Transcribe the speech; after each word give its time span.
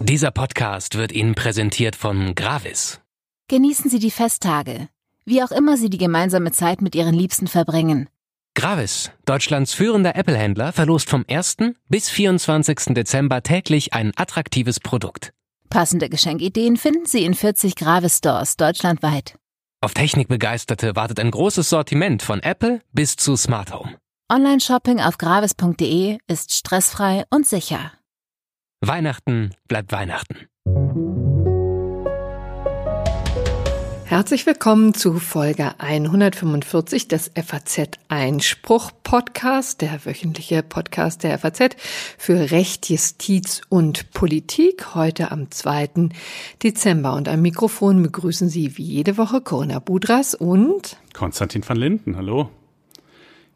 Dieser 0.00 0.30
Podcast 0.30 0.96
wird 0.96 1.12
Ihnen 1.12 1.34
präsentiert 1.34 1.94
von 1.94 2.34
Gravis. 2.34 3.00
Genießen 3.48 3.90
Sie 3.90 3.98
die 3.98 4.10
Festtage, 4.10 4.88
wie 5.26 5.42
auch 5.42 5.50
immer 5.50 5.76
Sie 5.76 5.90
die 5.90 5.98
gemeinsame 5.98 6.50
Zeit 6.50 6.80
mit 6.80 6.94
Ihren 6.94 7.14
Liebsten 7.14 7.46
verbringen. 7.46 8.08
Gravis, 8.54 9.12
Deutschlands 9.26 9.74
führender 9.74 10.16
Apple-Händler, 10.16 10.72
verlost 10.72 11.10
vom 11.10 11.24
1. 11.28 11.58
bis 11.88 12.08
24. 12.08 12.94
Dezember 12.94 13.42
täglich 13.42 13.92
ein 13.92 14.12
attraktives 14.16 14.80
Produkt. 14.80 15.32
Passende 15.70 16.08
Geschenkideen 16.08 16.76
finden 16.76 17.06
Sie 17.06 17.24
in 17.24 17.34
40 17.34 17.76
Gravis 17.76 18.18
Stores 18.18 18.56
deutschlandweit. 18.56 19.38
Auf 19.80 19.94
Technikbegeisterte 19.94 20.96
wartet 20.96 21.20
ein 21.20 21.30
großes 21.30 21.68
Sortiment 21.68 22.22
von 22.22 22.42
Apple 22.42 22.80
bis 22.92 23.16
zu 23.16 23.36
Smart 23.36 23.72
Home. 23.72 23.96
Online-Shopping 24.30 25.00
auf 25.00 25.16
gravis.de 25.16 26.18
ist 26.26 26.52
stressfrei 26.52 27.24
und 27.30 27.46
sicher. 27.46 27.92
Weihnachten 28.82 29.54
bleibt 29.68 29.90
Weihnachten. 29.90 30.36
Herzlich 34.04 34.44
willkommen 34.44 34.92
zu 34.92 35.14
Folge 35.14 35.72
145 35.78 37.08
des 37.08 37.30
FAZ 37.42 37.92
Einspruch 38.08 38.90
Podcast, 39.02 39.80
der 39.80 40.04
wöchentliche 40.04 40.62
Podcast 40.62 41.22
der 41.22 41.38
FAZ 41.38 41.76
für 42.18 42.50
Recht, 42.50 42.90
Justiz 42.90 43.62
und 43.70 44.10
Politik, 44.10 44.94
heute 44.94 45.30
am 45.30 45.50
2. 45.50 46.10
Dezember. 46.62 47.14
Und 47.14 47.30
am 47.30 47.40
Mikrofon 47.40 48.02
begrüßen 48.02 48.50
Sie 48.50 48.76
wie 48.76 48.84
jede 48.84 49.16
Woche 49.16 49.40
Corinna 49.40 49.78
Budras 49.78 50.34
und 50.34 50.98
Konstantin 51.14 51.66
van 51.66 51.78
Linden. 51.78 52.16
Hallo. 52.18 52.50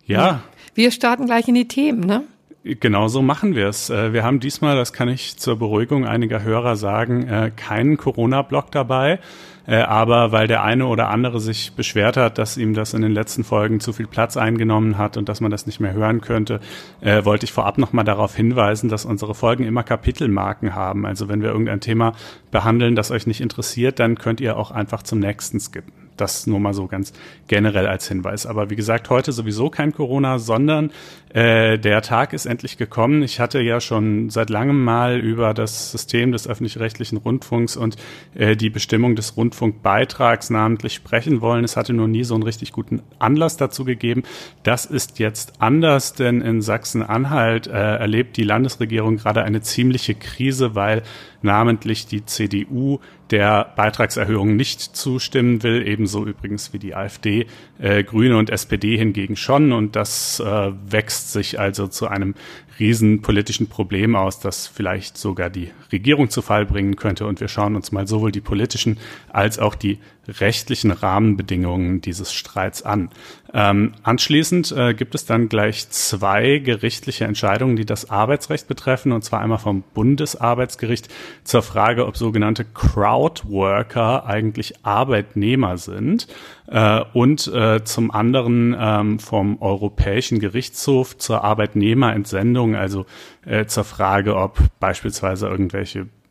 Ja. 0.07 0.43
Wir 0.74 0.90
starten 0.90 1.26
gleich 1.26 1.48
in 1.48 1.54
die 1.54 1.68
Themen, 1.68 2.00
ne? 2.00 2.24
Genau 2.64 3.08
so 3.08 3.22
machen 3.22 3.56
wir 3.56 3.66
es. 3.66 3.90
Äh, 3.90 4.12
wir 4.12 4.22
haben 4.22 4.38
diesmal, 4.38 4.76
das 4.76 4.92
kann 4.92 5.08
ich 5.08 5.36
zur 5.36 5.58
Beruhigung 5.58 6.06
einiger 6.06 6.45
Hörer 6.45 6.76
sagen, 6.76 7.26
äh, 7.26 7.51
keinen 7.54 7.96
Corona-Block 7.96 8.70
dabei. 8.70 9.18
Äh, 9.66 9.76
aber 9.76 10.30
weil 10.30 10.46
der 10.46 10.62
eine 10.62 10.87
oder 10.87 11.09
andere 11.09 11.40
sich 11.40 11.73
beschwert 11.73 12.16
hat, 12.16 12.38
dass 12.38 12.56
ihm 12.56 12.73
das 12.73 12.95
in 12.95 13.02
den 13.02 13.12
letzten 13.12 13.42
Folgen 13.42 13.80
zu 13.80 13.92
viel 13.92 14.06
Platz 14.06 14.37
eingenommen 14.37 14.96
hat 14.96 15.16
und 15.16 15.29
dass 15.29 15.40
man 15.40 15.51
das 15.51 15.66
nicht 15.66 15.80
mehr 15.80 15.92
hören 15.92 16.20
könnte, 16.20 16.60
wollte 17.01 17.45
ich 17.45 17.52
vorab 17.52 17.79
nochmal 17.79 18.04
darauf 18.04 18.34
hinweisen, 18.34 18.88
dass 18.88 19.04
unsere 19.04 19.34
Folgen 19.34 19.64
immer 19.64 19.82
Kapitelmarken 19.82 20.74
haben. 20.74 21.07
Also 21.07 21.29
wenn 21.29 21.42
wir 21.42 21.51
irgendein 21.51 21.80
Thema 21.80 22.14
behandeln, 22.51 22.96
das 22.96 23.10
euch 23.10 23.26
nicht 23.26 23.40
interessiert, 23.40 24.01
dann 24.01 24.16
könnt 24.16 24.40
ihr 24.40 24.57
auch 24.57 24.70
einfach 24.73 25.02
zum 25.02 25.20
nächsten 25.20 25.60
skippen. 25.60 26.01
Das 26.16 26.46
nur 26.46 26.60
mal 26.60 26.74
so 26.74 26.87
ganz 26.87 27.13
generell 27.49 27.87
als 27.87 28.09
Hinweis. 28.09 28.46
Aber 28.46 28.71
wie 28.71 28.77
gesagt, 28.77 29.10
heute 29.10 29.32
sowieso 29.32 29.71
kein 29.71 29.93
Corona, 29.93 30.38
sondern 30.38 30.91
äh, 31.32 31.79
der 31.79 32.02
Tag 32.02 32.32
ist 32.32 32.46
endlich 32.46 32.77
gekommen. 32.77 33.23
Ich 33.23 33.41
hatte 33.41 33.60
ja 33.60 33.80
schon 33.80 34.29
seit 34.29 34.51
langem 34.51 34.85
mal 34.85 35.19
über 35.19 35.54
das 35.54 35.91
System 35.91 36.32
des 36.32 36.46
öffentlich-rechtlichen 36.46 37.16
Rundfunks 37.16 37.77
und 37.77 37.96
äh, 38.35 38.57
die 38.57 38.69
Bestimmung 38.69 39.16
des 39.16 39.37
Rundfunkbeitrags 39.37 40.51
namentlich 40.51 40.95
sprechen 40.95 41.41
wollen. 41.41 41.65
Es 41.65 41.77
hatte 41.77 41.95
nur 41.95 42.09
nie 42.09 42.24
so 42.24 42.35
einen 42.35 42.43
richtig 42.43 42.73
guten 42.73 43.02
Anlass 43.19 43.57
dazu 43.57 43.85
gegeben. 43.85 44.24
Das 44.63 44.85
ist 44.85 45.19
jetzt 45.19 45.54
anders, 45.60 46.13
denn 46.13 46.43
in 46.43 46.60
Sachsen-Anhalt 46.60 47.66
äh, 47.66 47.71
erlebt 47.71 48.37
die 48.37 48.45
Landesregierung 48.45 49.16
gerade 49.16 49.43
eine 49.43 49.63
ziemliche 49.63 50.15
Krise, 50.15 50.74
weil 50.74 51.02
namentlich 51.41 52.07
die 52.07 52.24
CDU 52.24 53.01
der 53.33 53.73
Beitragserhöhung 53.77 54.55
nicht 54.55 54.80
zustimmen 54.80 55.63
will, 55.63 55.87
ebenso 55.87 56.27
übrigens 56.27 56.73
wie 56.73 56.79
die 56.79 56.95
AfD, 56.95 57.47
äh, 57.79 58.05
Grüne 58.05 58.37
und 58.37 58.51
SPD 58.51 58.97
hingegen 58.97 59.37
schon. 59.37 59.73
Und 59.73 59.97
das 59.97 60.38
äh, 60.38 60.45
wächst 60.45 61.33
sich 61.33 61.59
also 61.59 61.88
zu 61.88 62.07
einem 62.07 62.35
riesen 62.79 63.23
politischen 63.23 63.69
Problem 63.69 64.15
aus, 64.15 64.38
das 64.38 64.66
vielleicht 64.66 65.16
sogar 65.16 65.50
die 65.50 65.71
Regierung 65.93 66.31
zu 66.31 66.43
Fall 66.43 66.66
bringen 66.66 66.97
könnte. 66.97 67.26
Und 67.26 67.41
wir 67.41 67.48
schauen 67.48 67.76
uns 67.76 67.93
mal 67.93 68.06
sowohl 68.06 68.32
die 68.32 68.41
politischen 68.41 68.98
als 69.31 69.59
auch 69.59 69.75
die 69.75 69.98
rechtlichen 70.28 70.91
Rahmenbedingungen 70.91 72.00
dieses 72.00 72.32
Streits 72.32 72.82
an. 72.82 73.10
Ähm, 73.54 73.92
anschließend 74.03 74.72
äh, 74.72 74.94
gibt 74.94 75.14
es 75.14 75.26
dann 75.26 75.48
gleich 75.48 75.91
zwei 75.91 76.58
gerichtliche 76.58 77.25
Entscheidungen, 77.25 77.76
die 77.76 77.84
das 77.84 78.08
Arbeitsrecht 78.08 78.66
betreffen, 78.69 79.12
und 79.12 79.22
zwar 79.22 79.41
einmal 79.41 79.58
vom 79.58 79.82
Bundesarbeitsgericht 79.94 81.08
zur 81.44 81.62
Frage, 81.62 82.06
ob 82.06 82.16
sogenannte 82.16 82.64
Crowdworker 82.64 84.24
eigentlich 84.24 84.84
Arbeitnehmer 84.84 85.76
sind, 85.76 86.28
äh, 86.72 87.04
und 87.12 87.47
äh, 87.48 87.84
zum 87.84 88.10
anderen 88.10 88.74
ähm, 88.78 89.19
vom 89.19 89.60
Europäischen 89.60 90.38
Gerichtshof 90.38 91.19
zur 91.19 91.44
Arbeitnehmerentsendung, 91.44 92.76
also 92.76 93.04
äh, 93.44 93.66
zur 93.66 93.84
Frage, 93.84 94.36
ob 94.36 94.59
beispielsweise 94.80 95.48
irgendwelche 95.48 95.81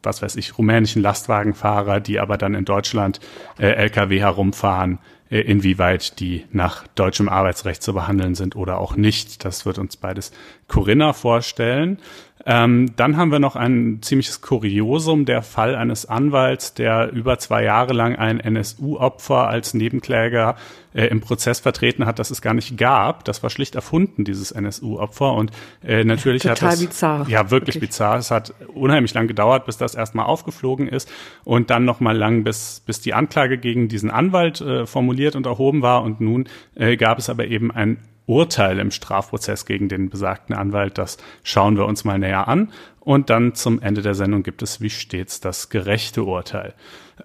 was 0.03 0.21
weiß 0.21 0.35
ich, 0.35 0.57
rumänischen 0.57 1.01
Lastwagenfahrer, 1.01 1.99
die 1.99 2.19
aber 2.19 2.37
dann 2.37 2.55
in 2.55 2.65
Deutschland 2.65 3.19
äh, 3.59 3.67
Lkw 3.67 4.19
herumfahren, 4.19 4.99
äh, 5.29 5.39
inwieweit 5.41 6.19
die 6.19 6.45
nach 6.51 6.87
deutschem 6.95 7.29
Arbeitsrecht 7.29 7.83
zu 7.83 7.93
behandeln 7.93 8.35
sind 8.35 8.55
oder 8.55 8.79
auch 8.79 8.95
nicht. 8.95 9.45
Das 9.45 9.65
wird 9.65 9.77
uns 9.77 9.97
beides 9.97 10.31
Corinna 10.71 11.11
vorstellen. 11.11 11.97
Ähm, 12.45 12.93
dann 12.95 13.17
haben 13.17 13.31
wir 13.31 13.39
noch 13.39 13.55
ein 13.55 13.99
ziemliches 14.01 14.41
Kuriosum, 14.41 15.25
der 15.25 15.43
Fall 15.43 15.75
eines 15.75 16.07
Anwalts, 16.07 16.73
der 16.73 17.11
über 17.11 17.37
zwei 17.37 17.63
Jahre 17.63 17.93
lang 17.93 18.15
ein 18.15 18.39
NSU-Opfer 18.39 19.47
als 19.47 19.75
Nebenkläger 19.75 20.55
äh, 20.93 21.05
im 21.07 21.21
Prozess 21.21 21.59
vertreten 21.59 22.05
hat, 22.05 22.17
das 22.17 22.31
es 22.31 22.41
gar 22.41 22.55
nicht 22.55 22.77
gab. 22.77 23.25
Das 23.25 23.43
war 23.43 23.51
schlicht 23.51 23.75
erfunden, 23.75 24.23
dieses 24.23 24.51
NSU-Opfer. 24.51 25.33
Und 25.33 25.51
äh, 25.83 26.03
natürlich 26.03 26.41
Total 26.41 26.55
hat 26.55 26.73
das 26.73 26.85
bizarr. 26.85 27.27
ja 27.27 27.51
wirklich, 27.51 27.75
wirklich, 27.75 27.89
bizarr. 27.89 28.17
Es 28.17 28.31
hat 28.31 28.55
unheimlich 28.73 29.13
lang 29.13 29.27
gedauert, 29.27 29.65
bis 29.65 29.77
das 29.77 29.93
erstmal 29.93 30.25
aufgeflogen 30.25 30.87
ist 30.87 31.11
und 31.43 31.69
dann 31.69 31.85
nochmal 31.85 32.17
lang, 32.17 32.43
bis 32.43 32.81
bis 32.85 33.01
die 33.01 33.13
Anklage 33.13 33.59
gegen 33.59 33.87
diesen 33.87 34.09
Anwalt 34.09 34.61
äh, 34.61 34.87
formuliert 34.87 35.35
und 35.35 35.45
erhoben 35.45 35.83
war. 35.83 36.01
Und 36.01 36.21
nun 36.21 36.47
äh, 36.73 36.97
gab 36.97 37.19
es 37.19 37.29
aber 37.29 37.45
eben 37.45 37.71
ein 37.71 37.97
Urteil 38.31 38.79
im 38.79 38.91
Strafprozess 38.91 39.65
gegen 39.65 39.89
den 39.89 40.09
besagten 40.09 40.55
Anwalt. 40.55 40.97
Das 40.97 41.17
schauen 41.43 41.75
wir 41.75 41.85
uns 41.85 42.05
mal 42.05 42.17
näher 42.17 42.47
an. 42.47 42.71
Und 43.01 43.29
dann 43.29 43.55
zum 43.55 43.81
Ende 43.81 44.01
der 44.01 44.15
Sendung 44.15 44.41
gibt 44.41 44.61
es 44.61 44.79
wie 44.79 44.89
stets 44.89 45.41
das 45.41 45.69
gerechte 45.69 46.23
Urteil. 46.23 46.73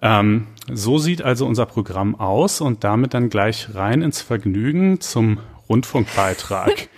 Ähm, 0.01 0.47
so 0.69 0.97
sieht 0.97 1.21
also 1.21 1.45
unser 1.45 1.65
Programm 1.65 2.15
aus 2.15 2.59
und 2.59 2.83
damit 2.83 3.13
dann 3.13 3.29
gleich 3.29 3.73
rein 3.73 4.01
ins 4.01 4.21
Vergnügen 4.21 4.99
zum 4.99 5.39
Rundfunkbeitrag. 5.69 6.89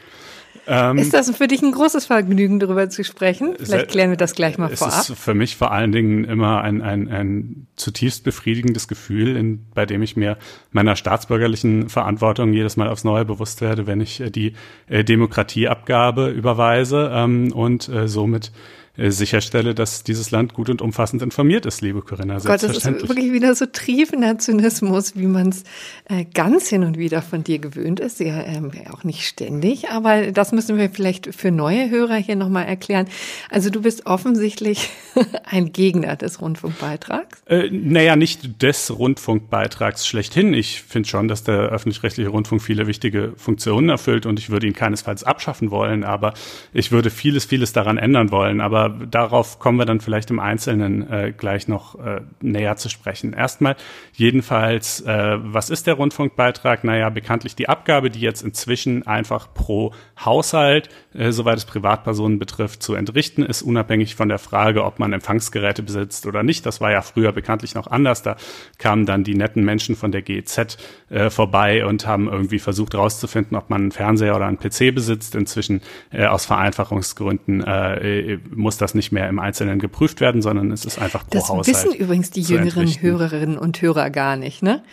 Ähm, 0.72 1.00
ist 1.00 1.16
das 1.16 1.35
für 1.35 1.47
dich 1.47 1.63
ein 1.63 1.72
großes 1.72 2.06
Vergnügen, 2.06 2.59
darüber 2.59 2.90
zu 2.90 3.03
sprechen? 3.03 3.56
Vielleicht 3.57 3.90
klären 3.90 4.12
wir 4.12 4.18
das 4.18 4.35
gleich 4.35 4.59
mal 4.59 4.72
es 4.72 4.78
vorab. 4.78 5.02
Es 5.02 5.09
ist 5.09 5.19
für 5.19 5.34
mich 5.34 5.56
vor 5.56 5.72
allen 5.72 5.91
Dingen 5.91 6.25
immer 6.25 6.62
ein, 6.62 6.84
ein, 6.84 7.07
ein 7.07 7.68
zutiefst 7.75 8.24
befriedigendes 8.24 8.88
Gefühl, 8.88 9.35
in, 9.35 9.66
bei 9.74 9.88
dem 9.88 10.03
ich 10.03 10.16
mir 10.16 10.38
meiner 10.72 10.96
staatsbürgerlichen 10.96 11.90
Verantwortung 11.90 12.53
jedes 12.53 12.78
Mal 12.78 12.88
aufs 12.88 13.03
Neue 13.03 13.25
bewusst 13.25 13.62
werde, 13.62 13.88
wenn 13.88 14.00
ich 14.00 14.22
äh, 14.22 14.30
die 14.30 14.53
äh, 14.88 15.03
Demokratieabgabe 15.03 16.30
überweise 16.30 17.12
ähm, 17.16 17.51
und 17.51 17.90
äh, 17.90 18.07
somit 18.07 18.51
äh, 18.99 19.11
sicherstelle, 19.11 19.73
dass 19.73 20.03
dieses 20.03 20.31
Land 20.31 20.53
gut 20.53 20.69
und 20.69 20.81
umfassend 20.81 21.21
informiert 21.21 21.65
ist, 21.65 21.81
liebe 21.81 22.01
Corinna. 22.01 22.37
Gott, 22.39 22.63
das 22.63 22.77
ist 22.77 22.85
wirklich 22.85 23.31
wieder 23.31 23.55
so 23.55 23.65
triefender 23.65 24.37
Zynismus, 24.37 25.15
wie 25.15 25.27
man 25.27 25.49
es 25.49 25.63
äh, 26.05 26.25
ganz 26.25 26.67
hin 26.67 26.83
und 26.83 26.97
wieder 26.97 27.21
von 27.21 27.43
dir 27.43 27.59
gewöhnt 27.59 27.99
ist. 27.99 28.19
Ja, 28.19 28.41
ähm, 28.43 28.71
auch 28.91 29.03
nicht 29.03 29.25
ständig, 29.25 29.89
aber 29.89 30.31
das 30.31 30.51
müssen 30.51 30.77
wir 30.77 30.89
vielleicht 30.89 31.33
für 31.33 31.51
neue 31.51 31.89
Hörer 31.89 32.15
hier 32.15 32.35
nochmal 32.35 32.65
erklären. 32.65 33.07
Also 33.49 33.69
du 33.69 33.81
bist 33.81 34.05
offensichtlich 34.05 34.89
ein 35.45 35.71
Gegner 35.71 36.15
des 36.15 36.41
Rundfunkbeitrags. 36.41 37.41
Äh, 37.45 37.69
naja, 37.71 38.15
nicht 38.15 38.61
des 38.61 38.97
Rundfunkbeitrags 38.97 40.07
schlechthin. 40.07 40.53
Ich 40.53 40.81
finde 40.81 41.07
schon, 41.07 41.27
dass 41.27 41.43
der 41.43 41.69
öffentlich-rechtliche 41.69 42.29
Rundfunk 42.29 42.61
viele 42.61 42.88
wichtige 42.88 43.33
Funktionen 43.38 43.89
erfüllt 43.89 44.25
und 44.25 44.39
ich 44.39 44.49
würde 44.49 44.67
ihn 44.67 44.73
keinesfalls 44.73 45.23
abschaffen 45.23 45.71
wollen, 45.71 46.03
aber 46.03 46.33
ich 46.73 46.91
würde 46.91 47.09
vieles, 47.09 47.45
vieles 47.45 47.73
daran 47.73 47.97
ändern 47.97 48.31
wollen. 48.31 48.62
Aber 48.62 48.88
darauf 48.89 49.59
kommen 49.59 49.77
wir 49.77 49.86
dann 49.86 50.01
vielleicht 50.01 50.30
im 50.31 50.39
Einzelnen 50.39 51.09
äh, 51.09 51.33
gleich 51.36 51.68
noch 51.68 52.00
äh, 52.00 52.21
näher 52.41 52.75
zu 52.75 52.89
sprechen. 52.89 53.33
Erstmal 53.33 53.75
jedenfalls, 54.13 55.01
äh, 55.01 55.38
was 55.39 55.69
ist 55.69 55.88
der 55.88 55.95
Rundfunkbeitrag? 55.95 56.83
Naja, 56.83 57.09
bekanntlich 57.09 57.56
die 57.56 57.69
Abgabe, 57.69 58.09
die 58.09 58.19
jetzt 58.19 58.41
inzwischen 58.41 59.06
einfach 59.07 59.53
pro 59.53 59.94
Haushalt, 60.24 60.89
äh, 61.13 61.31
soweit 61.31 61.57
es 61.57 61.65
Privatpersonen 61.65 62.39
betrifft, 62.39 62.81
zu 62.81 62.95
entrichten 62.95 63.44
ist, 63.44 63.62
unabhängig 63.62 64.15
von 64.15 64.30
der 64.30 64.39
Frage, 64.39 64.83
ob 64.83 65.00
man 65.00 65.13
Empfangsgeräte 65.13 65.83
besitzt 65.83 66.25
oder 66.25 66.44
nicht. 66.44 66.65
Das 66.65 66.81
war 66.81 66.91
ja 66.91 67.01
früher 67.01 67.31
bekanntlich 67.31 67.75
noch 67.75 67.88
anders. 67.88 68.24
Da 68.24 68.36
kamen 68.77 69.06
dann 69.06 69.24
die 69.24 69.36
netten 69.36 69.63
Menschen 69.63 69.95
von 69.95 70.12
der 70.12 70.21
GEZ 70.21 70.77
äh, 71.09 71.30
vorbei 71.30 71.86
und 71.86 72.07
haben 72.07 72.27
irgendwie 72.27 72.59
versucht 72.59 72.94
herauszufinden, 72.94 73.56
ob 73.56 73.69
man 73.69 73.81
einen 73.81 73.91
Fernseher 73.91 74.36
oder 74.36 74.47
einen 74.47 74.59
PC 74.59 74.94
besitzt. 74.94 75.36
Inzwischen 75.36 75.81
äh, 76.12 76.25
aus 76.25 76.45
Vereinfachungsgründen 76.45 77.63
äh, 77.63 78.39
muss 78.53 78.77
das 78.81 78.95
nicht 78.95 79.11
mehr 79.11 79.29
im 79.29 79.39
Einzelnen 79.39 79.79
geprüft 79.79 80.21
werden, 80.21 80.41
sondern 80.41 80.71
es 80.71 80.85
ist 80.85 80.99
einfach 80.99 81.25
pro 81.25 81.37
das 81.37 81.49
Haushalt. 81.49 81.75
Das 81.75 81.85
wissen 81.85 81.95
übrigens 81.97 82.31
die 82.31 82.41
jüngeren 82.41 82.81
entrichten. 82.81 83.01
Hörerinnen 83.01 83.57
und 83.57 83.81
Hörer 83.81 84.09
gar 84.09 84.35
nicht, 84.35 84.63
ne? 84.63 84.83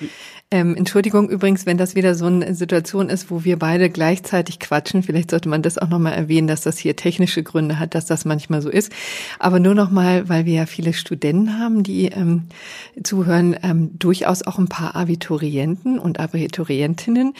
Ähm, 0.52 0.76
Entschuldigung 0.76 1.28
übrigens, 1.28 1.66
wenn 1.66 1.76
das 1.76 1.96
wieder 1.96 2.14
so 2.14 2.26
eine 2.26 2.54
Situation 2.54 3.08
ist, 3.08 3.32
wo 3.32 3.42
wir 3.42 3.58
beide 3.58 3.90
gleichzeitig 3.90 4.60
quatschen. 4.60 5.02
Vielleicht 5.02 5.32
sollte 5.32 5.48
man 5.48 5.60
das 5.60 5.76
auch 5.76 5.88
nochmal 5.88 6.12
erwähnen, 6.12 6.46
dass 6.46 6.60
das 6.60 6.78
hier 6.78 6.94
technische 6.94 7.42
Gründe 7.42 7.80
hat, 7.80 7.96
dass 7.96 8.06
das 8.06 8.24
manchmal 8.24 8.62
so 8.62 8.70
ist. 8.70 8.92
Aber 9.40 9.58
nur 9.58 9.74
nochmal, 9.74 10.28
weil 10.28 10.46
wir 10.46 10.54
ja 10.54 10.66
viele 10.66 10.92
Studenten 10.92 11.58
haben, 11.58 11.82
die 11.82 12.06
ähm, 12.06 12.44
zuhören, 13.02 13.56
ähm, 13.64 13.98
durchaus 13.98 14.42
auch 14.42 14.58
ein 14.58 14.68
paar 14.68 14.94
Abiturienten 14.94 15.98
und 15.98 16.20
Abiturientinnen. 16.20 17.34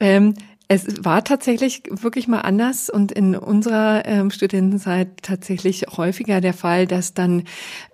Ähm, 0.00 0.34
es 0.70 1.02
war 1.02 1.24
tatsächlich 1.24 1.82
wirklich 1.88 2.28
mal 2.28 2.42
anders 2.42 2.90
und 2.90 3.10
in 3.10 3.34
unserer 3.34 4.02
ähm, 4.04 4.30
Studentenzeit 4.30 5.08
tatsächlich 5.22 5.86
häufiger 5.96 6.42
der 6.42 6.52
Fall, 6.52 6.86
dass 6.86 7.14
dann 7.14 7.44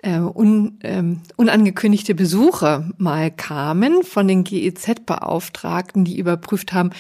äh, 0.03 0.19
un, 0.19 0.81
ähm, 0.83 1.21
unangekündigte 1.37 2.17
Besuche 2.17 2.91
mal 2.99 3.31
kamen 3.31 4.03
von 4.03 4.27
den 4.27 4.43
GEZ-Beauftragten, 4.43 6.05
die 6.05 6.19
überprüft 6.19 6.73
haben, 6.73 6.91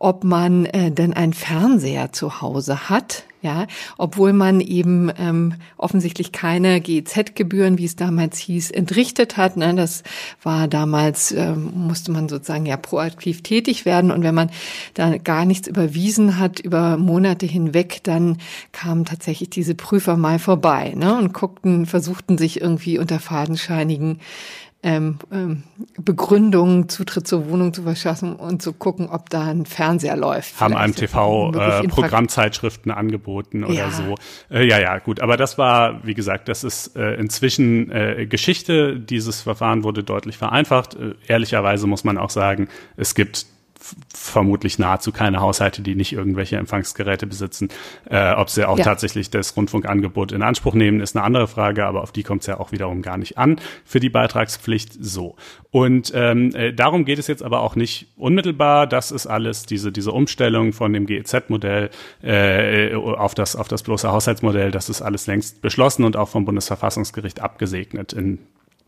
ob 0.00 0.24
man 0.24 0.64
äh, 0.66 0.90
denn 0.90 1.12
einen 1.12 1.32
Fernseher 1.32 2.12
zu 2.12 2.40
Hause 2.40 2.88
hat 2.88 3.24
ja, 3.40 3.66
obwohl 3.98 4.32
man 4.32 4.60
eben 4.60 5.12
ähm, 5.16 5.54
offensichtlich 5.76 6.32
keine 6.32 6.80
GEZ-Gebühren, 6.80 7.78
wie 7.78 7.84
es 7.84 7.94
damals 7.94 8.36
hieß, 8.38 8.72
entrichtet 8.72 9.36
hat. 9.36 9.56
Ne? 9.56 9.74
Das 9.76 10.02
war 10.42 10.66
damals, 10.66 11.30
ähm, 11.30 11.70
musste 11.74 12.10
man 12.10 12.28
sozusagen 12.28 12.66
ja 12.66 12.76
proaktiv 12.76 13.42
tätig 13.42 13.84
werden. 13.84 14.10
Und 14.10 14.24
wenn 14.24 14.34
man 14.34 14.50
da 14.94 15.18
gar 15.18 15.44
nichts 15.44 15.68
überwiesen 15.68 16.38
hat 16.38 16.58
über 16.58 16.96
Monate 16.96 17.46
hinweg, 17.46 18.00
dann 18.02 18.38
kamen 18.72 19.04
tatsächlich 19.04 19.50
diese 19.50 19.76
Prüfer 19.76 20.16
mal 20.16 20.40
vorbei 20.40 20.94
ne? 20.96 21.16
und 21.16 21.32
guckten, 21.32 21.86
versuchten 21.86 22.38
sich 22.38 22.60
irgendwie 22.60 22.98
unter 22.98 23.20
fadenscheinigen 23.20 24.18
ähm, 24.82 25.18
ähm, 25.32 25.64
Begründung, 25.98 26.88
Zutritt 26.88 27.26
zur 27.26 27.48
Wohnung 27.50 27.74
zu 27.74 27.82
verschaffen 27.82 28.36
und 28.36 28.62
zu 28.62 28.72
gucken, 28.72 29.08
ob 29.08 29.28
da 29.28 29.42
ein 29.42 29.66
Fernseher 29.66 30.16
läuft. 30.16 30.60
Haben 30.60 30.76
einem 30.76 30.94
TV 30.94 31.52
äh, 31.52 31.88
Programmzeitschriften 31.88 32.92
angeboten 32.92 33.64
oder 33.64 33.74
ja. 33.74 33.90
so. 33.90 34.14
Äh, 34.50 34.68
ja, 34.68 34.78
ja, 34.78 34.98
gut. 34.98 35.20
Aber 35.20 35.36
das 35.36 35.58
war, 35.58 36.06
wie 36.06 36.14
gesagt, 36.14 36.48
das 36.48 36.62
ist 36.62 36.96
äh, 36.96 37.14
inzwischen 37.14 37.90
äh, 37.90 38.26
Geschichte. 38.26 39.00
Dieses 39.00 39.42
Verfahren 39.42 39.82
wurde 39.82 40.04
deutlich 40.04 40.36
vereinfacht. 40.36 40.94
Äh, 40.94 41.14
ehrlicherweise 41.26 41.88
muss 41.88 42.04
man 42.04 42.16
auch 42.16 42.30
sagen, 42.30 42.68
es 42.96 43.16
gibt 43.16 43.46
vermutlich 44.14 44.78
nahezu 44.78 45.12
keine 45.12 45.40
Haushalte, 45.40 45.82
die 45.82 45.94
nicht 45.94 46.12
irgendwelche 46.12 46.56
Empfangsgeräte 46.56 47.26
besitzen. 47.26 47.68
Äh, 48.08 48.32
ob 48.34 48.50
sie 48.50 48.66
auch 48.66 48.78
ja. 48.78 48.84
tatsächlich 48.84 49.30
das 49.30 49.56
Rundfunkangebot 49.56 50.32
in 50.32 50.42
Anspruch 50.42 50.74
nehmen, 50.74 51.00
ist 51.00 51.16
eine 51.16 51.24
andere 51.24 51.48
Frage, 51.48 51.86
aber 51.86 52.02
auf 52.02 52.12
die 52.12 52.22
kommt 52.22 52.42
es 52.42 52.46
ja 52.46 52.60
auch 52.60 52.72
wiederum 52.72 53.02
gar 53.02 53.16
nicht 53.16 53.38
an 53.38 53.60
für 53.84 54.00
die 54.00 54.10
Beitragspflicht. 54.10 54.92
So. 55.00 55.36
Und 55.70 56.12
ähm, 56.14 56.54
äh, 56.54 56.72
darum 56.72 57.04
geht 57.04 57.18
es 57.18 57.26
jetzt 57.26 57.42
aber 57.42 57.60
auch 57.60 57.76
nicht 57.76 58.08
unmittelbar. 58.16 58.86
Das 58.86 59.10
ist 59.10 59.26
alles 59.26 59.64
diese, 59.66 59.92
diese 59.92 60.12
Umstellung 60.12 60.72
von 60.72 60.92
dem 60.92 61.06
GEZ-Modell 61.06 61.90
äh, 62.22 62.94
auf, 62.94 63.34
das, 63.34 63.56
auf 63.56 63.68
das 63.68 63.82
bloße 63.82 64.10
Haushaltsmodell. 64.10 64.70
Das 64.70 64.88
ist 64.88 65.02
alles 65.02 65.26
längst 65.26 65.60
beschlossen 65.60 66.04
und 66.04 66.16
auch 66.16 66.28
vom 66.28 66.44
Bundesverfassungsgericht 66.44 67.40
abgesegnet 67.40 68.12
in 68.12 68.38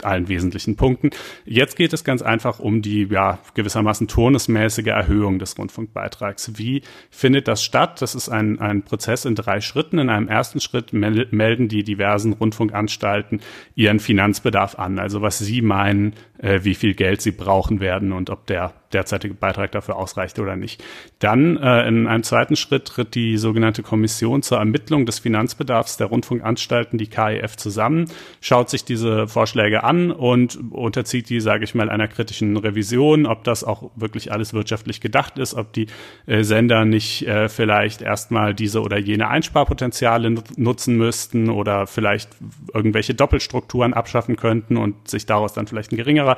allen 0.04 0.28
wesentlichen 0.28 0.76
Punkten. 0.76 1.10
Jetzt 1.44 1.76
geht 1.76 1.92
es 1.92 2.04
ganz 2.04 2.22
einfach 2.22 2.58
um 2.58 2.82
die 2.82 3.08
ja 3.10 3.38
gewissermaßen 3.54 4.08
turnusmäßige 4.08 4.86
Erhöhung 4.86 5.38
des 5.38 5.58
Rundfunkbeitrags. 5.58 6.52
Wie 6.58 6.82
findet 7.10 7.48
das 7.48 7.62
statt? 7.62 8.02
Das 8.02 8.14
ist 8.14 8.28
ein, 8.28 8.60
ein 8.60 8.82
Prozess 8.82 9.24
in 9.24 9.34
drei 9.34 9.60
Schritten. 9.60 9.98
In 9.98 10.08
einem 10.08 10.28
ersten 10.28 10.60
Schritt 10.60 10.92
melden 10.92 11.68
die 11.68 11.84
diversen 11.84 12.32
Rundfunkanstalten 12.32 13.40
ihren 13.74 14.00
Finanzbedarf 14.00 14.78
an, 14.78 14.98
also 14.98 15.22
was 15.22 15.38
sie 15.38 15.62
meinen, 15.62 16.14
äh, 16.42 16.60
wie 16.62 16.74
viel 16.74 16.94
Geld 16.94 17.20
sie 17.20 17.32
brauchen 17.32 17.80
werden 17.80 18.12
und 18.12 18.30
ob 18.30 18.46
der 18.46 18.72
derzeitige 18.92 19.34
Beitrag 19.34 19.70
dafür 19.72 19.96
ausreicht 19.96 20.38
oder 20.38 20.56
nicht. 20.56 20.82
Dann 21.20 21.56
äh, 21.56 21.86
in 21.86 22.06
einem 22.06 22.22
zweiten 22.22 22.56
Schritt 22.56 22.86
tritt 22.86 23.14
die 23.14 23.36
sogenannte 23.36 23.82
Kommission 23.82 24.42
zur 24.42 24.58
Ermittlung 24.58 25.06
des 25.06 25.20
Finanzbedarfs 25.20 25.96
der 25.96 26.08
Rundfunkanstalten, 26.08 26.98
die 26.98 27.06
KIF, 27.06 27.56
zusammen, 27.56 28.06
schaut 28.40 28.68
sich 28.70 28.84
diese 28.84 29.28
Vorschläge 29.28 29.84
an 29.84 30.10
und 30.10 30.58
unterzieht 30.72 31.28
die, 31.28 31.40
sage 31.40 31.64
ich 31.64 31.74
mal, 31.74 31.88
einer 31.88 32.08
kritischen 32.08 32.56
Revision, 32.56 33.26
ob 33.26 33.44
das 33.44 33.62
auch 33.62 33.90
wirklich 33.94 34.32
alles 34.32 34.54
wirtschaftlich 34.54 35.00
gedacht 35.00 35.38
ist, 35.38 35.54
ob 35.54 35.72
die 35.72 35.86
äh, 36.26 36.42
Sender 36.42 36.84
nicht 36.84 37.26
äh, 37.26 37.48
vielleicht 37.48 38.02
erstmal 38.02 38.54
diese 38.54 38.82
oder 38.82 38.98
jene 38.98 39.28
Einsparpotenziale 39.28 40.34
nutzen 40.56 40.96
müssten 40.96 41.48
oder 41.48 41.86
vielleicht 41.86 42.30
irgendwelche 42.74 43.14
Doppelstrukturen 43.14 43.94
abschaffen 43.94 44.36
könnten 44.36 44.76
und 44.76 45.08
sich 45.08 45.26
daraus 45.26 45.52
dann 45.52 45.66
vielleicht 45.66 45.92
ein 45.92 45.96
geringerer 45.96 46.29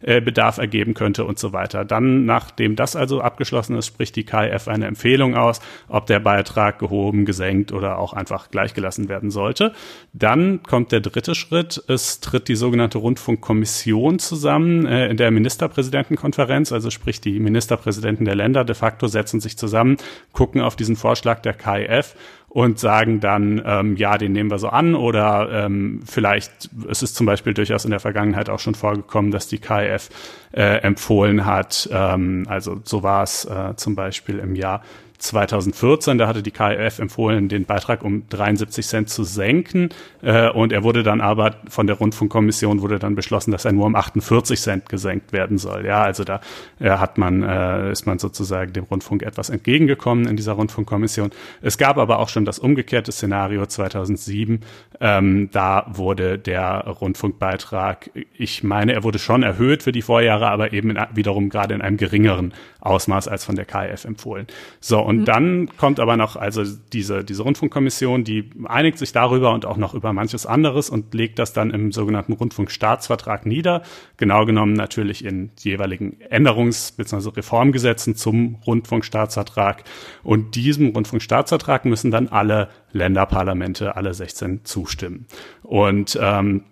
äh, 0.00 0.20
Bedarf 0.20 0.58
ergeben 0.58 0.94
könnte 0.94 1.24
und 1.24 1.38
so 1.38 1.52
weiter. 1.52 1.84
Dann 1.84 2.24
nachdem 2.24 2.76
das 2.76 2.96
also 2.96 3.20
abgeschlossen 3.20 3.76
ist, 3.76 3.86
spricht 3.86 4.16
die 4.16 4.24
KF 4.24 4.68
eine 4.68 4.86
Empfehlung 4.86 5.36
aus, 5.36 5.60
ob 5.88 6.06
der 6.06 6.20
Beitrag 6.20 6.78
gehoben, 6.78 7.24
gesenkt 7.24 7.72
oder 7.72 7.98
auch 7.98 8.12
einfach 8.12 8.50
gleichgelassen 8.50 9.08
werden 9.08 9.30
sollte. 9.30 9.72
Dann 10.12 10.62
kommt 10.62 10.92
der 10.92 11.00
dritte 11.00 11.34
Schritt. 11.34 11.82
Es 11.88 12.20
tritt 12.20 12.48
die 12.48 12.56
sogenannte 12.56 12.98
Rundfunkkommission 12.98 14.18
zusammen 14.18 14.86
äh, 14.86 15.08
in 15.08 15.16
der 15.16 15.30
Ministerpräsidentenkonferenz, 15.30 16.72
also 16.72 16.90
sprich 16.90 17.20
die 17.20 17.38
Ministerpräsidenten 17.38 18.24
der 18.24 18.34
Länder 18.34 18.64
de 18.64 18.74
facto 18.74 19.06
setzen 19.06 19.40
sich 19.40 19.58
zusammen, 19.58 19.96
gucken 20.32 20.60
auf 20.60 20.76
diesen 20.76 20.96
Vorschlag 20.96 21.40
der 21.40 21.54
KF 21.54 22.14
und 22.50 22.80
sagen 22.80 23.20
dann, 23.20 23.62
ähm, 23.64 23.96
ja, 23.96 24.18
den 24.18 24.32
nehmen 24.32 24.50
wir 24.50 24.58
so 24.58 24.68
an 24.68 24.96
oder 24.96 25.48
ähm, 25.52 26.00
vielleicht, 26.04 26.68
es 26.88 27.00
ist 27.02 27.14
zum 27.14 27.24
Beispiel 27.24 27.54
durchaus 27.54 27.84
in 27.84 27.92
der 27.92 28.00
Vergangenheit 28.00 28.50
auch 28.50 28.58
schon 28.58 28.74
vorgekommen, 28.74 29.30
dass 29.30 29.46
die 29.46 29.58
KF 29.58 30.10
äh, 30.52 30.78
empfohlen 30.82 31.46
hat, 31.46 31.88
ähm, 31.92 32.46
also 32.48 32.80
so 32.84 33.04
war 33.04 33.22
es 33.22 33.44
äh, 33.44 33.76
zum 33.76 33.94
Beispiel 33.94 34.40
im 34.40 34.56
Jahr 34.56 34.82
2014, 35.20 36.18
da 36.18 36.26
hatte 36.26 36.42
die 36.42 36.50
KIF 36.50 36.98
empfohlen, 36.98 37.48
den 37.48 37.64
Beitrag 37.64 38.02
um 38.02 38.28
73 38.28 38.86
Cent 38.86 39.08
zu 39.08 39.24
senken. 39.24 39.90
Äh, 40.22 40.50
und 40.50 40.72
er 40.72 40.82
wurde 40.82 41.02
dann 41.02 41.20
aber 41.20 41.56
von 41.68 41.86
der 41.86 41.96
Rundfunkkommission 41.96 42.80
wurde 42.80 42.98
dann 42.98 43.14
beschlossen, 43.14 43.50
dass 43.52 43.64
er 43.64 43.72
nur 43.72 43.86
um 43.86 43.94
48 43.94 44.60
Cent 44.60 44.88
gesenkt 44.88 45.32
werden 45.32 45.58
soll. 45.58 45.84
Ja, 45.84 46.02
also 46.02 46.24
da 46.24 46.40
äh, 46.78 46.90
hat 46.90 47.18
man, 47.18 47.42
äh, 47.42 47.92
ist 47.92 48.06
man 48.06 48.18
sozusagen 48.18 48.72
dem 48.72 48.84
Rundfunk 48.84 49.22
etwas 49.22 49.50
entgegengekommen 49.50 50.26
in 50.26 50.36
dieser 50.36 50.52
Rundfunkkommission. 50.52 51.30
Es 51.60 51.78
gab 51.78 51.98
aber 51.98 52.18
auch 52.18 52.28
schon 52.28 52.44
das 52.44 52.58
umgekehrte 52.58 53.12
Szenario 53.12 53.66
2007. 53.66 54.60
Ähm, 55.00 55.50
da 55.52 55.86
wurde 55.92 56.38
der 56.38 56.86
Rundfunkbeitrag, 56.86 58.10
ich 58.36 58.62
meine, 58.62 58.92
er 58.94 59.04
wurde 59.04 59.18
schon 59.18 59.42
erhöht 59.42 59.82
für 59.82 59.92
die 59.92 60.02
Vorjahre, 60.02 60.48
aber 60.48 60.72
eben 60.72 60.90
in, 60.90 60.98
wiederum 61.14 61.50
gerade 61.50 61.74
in 61.74 61.82
einem 61.82 61.96
geringeren 61.96 62.54
Ausmaß 62.80 63.28
als 63.28 63.44
von 63.44 63.56
der 63.56 63.66
KIF 63.66 64.04
empfohlen. 64.04 64.46
So, 64.80 65.00
und 65.10 65.22
mhm. 65.22 65.24
dann 65.24 65.68
kommt 65.76 65.98
aber 65.98 66.16
noch 66.16 66.36
also 66.36 66.62
diese, 66.92 67.24
diese 67.24 67.42
Rundfunkkommission, 67.42 68.22
die 68.22 68.48
einigt 68.66 68.96
sich 68.96 69.10
darüber 69.10 69.52
und 69.52 69.66
auch 69.66 69.76
noch 69.76 69.92
über 69.92 70.12
manches 70.12 70.46
anderes 70.46 70.88
und 70.88 71.12
legt 71.14 71.40
das 71.40 71.52
dann 71.52 71.72
im 71.72 71.90
sogenannten 71.90 72.32
Rundfunkstaatsvertrag 72.34 73.44
nieder. 73.44 73.82
Genau 74.18 74.46
genommen 74.46 74.74
natürlich 74.74 75.24
in 75.24 75.50
jeweiligen 75.58 76.18
Änderungs- 76.30 76.96
bzw. 76.96 77.30
Reformgesetzen 77.30 78.14
zum 78.14 78.58
Rundfunkstaatsvertrag. 78.64 79.82
Und 80.22 80.54
diesem 80.54 80.90
Rundfunkstaatsvertrag 80.90 81.86
müssen 81.86 82.12
dann 82.12 82.28
alle 82.28 82.68
Länderparlamente, 82.92 83.96
alle 83.96 84.14
16 84.14 84.64
zustimmen. 84.64 85.26
Und 85.64 86.16
ähm, 86.22 86.62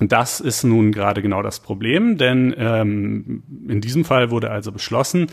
das 0.00 0.40
ist 0.40 0.64
nun 0.64 0.90
gerade 0.90 1.22
genau 1.22 1.42
das 1.42 1.60
Problem, 1.60 2.18
denn 2.18 2.52
ähm, 2.58 3.42
in 3.68 3.80
diesem 3.80 4.04
Fall 4.04 4.30
wurde 4.30 4.50
also 4.50 4.72
beschlossen, 4.72 5.28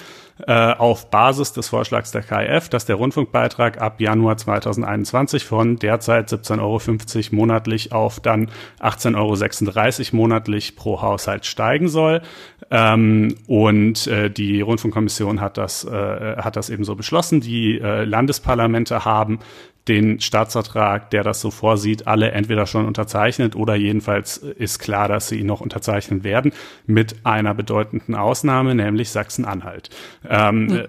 äh, 0.47 0.73
auf 0.73 1.09
Basis 1.09 1.53
des 1.53 1.69
Vorschlags 1.69 2.11
der 2.11 2.23
KIF, 2.23 2.69
dass 2.69 2.85
der 2.85 2.95
Rundfunkbeitrag 2.95 3.81
ab 3.81 3.99
Januar 4.01 4.37
2021 4.37 5.45
von 5.45 5.77
derzeit 5.77 6.29
17,50 6.29 6.59
Euro 6.61 7.35
monatlich 7.35 7.91
auf 7.91 8.19
dann 8.19 8.49
18,36 8.79 10.13
Euro 10.13 10.17
monatlich 10.17 10.75
pro 10.75 11.01
Haushalt 11.01 11.45
steigen 11.45 11.87
soll. 11.87 12.21
Ähm, 12.69 13.35
und 13.47 14.07
äh, 14.07 14.29
die 14.29 14.61
Rundfunkkommission 14.61 15.41
hat 15.41 15.57
das, 15.57 15.83
äh, 15.83 16.37
hat 16.37 16.55
das 16.55 16.69
eben 16.69 16.83
so 16.83 16.95
beschlossen. 16.95 17.41
Die 17.41 17.79
äh, 17.79 18.05
Landesparlamente 18.05 19.03
haben 19.03 19.39
den 19.91 20.21
Staatsvertrag, 20.21 21.09
der 21.09 21.23
das 21.23 21.41
so 21.41 21.51
vorsieht, 21.51 22.07
alle 22.07 22.31
entweder 22.31 22.65
schon 22.65 22.85
unterzeichnet 22.85 23.55
oder 23.55 23.75
jedenfalls 23.75 24.37
ist 24.37 24.79
klar, 24.79 25.09
dass 25.09 25.27
sie 25.27 25.39
ihn 25.39 25.47
noch 25.47 25.59
unterzeichnen 25.59 26.23
werden, 26.23 26.53
mit 26.85 27.25
einer 27.25 27.53
bedeutenden 27.53 28.15
Ausnahme, 28.15 28.73
nämlich 28.73 29.09
Sachsen-Anhalt. 29.09 29.89
Ähm, 30.29 30.69
hm. 30.69 30.87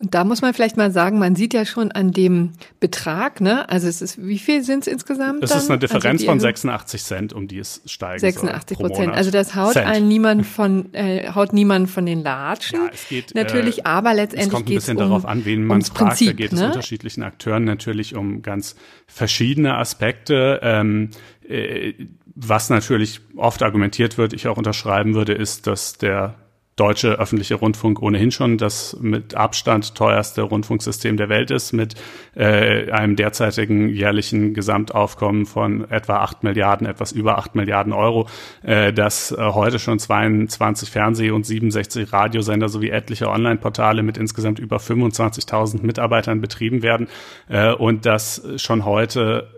Und 0.00 0.14
da 0.14 0.22
muss 0.22 0.42
man 0.42 0.54
vielleicht 0.54 0.76
mal 0.76 0.92
sagen, 0.92 1.18
man 1.18 1.34
sieht 1.34 1.52
ja 1.52 1.64
schon 1.64 1.90
an 1.90 2.12
dem 2.12 2.52
Betrag, 2.78 3.40
ne? 3.40 3.68
Also 3.68 3.88
es 3.88 4.00
ist, 4.00 4.24
wie 4.24 4.38
viel 4.38 4.62
sind 4.62 4.82
es 4.82 4.86
insgesamt? 4.86 5.42
Es 5.42 5.52
ist 5.52 5.68
eine 5.68 5.80
Differenz 5.80 6.20
also 6.20 6.30
von 6.30 6.38
86 6.38 7.02
Cent, 7.02 7.32
um 7.32 7.48
die 7.48 7.58
es 7.58 7.82
steigen 7.84 8.20
86 8.20 8.78
soll. 8.78 8.86
Prozent. 8.86 9.12
Also 9.12 9.32
das 9.32 9.56
haut 9.56 9.72
Cent. 9.72 9.88
einen 9.88 10.06
niemand 10.06 10.46
von, 10.46 10.94
äh, 10.94 11.32
haut 11.34 11.52
niemand 11.52 11.90
von 11.90 12.06
den 12.06 12.22
Latschen. 12.22 12.78
Ja, 12.78 12.90
es 12.92 13.08
geht, 13.08 13.34
natürlich, 13.34 13.78
äh, 13.80 13.86
aber 13.86 14.14
letztendlich 14.14 14.46
Es 14.46 14.52
kommt 14.52 14.68
ein 14.68 14.74
bisschen 14.76 14.98
um, 14.98 15.02
darauf 15.02 15.24
an, 15.24 15.44
wen 15.44 15.64
man 15.64 15.82
fragt. 15.82 16.10
Prinzip, 16.10 16.28
da 16.28 16.32
geht 16.34 16.52
es 16.52 16.60
ne? 16.60 16.66
unterschiedlichen 16.66 17.24
Akteuren 17.24 17.64
natürlich 17.64 18.14
um 18.14 18.42
ganz 18.42 18.76
verschiedene 19.08 19.78
Aspekte. 19.78 20.60
Ähm, 20.62 21.10
äh, 21.48 21.94
was 22.36 22.70
natürlich 22.70 23.20
oft 23.36 23.64
argumentiert 23.64 24.16
wird, 24.16 24.32
ich 24.32 24.46
auch 24.46 24.58
unterschreiben 24.58 25.14
würde, 25.14 25.32
ist, 25.32 25.66
dass 25.66 25.98
der 25.98 26.36
deutsche 26.78 27.18
öffentliche 27.18 27.56
Rundfunk 27.56 28.00
ohnehin 28.00 28.30
schon 28.30 28.58
das 28.58 28.96
mit 29.00 29.34
Abstand 29.34 29.94
teuerste 29.94 30.42
Rundfunksystem 30.42 31.16
der 31.16 31.28
Welt 31.28 31.50
ist, 31.50 31.72
mit 31.72 31.94
äh, 32.34 32.90
einem 32.90 33.16
derzeitigen 33.16 33.88
jährlichen 33.88 34.54
Gesamtaufkommen 34.54 35.46
von 35.46 35.90
etwa 35.90 36.18
acht 36.18 36.44
Milliarden, 36.44 36.86
etwas 36.86 37.12
über 37.12 37.38
acht 37.38 37.54
Milliarden 37.54 37.92
Euro, 37.92 38.28
äh, 38.62 38.92
dass 38.92 39.32
äh, 39.32 39.36
heute 39.38 39.78
schon 39.78 39.98
22 39.98 40.90
Fernseh- 40.90 41.30
und 41.30 41.44
67 41.44 42.12
Radiosender 42.12 42.68
sowie 42.68 42.90
etliche 42.90 43.28
Online-Portale 43.28 44.02
mit 44.02 44.16
insgesamt 44.16 44.58
über 44.58 44.76
25.000 44.76 45.82
Mitarbeitern 45.82 46.40
betrieben 46.40 46.82
werden 46.82 47.08
äh, 47.48 47.72
und 47.72 48.06
dass 48.06 48.42
schon 48.56 48.84
heute 48.84 49.48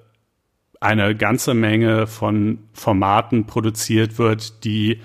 eine 0.80 1.14
ganze 1.14 1.52
Menge 1.52 2.06
von 2.06 2.60
Formaten 2.72 3.44
produziert 3.46 4.18
wird, 4.18 4.64
die 4.64 5.00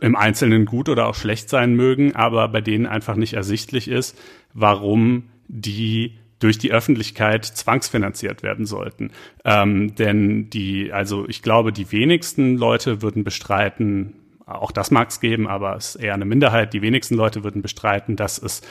im 0.00 0.16
Einzelnen 0.16 0.64
gut 0.64 0.88
oder 0.88 1.06
auch 1.06 1.14
schlecht 1.14 1.48
sein 1.48 1.74
mögen, 1.74 2.16
aber 2.16 2.48
bei 2.48 2.60
denen 2.60 2.86
einfach 2.86 3.16
nicht 3.16 3.34
ersichtlich 3.34 3.88
ist, 3.88 4.18
warum 4.54 5.24
die 5.48 6.18
durch 6.38 6.58
die 6.58 6.72
Öffentlichkeit 6.72 7.44
zwangsfinanziert 7.44 8.42
werden 8.42 8.66
sollten. 8.66 9.10
Ähm, 9.44 9.94
denn 9.94 10.50
die, 10.50 10.92
also 10.92 11.28
ich 11.28 11.42
glaube, 11.42 11.72
die 11.72 11.92
wenigsten 11.92 12.56
Leute 12.56 13.02
würden 13.02 13.24
bestreiten, 13.24 14.14
auch 14.46 14.72
das 14.72 14.90
mag 14.90 15.10
es 15.10 15.20
geben, 15.20 15.46
aber 15.46 15.76
es 15.76 15.94
ist 15.94 16.02
eher 16.02 16.14
eine 16.14 16.24
Minderheit, 16.24 16.72
die 16.72 16.82
wenigsten 16.82 17.14
Leute 17.14 17.44
würden 17.44 17.62
bestreiten, 17.62 18.16
dass 18.16 18.38
es 18.38 18.62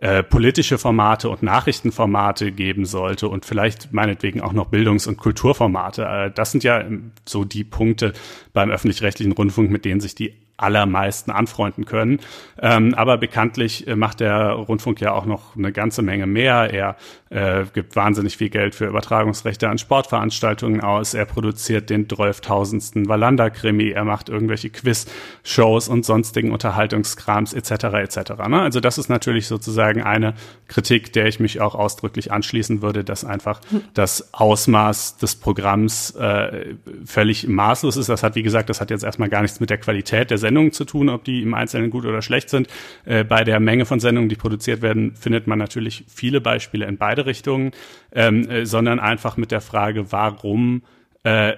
äh, 0.00 0.22
politische 0.22 0.78
Formate 0.78 1.28
und 1.28 1.42
Nachrichtenformate 1.42 2.50
geben 2.50 2.86
sollte 2.86 3.28
und 3.28 3.44
vielleicht 3.44 3.92
meinetwegen 3.92 4.40
auch 4.40 4.52
noch 4.52 4.68
Bildungs- 4.68 5.06
und 5.06 5.18
Kulturformate. 5.18 6.04
Äh, 6.04 6.30
das 6.32 6.50
sind 6.50 6.64
ja 6.64 6.84
so 7.24 7.44
die 7.44 7.64
Punkte 7.64 8.12
beim 8.52 8.70
öffentlich-rechtlichen 8.70 9.32
Rundfunk, 9.32 9.70
mit 9.70 9.84
denen 9.84 10.00
sich 10.00 10.14
die 10.14 10.34
allermeisten 10.58 11.30
anfreunden 11.30 11.84
können. 11.86 12.20
Ähm, 12.60 12.94
aber 12.94 13.16
bekanntlich 13.16 13.86
äh, 13.86 13.96
macht 13.96 14.20
der 14.20 14.50
Rundfunk 14.50 15.00
ja 15.00 15.12
auch 15.12 15.24
noch 15.24 15.56
eine 15.56 15.72
ganze 15.72 16.02
Menge 16.02 16.26
mehr. 16.26 16.72
Er 16.72 16.96
äh, 17.30 17.64
gibt 17.72 17.94
wahnsinnig 17.94 18.36
viel 18.36 18.50
Geld 18.50 18.74
für 18.74 18.86
Übertragungsrechte 18.86 19.68
an 19.68 19.78
Sportveranstaltungen 19.78 20.80
aus. 20.80 21.14
Er 21.14 21.26
produziert 21.26 21.90
den 21.90 22.08
12.000. 22.08 23.08
Wallander-Krimi. 23.08 23.90
Er 23.90 24.04
macht 24.04 24.28
irgendwelche 24.28 24.70
Quiz-Shows 24.70 25.88
und 25.88 26.04
sonstigen 26.04 26.50
Unterhaltungskrams 26.50 27.54
etc. 27.54 27.70
etc. 27.94 28.30
Ne? 28.48 28.60
Also 28.60 28.80
das 28.80 28.98
ist 28.98 29.08
natürlich 29.08 29.46
sozusagen 29.46 30.02
eine 30.02 30.34
Kritik, 30.66 31.12
der 31.12 31.26
ich 31.26 31.38
mich 31.38 31.60
auch 31.60 31.76
ausdrücklich 31.76 32.32
anschließen 32.32 32.82
würde, 32.82 33.04
dass 33.04 33.24
einfach 33.24 33.60
das 33.94 34.34
Ausmaß 34.34 35.18
des 35.18 35.36
Programms 35.36 36.16
äh, 36.16 36.74
völlig 37.04 37.46
maßlos 37.46 37.96
ist. 37.96 38.08
Das 38.08 38.24
hat, 38.24 38.34
wie 38.34 38.42
gesagt, 38.42 38.70
das 38.70 38.80
hat 38.80 38.90
jetzt 38.90 39.04
erstmal 39.04 39.28
gar 39.28 39.42
nichts 39.42 39.60
mit 39.60 39.70
der 39.70 39.78
Qualität 39.78 40.30
der 40.30 40.38
Sendungen 40.48 40.72
zu 40.72 40.84
tun, 40.86 41.10
ob 41.10 41.24
die 41.24 41.42
im 41.42 41.52
Einzelnen 41.52 41.90
gut 41.90 42.06
oder 42.06 42.22
schlecht 42.22 42.48
sind. 42.48 42.68
Äh, 43.04 43.24
bei 43.24 43.44
der 43.44 43.60
Menge 43.60 43.84
von 43.84 44.00
Sendungen, 44.00 44.30
die 44.30 44.36
produziert 44.36 44.80
werden, 44.80 45.14
findet 45.14 45.46
man 45.46 45.58
natürlich 45.58 46.04
viele 46.08 46.40
Beispiele 46.40 46.86
in 46.86 46.96
beide 46.96 47.26
Richtungen, 47.26 47.72
ähm, 48.12 48.48
äh, 48.48 48.64
sondern 48.64 48.98
einfach 48.98 49.36
mit 49.36 49.50
der 49.50 49.60
Frage, 49.60 50.10
warum, 50.10 50.82
äh, 51.22 51.52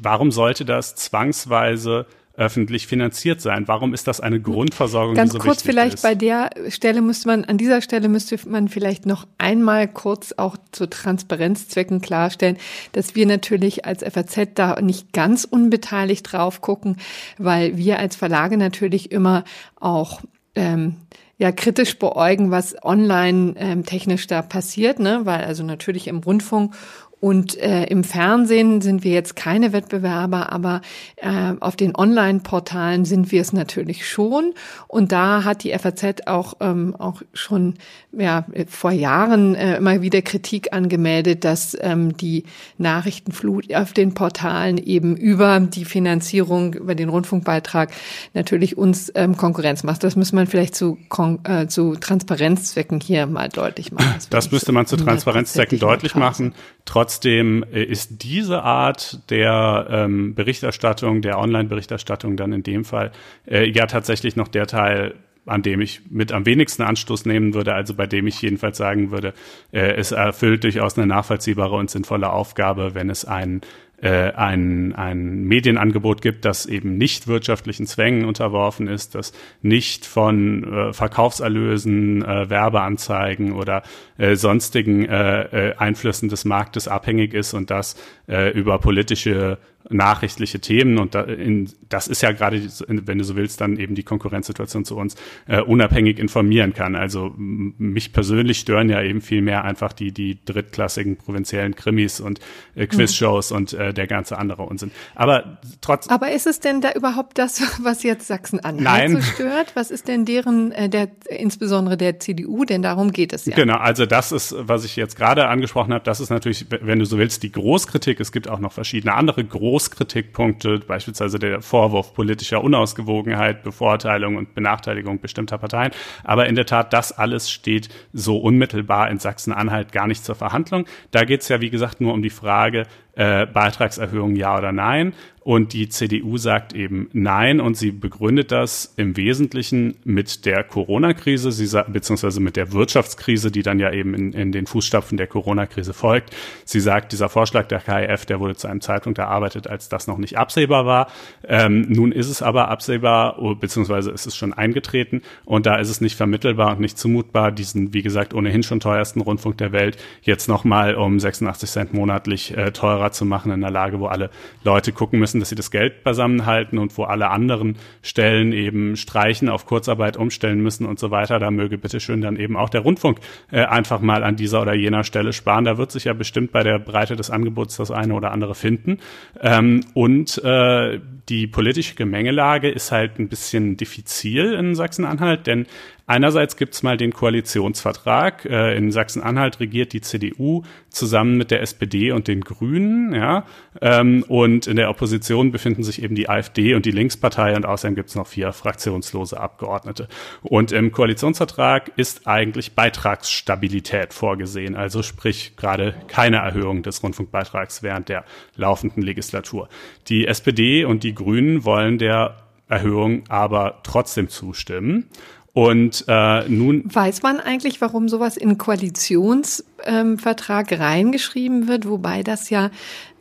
warum 0.00 0.30
sollte 0.30 0.64
das 0.64 0.94
zwangsweise 0.94 2.06
öffentlich 2.36 2.86
finanziert 2.86 3.40
sein? 3.40 3.66
Warum 3.66 3.94
ist 3.94 4.06
das 4.06 4.20
eine 4.20 4.40
Grundversorgung, 4.40 5.14
Ganz 5.14 5.32
die 5.32 5.38
so 5.38 5.42
kurz 5.42 5.62
vielleicht 5.62 5.94
ist? 5.94 6.02
bei 6.02 6.14
der 6.14 6.50
Stelle 6.68 7.00
müsste 7.00 7.28
man, 7.28 7.44
an 7.44 7.58
dieser 7.58 7.80
Stelle 7.80 8.08
müsste 8.08 8.38
man 8.48 8.68
vielleicht 8.68 9.06
noch 9.06 9.26
einmal 9.38 9.88
kurz 9.88 10.34
auch 10.36 10.56
zu 10.72 10.88
Transparenzzwecken 10.88 12.00
klarstellen, 12.00 12.56
dass 12.92 13.14
wir 13.14 13.26
natürlich 13.26 13.84
als 13.84 14.02
FAZ 14.02 14.50
da 14.54 14.80
nicht 14.80 15.12
ganz 15.12 15.44
unbeteiligt 15.44 16.32
drauf 16.32 16.60
gucken, 16.60 16.96
weil 17.38 17.76
wir 17.76 17.98
als 17.98 18.16
Verlage 18.16 18.56
natürlich 18.56 19.12
immer 19.12 19.44
auch 19.80 20.20
ähm, 20.54 20.96
ja 21.38 21.52
kritisch 21.52 21.98
beäugen, 21.98 22.50
was 22.50 22.82
online 22.82 23.54
ähm, 23.56 23.84
technisch 23.84 24.26
da 24.26 24.42
passiert, 24.42 24.98
ne? 24.98 25.20
Weil 25.24 25.44
also 25.44 25.62
natürlich 25.64 26.08
im 26.08 26.18
Rundfunk 26.18 26.74
und 27.18 27.58
äh, 27.58 27.84
im 27.84 28.04
Fernsehen 28.04 28.82
sind 28.82 29.02
wir 29.02 29.12
jetzt 29.12 29.36
keine 29.36 29.72
Wettbewerber, 29.72 30.52
aber 30.52 30.82
äh, 31.16 31.54
auf 31.60 31.74
den 31.74 31.96
Online-Portalen 31.96 33.06
sind 33.06 33.32
wir 33.32 33.40
es 33.40 33.54
natürlich 33.54 34.06
schon. 34.06 34.52
Und 34.86 35.12
da 35.12 35.42
hat 35.42 35.64
die 35.64 35.70
FAZ 35.70 36.26
auch, 36.26 36.54
ähm, 36.60 36.94
auch 36.98 37.22
schon 37.32 37.74
ja, 38.12 38.44
vor 38.68 38.90
Jahren 38.90 39.54
äh, 39.54 39.78
immer 39.78 40.02
wieder 40.02 40.20
Kritik 40.20 40.74
angemeldet, 40.74 41.44
dass 41.44 41.74
ähm, 41.80 42.18
die 42.18 42.44
Nachrichtenflut 42.76 43.74
auf 43.74 43.94
den 43.94 44.12
Portalen 44.12 44.76
eben 44.76 45.16
über 45.16 45.58
die 45.60 45.86
Finanzierung, 45.86 46.74
über 46.74 46.94
den 46.94 47.08
Rundfunkbeitrag 47.08 47.92
natürlich 48.34 48.76
uns 48.76 49.10
ähm, 49.14 49.38
Konkurrenz 49.38 49.84
macht. 49.84 50.04
Das 50.04 50.16
muss 50.16 50.34
man 50.34 50.46
vielleicht 50.46 50.74
zu, 50.74 50.98
Kon 51.08 51.38
äh, 51.44 51.66
zu 51.66 51.96
Transparenzzwecken 51.96 53.00
hier 53.00 53.26
mal 53.26 53.48
deutlich 53.48 53.90
machen. 53.90 54.12
Das, 54.16 54.28
das 54.28 54.52
müsste 54.52 54.72
man 54.72 54.84
zu 54.84 54.98
Transparenzzwecken 54.98 55.78
deutlich 55.78 56.14
machen. 56.14 56.52
Trotzdem 56.86 57.64
äh, 57.72 57.82
ist 57.82 58.22
diese 58.22 58.62
Art 58.62 59.28
der 59.28 59.88
ähm, 59.90 60.34
Berichterstattung, 60.34 61.20
der 61.20 61.38
Online-Berichterstattung 61.38 62.36
dann 62.36 62.52
in 62.52 62.62
dem 62.62 62.84
Fall 62.84 63.12
äh, 63.46 63.68
ja 63.68 63.86
tatsächlich 63.86 64.36
noch 64.36 64.48
der 64.48 64.68
Teil, 64.68 65.16
an 65.46 65.62
dem 65.62 65.80
ich 65.80 66.02
mit 66.10 66.32
am 66.32 66.46
wenigsten 66.46 66.82
Anstoß 66.82 67.26
nehmen 67.26 67.54
würde, 67.54 67.74
also 67.74 67.94
bei 67.94 68.06
dem 68.06 68.28
ich 68.28 68.40
jedenfalls 68.40 68.78
sagen 68.78 69.10
würde, 69.10 69.34
äh, 69.72 69.94
es 69.96 70.12
erfüllt 70.12 70.62
durchaus 70.62 70.96
eine 70.96 71.08
nachvollziehbare 71.08 71.74
und 71.74 71.90
sinnvolle 71.90 72.30
Aufgabe, 72.30 72.94
wenn 72.94 73.10
es 73.10 73.24
einen 73.24 73.62
äh, 74.02 74.32
ein, 74.32 74.94
ein 74.94 75.44
Medienangebot 75.44 76.20
gibt, 76.20 76.44
das 76.44 76.66
eben 76.66 76.98
nicht 76.98 77.28
wirtschaftlichen 77.28 77.86
Zwängen 77.86 78.24
unterworfen 78.24 78.88
ist, 78.88 79.14
das 79.14 79.32
nicht 79.62 80.04
von 80.04 80.64
äh, 80.64 80.92
Verkaufserlösen, 80.92 82.22
äh, 82.22 82.50
Werbeanzeigen 82.50 83.52
oder 83.52 83.82
äh, 84.18 84.36
sonstigen 84.36 85.06
äh, 85.06 85.70
äh, 85.70 85.76
Einflüssen 85.76 86.28
des 86.28 86.44
Marktes 86.44 86.88
abhängig 86.88 87.32
ist 87.34 87.54
und 87.54 87.70
das 87.70 87.96
äh, 88.28 88.50
über 88.50 88.78
politische 88.78 89.58
nachrichtliche 89.88 90.60
Themen 90.60 90.98
und 90.98 91.14
da 91.14 91.22
in, 91.22 91.70
das 91.88 92.08
ist 92.08 92.22
ja 92.22 92.32
gerade, 92.32 92.60
wenn 92.88 93.18
du 93.18 93.24
so 93.24 93.36
willst, 93.36 93.60
dann 93.60 93.76
eben 93.76 93.94
die 93.94 94.02
Konkurrenzsituation 94.02 94.84
zu 94.84 94.96
uns 94.96 95.14
äh, 95.46 95.60
unabhängig 95.60 96.18
informieren 96.18 96.74
kann. 96.74 96.96
Also 96.96 97.32
mich 97.36 98.12
persönlich 98.12 98.58
stören 98.58 98.88
ja 98.88 99.02
eben 99.02 99.20
viel 99.20 99.42
mehr 99.42 99.64
einfach 99.64 99.92
die 99.92 100.12
die 100.12 100.38
drittklassigen 100.44 101.16
provinziellen 101.16 101.74
Krimis 101.76 102.20
und 102.20 102.40
äh, 102.74 102.86
Quizshows 102.86 103.50
mhm. 103.50 103.56
und 103.56 103.72
äh, 103.74 103.94
der 103.94 104.06
ganze 104.06 104.38
andere 104.38 104.62
Unsinn. 104.62 104.90
Aber 105.14 105.58
trotz 105.80 106.08
Aber 106.08 106.32
ist 106.32 106.46
es 106.46 106.60
denn 106.60 106.80
da 106.80 106.92
überhaupt 106.92 107.38
das, 107.38 107.62
was 107.82 108.02
jetzt 108.02 108.26
Sachsen-Anhalt 108.26 108.82
Nein. 108.82 109.12
so 109.12 109.22
stört? 109.22 109.74
Was 109.74 109.90
ist 109.90 110.08
denn 110.08 110.24
deren 110.24 110.72
äh, 110.72 110.88
der 110.88 111.08
insbesondere 111.28 111.96
der 111.96 112.18
CDU? 112.18 112.64
Denn 112.64 112.82
darum 112.82 113.12
geht 113.12 113.32
es 113.32 113.46
ja. 113.46 113.54
Genau, 113.54 113.76
also 113.76 114.06
das 114.06 114.32
ist, 114.32 114.54
was 114.58 114.84
ich 114.84 114.96
jetzt 114.96 115.16
gerade 115.16 115.48
angesprochen 115.48 115.92
habe, 115.92 116.04
das 116.04 116.20
ist 116.20 116.30
natürlich, 116.30 116.66
wenn 116.70 116.98
du 116.98 117.04
so 117.04 117.18
willst, 117.18 117.42
die 117.42 117.52
Großkritik. 117.52 118.20
Es 118.20 118.32
gibt 118.32 118.48
auch 118.48 118.58
noch 118.58 118.72
verschiedene 118.72 119.14
andere 119.14 119.44
Großkritikpunkte, 119.76 120.78
beispielsweise 120.78 121.38
der 121.38 121.60
Vorwurf 121.60 122.14
politischer 122.14 122.64
Unausgewogenheit, 122.64 123.62
Bevorteilung 123.62 124.36
und 124.36 124.54
Benachteiligung 124.54 125.20
bestimmter 125.20 125.58
Parteien. 125.58 125.92
Aber 126.24 126.46
in 126.46 126.54
der 126.54 126.64
Tat, 126.64 126.94
das 126.94 127.12
alles 127.12 127.50
steht 127.50 127.90
so 128.14 128.38
unmittelbar 128.38 129.10
in 129.10 129.18
Sachsen-Anhalt 129.18 129.92
gar 129.92 130.06
nicht 130.06 130.24
zur 130.24 130.34
Verhandlung. 130.34 130.86
Da 131.10 131.24
geht 131.24 131.42
es 131.42 131.48
ja, 131.48 131.60
wie 131.60 131.68
gesagt, 131.68 132.00
nur 132.00 132.14
um 132.14 132.22
die 132.22 132.30
Frage, 132.30 132.86
äh, 133.16 133.46
Beitragserhöhung 133.46 134.36
ja 134.36 134.56
oder 134.56 134.72
nein. 134.72 135.14
Und 135.46 135.74
die 135.74 135.88
CDU 135.88 136.38
sagt 136.38 136.72
eben 136.72 137.08
nein 137.12 137.60
und 137.60 137.76
sie 137.76 137.92
begründet 137.92 138.50
das 138.50 138.92
im 138.96 139.16
Wesentlichen 139.16 139.94
mit 140.02 140.44
der 140.44 140.64
Corona-Krise, 140.64 141.50
beziehungsweise 141.86 142.40
mit 142.40 142.56
der 142.56 142.72
Wirtschaftskrise, 142.72 143.52
die 143.52 143.62
dann 143.62 143.78
ja 143.78 143.92
eben 143.92 144.12
in, 144.12 144.32
in 144.32 144.50
den 144.50 144.66
Fußstapfen 144.66 145.16
der 145.16 145.28
Corona-Krise 145.28 145.94
folgt. 145.94 146.34
Sie 146.64 146.80
sagt, 146.80 147.12
dieser 147.12 147.28
Vorschlag 147.28 147.68
der 147.68 147.78
KIF, 147.78 148.26
der 148.26 148.40
wurde 148.40 148.56
zu 148.56 148.66
einem 148.66 148.80
Zeitpunkt 148.80 149.20
erarbeitet, 149.20 149.68
als 149.68 149.88
das 149.88 150.08
noch 150.08 150.18
nicht 150.18 150.36
absehbar 150.36 150.84
war. 150.84 151.06
Ähm, 151.46 151.82
nun 151.82 152.10
ist 152.10 152.28
es 152.28 152.42
aber 152.42 152.66
absehbar, 152.66 153.36
beziehungsweise 153.60 154.10
ist 154.10 154.26
es 154.26 154.34
schon 154.34 154.52
eingetreten 154.52 155.22
und 155.44 155.64
da 155.64 155.76
ist 155.76 155.90
es 155.90 156.00
nicht 156.00 156.16
vermittelbar 156.16 156.72
und 156.72 156.80
nicht 156.80 156.98
zumutbar, 156.98 157.52
diesen, 157.52 157.94
wie 157.94 158.02
gesagt, 158.02 158.34
ohnehin 158.34 158.64
schon 158.64 158.80
teuersten 158.80 159.20
Rundfunk 159.20 159.58
der 159.58 159.70
Welt 159.70 159.96
jetzt 160.22 160.48
nochmal 160.48 160.96
um 160.96 161.20
86 161.20 161.70
Cent 161.70 161.94
monatlich 161.94 162.56
äh, 162.56 162.72
teurer 162.72 163.05
teurer 163.06 163.12
zu 163.12 163.24
machen 163.24 163.52
in 163.52 163.62
einer 163.64 163.72
Lage, 163.72 164.00
wo 164.00 164.06
alle 164.06 164.30
Leute 164.64 164.92
gucken 164.92 165.18
müssen, 165.18 165.40
dass 165.40 165.48
sie 165.48 165.54
das 165.54 165.70
Geld 165.70 166.02
beisammenhalten 166.04 166.78
und 166.78 166.96
wo 166.98 167.04
alle 167.04 167.30
anderen 167.30 167.76
Stellen 168.02 168.52
eben 168.52 168.96
streichen, 168.96 169.48
auf 169.48 169.66
Kurzarbeit 169.66 170.16
umstellen 170.16 170.62
müssen 170.62 170.86
und 170.86 170.98
so 170.98 171.10
weiter. 171.10 171.38
Da 171.38 171.50
möge 171.50 171.78
bitteschön 171.78 172.20
dann 172.20 172.36
eben 172.36 172.56
auch 172.56 172.68
der 172.68 172.82
Rundfunk 172.82 173.18
äh, 173.50 173.64
einfach 173.64 174.00
mal 174.00 174.22
an 174.22 174.36
dieser 174.36 174.62
oder 174.62 174.74
jener 174.74 175.04
Stelle 175.04 175.32
sparen. 175.32 175.64
Da 175.64 175.78
wird 175.78 175.90
sich 175.90 176.04
ja 176.04 176.12
bestimmt 176.12 176.52
bei 176.52 176.62
der 176.62 176.78
Breite 176.78 177.16
des 177.16 177.30
Angebots 177.30 177.76
das 177.76 177.90
eine 177.90 178.14
oder 178.14 178.32
andere 178.32 178.54
finden. 178.54 178.98
Ähm, 179.40 179.82
und 179.94 180.42
äh, 180.44 181.00
die 181.28 181.46
politische 181.46 181.94
Gemengelage 181.94 182.70
ist 182.70 182.92
halt 182.92 183.18
ein 183.18 183.28
bisschen 183.28 183.76
diffizil 183.76 184.54
in 184.54 184.74
Sachsen-Anhalt, 184.74 185.46
denn 185.46 185.66
Einerseits 186.08 186.56
gibt's 186.56 186.84
mal 186.84 186.96
den 186.96 187.12
Koalitionsvertrag. 187.12 188.44
Äh, 188.44 188.76
in 188.76 188.92
Sachsen-Anhalt 188.92 189.58
regiert 189.58 189.92
die 189.92 190.00
CDU 190.00 190.62
zusammen 190.88 191.36
mit 191.36 191.50
der 191.50 191.62
SPD 191.62 192.12
und 192.12 192.28
den 192.28 192.42
Grünen. 192.42 193.12
Ja? 193.12 193.44
Ähm, 193.80 194.24
und 194.28 194.68
in 194.68 194.76
der 194.76 194.88
Opposition 194.88 195.50
befinden 195.50 195.82
sich 195.82 196.00
eben 196.00 196.14
die 196.14 196.28
AfD 196.28 196.74
und 196.74 196.86
die 196.86 196.92
Linkspartei 196.92 197.56
und 197.56 197.66
außerdem 197.66 197.96
gibt's 197.96 198.14
noch 198.14 198.28
vier 198.28 198.52
fraktionslose 198.52 199.40
Abgeordnete. 199.40 200.06
Und 200.42 200.70
im 200.70 200.92
Koalitionsvertrag 200.92 201.90
ist 201.96 202.28
eigentlich 202.28 202.74
Beitragsstabilität 202.74 204.14
vorgesehen, 204.14 204.76
also 204.76 205.02
sprich 205.02 205.56
gerade 205.56 205.96
keine 206.06 206.36
Erhöhung 206.36 206.84
des 206.84 207.02
Rundfunkbeitrags 207.02 207.82
während 207.82 208.08
der 208.08 208.24
laufenden 208.54 209.02
Legislatur. 209.02 209.68
Die 210.06 210.28
SPD 210.28 210.84
und 210.84 211.02
die 211.02 211.15
Grünen 211.16 211.64
wollen 211.64 211.98
der 211.98 212.36
Erhöhung 212.68 213.24
aber 213.28 213.80
trotzdem 213.82 214.28
zustimmen. 214.28 215.08
Und 215.52 216.04
äh, 216.06 216.48
nun 216.48 216.82
weiß 216.84 217.22
man 217.22 217.40
eigentlich, 217.40 217.80
warum 217.80 218.08
sowas 218.08 218.36
in 218.36 218.58
Koalitionsvertrag 218.58 220.72
ähm, 220.72 220.78
reingeschrieben 220.78 221.66
wird, 221.66 221.88
wobei 221.88 222.22
das 222.22 222.50
ja 222.50 222.70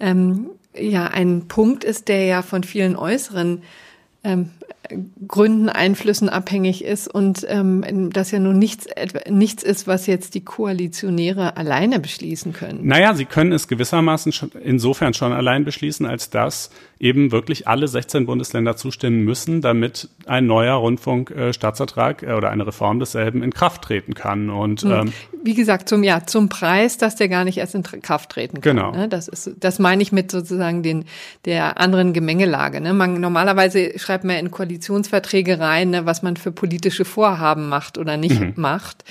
ähm, 0.02 0.50
ja 0.78 1.08
ein 1.08 1.48
Punkt 1.48 1.86
ist, 1.86 2.10
der 2.10 2.26
ja 2.26 2.42
von 2.42 2.64
vielen 2.64 2.98
äußeren 2.98 3.64
ähm, 4.26 4.50
Gründen, 5.28 5.70
Einflüssen 5.70 6.30
abhängig 6.30 6.84
ist 6.84 7.08
und 7.08 7.46
ähm, 7.50 8.10
das 8.12 8.32
ja 8.32 8.40
nun 8.40 8.58
nichts, 8.60 8.88
nichts 9.30 9.64
ist, 9.64 9.88
was 9.88 10.08
jetzt 10.08 10.36
die 10.36 10.44
Koalitionäre 10.44 11.58
alleine 11.58 12.00
beschließen 12.00 12.54
können. 12.54 12.86
Naja, 12.88 13.14
sie 13.14 13.26
können 13.26 13.52
es 13.52 13.68
gewissermaßen 13.68 14.32
schon, 14.32 14.52
insofern 14.64 15.14
schon 15.14 15.34
allein 15.34 15.66
beschließen, 15.66 16.06
als 16.06 16.30
dass 16.30 16.70
eben 17.00 17.32
wirklich 17.32 17.68
alle 17.68 17.88
16 17.88 18.26
Bundesländer 18.26 18.78
zustimmen 18.78 19.24
müssen, 19.24 19.62
damit 19.62 20.10
ein 20.26 20.46
neuer 20.48 20.76
Rundfunkstaatsvertrag 20.76 22.24
äh, 22.24 22.34
oder 22.34 22.52
eine 22.52 22.66
Reform 22.66 23.00
desselben 23.00 23.44
in 23.44 23.54
Kraft 23.54 23.82
treten 23.82 24.14
kann. 24.14 24.50
Und 24.50 24.82
hm. 24.82 24.92
ähm, 24.92 25.14
wie 25.44 25.54
gesagt, 25.54 25.90
zum 25.90 26.04
ja 26.04 26.26
zum 26.26 26.50
Preis, 26.50 26.98
dass 26.98 27.16
der 27.16 27.28
gar 27.28 27.44
nicht 27.44 27.58
erst 27.58 27.76
in 27.76 27.84
Kraft 27.84 28.32
treten 28.32 28.62
kann. 28.62 28.76
Genau. 28.78 28.92
Ne? 28.92 29.10
Das 29.10 29.28
ist, 29.28 29.52
das 29.60 29.80
meine 29.80 30.02
ich 30.02 30.12
mit 30.12 30.32
sozusagen 30.32 30.84
den 30.84 31.06
der 31.44 31.80
anderen 31.80 32.14
Gemengelage. 32.14 32.82
Ne? 32.82 32.94
Man 32.94 33.20
normalerweise 33.20 33.98
schreibt 34.00 34.24
man 34.24 34.38
in 34.38 34.52
Koalitionsverträge 34.76 35.60
rein, 35.60 35.92
ne, 35.92 36.06
was 36.06 36.22
man 36.22 36.36
für 36.36 36.52
politische 36.52 37.06
Vorhaben 37.06 37.70
macht 37.70 37.98
oder 37.98 38.18
nicht 38.18 38.40
mhm. 38.40 38.54
macht, 38.56 39.04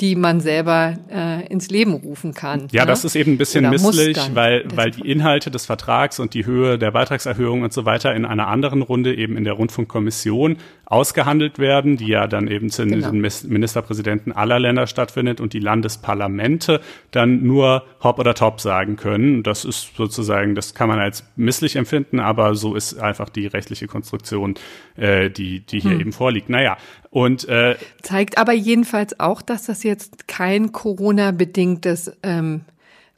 die 0.00 0.16
man 0.16 0.40
selber 0.40 0.96
äh, 1.10 1.46
ins 1.46 1.70
Leben 1.70 1.92
rufen 1.94 2.34
kann. 2.34 2.68
Ja, 2.72 2.82
ne? 2.82 2.88
das 2.88 3.04
ist 3.04 3.14
eben 3.14 3.32
ein 3.32 3.38
bisschen 3.38 3.66
oder 3.66 3.70
misslich, 3.70 4.18
weil 4.34 4.64
weil 4.74 4.90
die 4.90 5.08
Inhalte 5.08 5.50
des 5.50 5.66
Vertrags 5.66 6.18
und 6.18 6.34
die 6.34 6.44
Höhe 6.44 6.78
der 6.78 6.90
Beitragserhöhung 6.90 7.62
und 7.62 7.72
so 7.72 7.84
weiter 7.84 8.14
in 8.14 8.24
einer 8.24 8.48
anderen 8.48 8.82
Runde 8.82 9.14
eben 9.14 9.36
in 9.36 9.44
der 9.44 9.54
Rundfunkkommission 9.54 10.56
ausgehandelt 10.92 11.58
werden, 11.58 11.96
die 11.96 12.08
ja 12.08 12.26
dann 12.26 12.48
eben 12.48 12.68
zu 12.68 12.86
genau. 12.86 13.10
den 13.10 13.20
Ministerpräsidenten 13.20 14.30
aller 14.32 14.58
Länder 14.58 14.86
stattfindet 14.86 15.40
und 15.40 15.54
die 15.54 15.58
Landesparlamente 15.58 16.82
dann 17.10 17.42
nur 17.42 17.84
hopp 18.02 18.18
oder 18.18 18.34
top 18.34 18.60
sagen 18.60 18.96
können. 18.96 19.42
Das 19.42 19.64
ist 19.64 19.96
sozusagen, 19.96 20.54
das 20.54 20.74
kann 20.74 20.88
man 20.88 20.98
als 20.98 21.24
misslich 21.34 21.76
empfinden, 21.76 22.20
aber 22.20 22.54
so 22.54 22.74
ist 22.74 23.00
einfach 23.00 23.30
die 23.30 23.46
rechtliche 23.46 23.86
Konstruktion, 23.86 24.54
äh, 24.96 25.30
die, 25.30 25.60
die 25.60 25.80
hier 25.80 25.92
hm. 25.92 26.00
eben 26.00 26.12
vorliegt. 26.12 26.50
Naja, 26.50 26.76
und 27.08 27.48
äh, 27.48 27.76
zeigt 28.02 28.36
aber 28.36 28.52
jedenfalls 28.52 29.18
auch, 29.18 29.40
dass 29.40 29.64
das 29.64 29.84
jetzt 29.84 30.28
kein 30.28 30.72
Corona-bedingtes 30.72 32.18
ähm, 32.22 32.66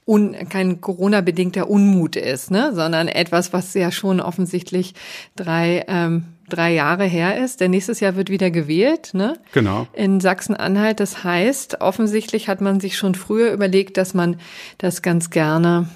un, 0.07 0.37
kein 0.49 0.81
Corona-bedingter 0.81 1.69
Unmut 1.69 2.17
ist, 2.17 2.51
ne? 2.51 2.73
sondern 2.75 3.09
etwas, 3.09 3.53
was 3.53 3.75
ja 3.75 3.91
schon 3.91 4.21
offensichtlich 4.21 4.95
drei, 5.37 5.85
ähm, 5.89 6.25
drei 6.49 6.73
Jahre 6.73 7.05
her 7.05 7.43
ist. 7.43 7.61
Denn 7.61 7.71
nächstes 7.71 8.01
Jahr 8.01 8.17
wird 8.17 8.31
wieder 8.31 8.51
gewählt, 8.51 9.11
ne? 9.15 9.35
Genau. 9.53 9.87
In 9.93 10.21
Sachsen-Anhalt. 10.21 11.01
Das 11.01 11.25
heißt, 11.25 11.81
offensichtlich 11.81 12.49
hat 12.49 12.61
man 12.61 12.81
sich 12.81 12.97
schon 12.97 13.15
früher 13.15 13.53
überlegt, 13.53 13.97
dass 13.97 14.15
man 14.15 14.37
das 14.79 15.03
ganz 15.03 15.31
gerne 15.31 15.89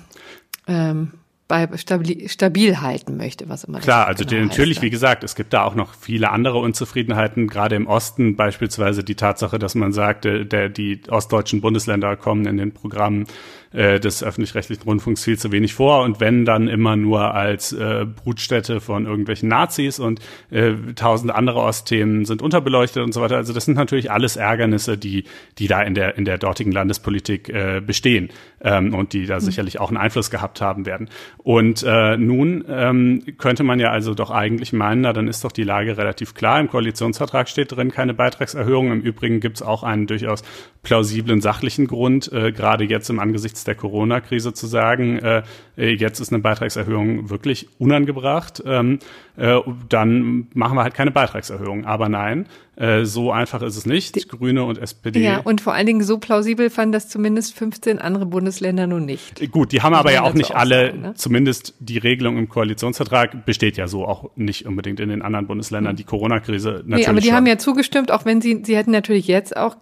ähm, 0.67 1.13
bei 1.49 1.67
stabil, 1.79 2.29
stabil 2.29 2.81
halten 2.83 3.17
möchte, 3.17 3.49
was 3.49 3.65
immer 3.65 3.81
Klar, 3.81 4.07
also 4.07 4.25
genau 4.25 4.45
natürlich, 4.45 4.77
heißt, 4.77 4.85
wie 4.85 4.91
gesagt, 4.91 5.25
es 5.25 5.35
gibt 5.35 5.55
da 5.55 5.65
auch 5.65 5.75
noch 5.75 5.95
viele 5.95 6.31
andere 6.31 6.59
Unzufriedenheiten, 6.59 7.49
gerade 7.49 7.75
im 7.75 7.87
Osten 7.87 8.37
beispielsweise 8.37 9.03
die 9.03 9.15
Tatsache, 9.15 9.59
dass 9.59 9.75
man 9.75 9.93
sagte, 9.93 10.45
der, 10.45 10.69
die 10.69 11.01
ostdeutschen 11.09 11.63
Bundesländer 11.63 12.17
kommen 12.17 12.47
in 12.47 12.59
den 12.59 12.73
Programmen 12.73 13.27
äh, 13.73 14.01
des 14.01 14.23
öffentlich-rechtlichen 14.23 14.83
Rundfunks 14.83 15.25
viel 15.25 15.39
zu 15.39 15.53
wenig 15.53 15.75
vor 15.75 16.03
und 16.03 16.21
wenn 16.21 16.45
dann 16.45 16.69
immer 16.69 16.97
nur 16.97 17.35
als 17.35 17.73
äh, 17.73 18.07
Brutstätte 18.07 18.81
von 18.81 19.07
irgendwelchen 19.07 19.49
Nazis 19.49 19.99
und 19.99 20.21
äh, 20.51 20.73
tausend 20.95 21.33
andere 21.33 21.61
Ostthemen 21.61 22.25
sind 22.25 22.43
unterbeleuchtet 22.43 23.03
und 23.03 23.13
so 23.13 23.21
weiter. 23.21 23.37
Also 23.37 23.53
das 23.53 23.65
sind 23.65 23.77
natürlich 23.77 24.11
alles 24.11 24.37
Ärgernisse, 24.37 24.97
die 24.97 25.25
die 25.59 25.69
da 25.69 25.83
in 25.83 25.95
der 25.95 26.17
in 26.17 26.25
der 26.25 26.39
dortigen 26.39 26.73
Landespolitik 26.73 27.49
äh, 27.49 27.83
bestehen 27.85 28.31
ähm, 28.61 28.95
und 28.95 29.13
die 29.13 29.27
da 29.27 29.37
mhm. 29.37 29.41
sicherlich 29.41 29.81
auch 29.81 29.89
einen 29.89 29.99
Einfluss 29.99 30.31
gehabt 30.31 30.61
haben 30.61 30.87
werden. 30.87 31.09
Und 31.39 31.85
äh, 31.87 32.17
nun 32.17 32.65
ähm, 32.69 33.23
könnte 33.39 33.63
man 33.63 33.81
ja 33.81 33.91
also 33.91 34.15
doch 34.15 34.31
eigentlich 34.31 34.73
meinen, 34.73 35.03
na 35.03 35.13
dann 35.13 35.29
ist 35.29 35.45
doch 35.45 35.53
die 35.53 35.65
Lage 35.65 35.97
relativ 35.97 36.35
klar. 36.35 36.61
Im 36.61 36.69
Koalitionsvertrag 36.69 37.49
steht 37.49 37.73
drin 37.73 37.91
keine 37.91 38.15
Beitragserhöhung. 38.15 38.93
Im 38.93 39.01
Übrigen 39.01 39.41
gibt 39.41 39.57
es 39.57 39.63
auch 39.63 39.83
einen 39.83 40.07
durchaus 40.07 40.43
plausiblen 40.83 41.41
sachlichen 41.41 41.87
Grund, 41.87 42.33
äh, 42.33 42.53
gerade 42.53 42.85
jetzt 42.85 43.11
im 43.11 43.19
Angesichts 43.59 43.65
der 43.65 43.75
Corona-Krise 43.75 44.53
zu 44.53 44.67
sagen, 44.67 45.19
äh, 45.19 45.43
jetzt 45.77 46.21
ist 46.21 46.33
eine 46.33 46.43
Beitragserhöhung 46.43 47.31
wirklich 47.31 47.69
unangebracht, 47.79 48.63
ähm, 48.65 48.99
äh, 49.37 49.61
dann 49.89 50.49
machen 50.55 50.77
wir 50.77 50.83
halt 50.83 50.95
keine 50.95 51.11
Beitragserhöhung. 51.11 51.85
Aber 51.85 52.09
nein, 52.09 52.47
äh, 52.77 53.05
so 53.05 53.31
einfach 53.31 53.63
ist 53.63 53.77
es 53.77 53.87
nicht. 53.87 54.17
Die, 54.17 54.27
Grüne 54.27 54.65
und 54.65 54.79
SPD. 54.79 55.23
Ja, 55.23 55.39
und 55.39 55.61
vor 55.61 55.75
allen 55.75 55.87
Dingen 55.87 56.03
so 56.03 56.19
plausibel 56.19 56.71
fanden 56.71 56.93
das 56.93 57.09
zumindest 57.09 57.57
15 57.57 57.99
andere 57.99 58.27
Bundesländer 58.27 58.87
nun 58.87 59.05
nicht. 59.05 59.41
Äh, 59.41 59.47
gut, 59.47 59.73
die 59.73 59.83
haben 59.83 59.93
die 59.93 59.99
aber 59.99 60.13
ja 60.13 60.23
auch 60.23 60.35
nicht 60.35 60.55
alle, 60.55 60.87
sagen, 60.87 61.01
ne? 61.01 61.15
zumindest 61.15 61.75
die 61.81 61.99
Regelung 61.99 62.37
im 62.37 62.49
Koalitionsvertrag 62.49 63.45
besteht 63.45 63.77
ja 63.77 63.89
so 63.89 64.07
auch 64.07 64.31
nicht 64.37 64.67
unbedingt 64.67 65.01
in 65.01 65.09
den 65.09 65.23
anderen 65.23 65.47
Bundesländern. 65.47 65.93
Hm. 65.93 65.97
Die 65.97 66.05
Corona-Krise 66.05 66.83
natürlich. 66.85 67.07
Nee, 67.07 67.07
aber 67.07 67.21
die 67.21 67.29
schon. 67.29 67.37
haben 67.37 67.47
ja 67.47 67.59
zugestimmt, 67.59 68.11
auch 68.11 68.25
wenn 68.25 68.41
sie, 68.41 68.63
sie 68.65 68.77
hätten 68.77 68.91
natürlich 68.91 69.29
jetzt 69.29 69.57
auch 69.57 69.77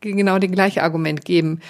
genau 0.00 0.38
den 0.38 0.52
gleichen 0.52 0.80
Argument 0.80 1.24
geben 1.24 1.60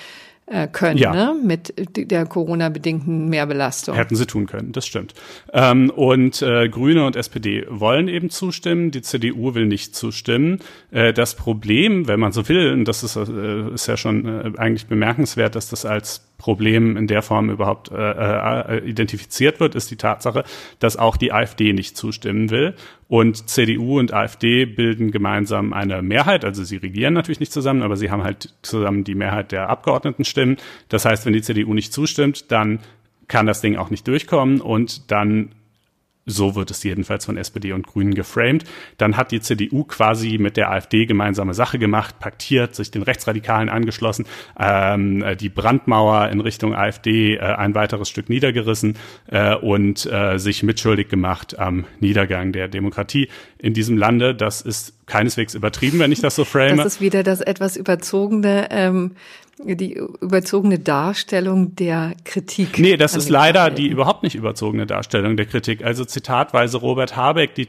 äh, 0.51 0.67
können, 0.67 0.99
ja. 0.99 1.13
ne? 1.13 1.37
mit 1.43 1.73
der 1.97 2.27
Corona-bedingten 2.27 3.29
Mehrbelastung. 3.29 3.95
Hätten 3.95 4.17
sie 4.17 4.27
tun 4.27 4.47
können, 4.47 4.73
das 4.73 4.87
stimmt. 4.87 5.15
Ähm, 5.53 5.91
und 5.91 6.43
äh, 6.43 6.69
Grüne 6.69 7.07
und 7.07 7.17
SPD 7.17 7.65
wollen 7.69 8.09
eben 8.09 8.31
zustimmen, 8.31 8.91
die 8.91 9.03
CDU 9.03 9.55
will 9.55 9.67
nicht 9.67 9.95
zustimmen. 9.95 10.59
Äh, 10.91 11.13
das 11.13 11.37
Problem, 11.37 12.09
wenn 12.09 12.19
man 12.19 12.33
so 12.33 12.49
will, 12.49 12.73
und 12.73 12.85
das 12.87 13.03
ist, 13.03 13.17
äh, 13.17 13.73
ist 13.73 13.87
ja 13.87 13.97
schon 13.97 14.27
äh, 14.27 14.59
eigentlich 14.59 14.87
bemerkenswert, 14.87 15.55
dass 15.55 15.71
das 15.71 15.85
als 15.85 16.30
Problem 16.41 16.97
in 16.97 17.07
der 17.07 17.21
Form 17.21 17.51
überhaupt 17.51 17.93
äh, 17.93 17.97
äh, 17.97 18.89
identifiziert 18.89 19.61
wird, 19.61 19.75
ist 19.75 19.91
die 19.91 19.97
Tatsache, 19.97 20.45
dass 20.79 20.97
auch 20.97 21.19
die 21.19 21.33
AfD 21.33 21.75
nicht 21.75 21.99
zustimmen 21.99 22.51
will. 22.51 22.75
Und 23.09 23.51
CDU 23.51 23.99
und 23.99 24.15
AfD 24.15 24.65
bilden 24.65 25.11
gemeinsam 25.11 25.75
eine 25.75 26.01
Mehrheit. 26.01 26.45
Also 26.47 26.65
sie 26.65 26.79
regieren 26.79 27.13
natürlich 27.13 27.41
nicht 27.41 27.53
zusammen, 27.53 27.83
aber 27.83 27.97
sie 27.97 28.11
haben 28.11 28.25
halt 28.25 28.55
zusammen 28.63 29.05
die 29.05 29.15
Mehrheit 29.15 29.53
der 29.53 29.69
Abgeordnetenstimmen. 29.69 30.57
Das 30.89 31.05
heißt, 31.05 31.27
wenn 31.27 31.35
die 31.35 31.43
CDU 31.43 31.75
nicht 31.75 31.93
zustimmt, 31.93 32.51
dann 32.51 32.81
kann 33.29 33.47
das 33.47 33.61
Ding 33.61 33.77
auch 33.77 33.91
nicht 33.91 34.09
durchkommen 34.09 34.63
und 34.63 35.11
dann 35.11 35.51
so 36.31 36.55
wird 36.55 36.71
es 36.71 36.83
jedenfalls 36.83 37.25
von 37.25 37.37
SPD 37.37 37.73
und 37.73 37.87
Grünen 37.87 38.15
geframed. 38.15 38.65
Dann 38.99 39.17
hat 39.17 39.33
die 39.33 39.41
CDU 39.41 39.85
quasi 39.85 40.39
mit 40.39 40.57
der 40.57 40.71
AfD 40.71 41.07
gemeinsame 41.07 41.55
Sache 41.55 41.79
gemacht, 41.79 42.19
paktiert, 42.19 42.75
sich 42.75 42.91
den 42.91 43.03
Rechtsradikalen 43.03 43.69
angeschlossen, 43.69 44.27
ähm, 44.59 45.25
die 45.39 45.49
Brandmauer 45.49 46.29
in 46.29 46.41
Richtung 46.41 46.75
AfD 46.75 47.35
äh, 47.35 47.41
ein 47.41 47.75
weiteres 47.75 48.09
Stück 48.09 48.29
niedergerissen 48.29 48.97
äh, 49.29 49.55
und 49.55 50.07
äh, 50.07 50.39
sich 50.39 50.63
mitschuldig 50.63 51.09
gemacht 51.09 51.59
am 51.59 51.85
Niedergang 52.01 52.53
der 52.53 52.69
Demokratie 52.69 53.29
in 53.59 53.75
diesem 53.75 53.97
Lande. 53.97 54.35
Das 54.35 54.61
ist 54.61 55.00
keineswegs 55.11 55.55
übertrieben, 55.55 55.99
wenn 55.99 56.13
ich 56.13 56.21
das 56.21 56.37
so 56.37 56.45
frame. 56.45 56.77
Das 56.77 56.87
ist 56.87 57.01
wieder 57.01 57.23
das 57.23 57.41
etwas 57.41 57.77
überzogene 57.77 58.69
ähm, 58.71 59.13
die 59.63 59.93
überzogene 59.93 60.79
Darstellung 60.79 61.75
der 61.77 62.15
Kritik. 62.25 62.79
Nee, 62.79 62.97
das 62.97 63.15
ist 63.15 63.29
leider 63.29 63.71
die 63.71 63.89
überhaupt 63.89 64.23
nicht 64.23 64.35
überzogene 64.35 64.87
Darstellung 64.87 65.37
der 65.37 65.47
Kritik. 65.47 65.85
Also 65.85 66.05
zitatweise 66.05 66.79
Robert 66.79 67.15
Habeck, 67.15 67.55
die 67.55 67.69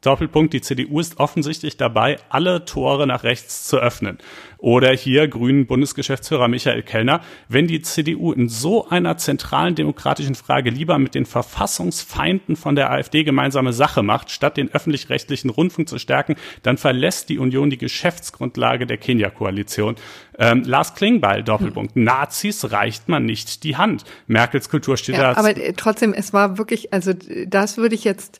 Doppelpunkt, 0.00 0.54
die 0.54 0.60
CDU 0.60 1.00
ist 1.00 1.18
offensichtlich 1.18 1.76
dabei, 1.76 2.18
alle 2.28 2.64
Tore 2.64 3.08
nach 3.08 3.24
rechts 3.24 3.64
zu 3.64 3.78
öffnen. 3.78 4.18
Oder 4.58 4.92
hier 4.92 5.26
Grünen 5.26 5.66
Bundesgeschäftsführer 5.66 6.46
Michael 6.46 6.82
Kellner, 6.82 7.20
wenn 7.48 7.66
die 7.66 7.82
CDU 7.82 8.32
in 8.32 8.48
so 8.48 8.88
einer 8.88 9.16
zentralen 9.16 9.74
demokratischen 9.74 10.36
Frage 10.36 10.70
lieber 10.70 10.98
mit 10.98 11.16
den 11.16 11.26
Verfassungsfeinden 11.26 12.54
von 12.54 12.76
der 12.76 12.92
AfD 12.92 13.24
gemeinsame 13.24 13.72
Sache 13.72 14.04
macht, 14.04 14.30
statt 14.30 14.56
den 14.56 14.72
öffentlich-rechtlichen 14.72 15.50
Rundfunk 15.50 15.88
zu 15.88 15.98
stärken, 15.98 16.36
dann 16.62 16.76
verlässt 16.76 17.28
die 17.28 17.38
Union 17.38 17.68
die 17.68 17.78
Geschäftsgrundlage 17.78 18.86
der 18.86 18.98
Kenia-Koalition. 18.98 19.96
Ähm, 20.38 20.62
Lars 20.64 20.94
Klingbeil, 20.94 21.42
Doppelpunkt. 21.42 21.96
Hm. 21.96 22.04
Nazis 22.04 22.70
reicht 22.70 23.08
man 23.08 23.24
nicht 23.24 23.64
die 23.64 23.76
Hand. 23.76 24.04
Merkels 24.28 24.68
Kultur 24.68 24.96
steht 24.96 25.16
ja, 25.16 25.34
da. 25.34 25.40
Aber 25.40 25.56
äh, 25.56 25.72
trotzdem, 25.76 26.14
es 26.14 26.32
war 26.32 26.56
wirklich, 26.56 26.92
also 26.92 27.12
das 27.46 27.78
würde 27.78 27.96
ich 27.96 28.04
jetzt 28.04 28.38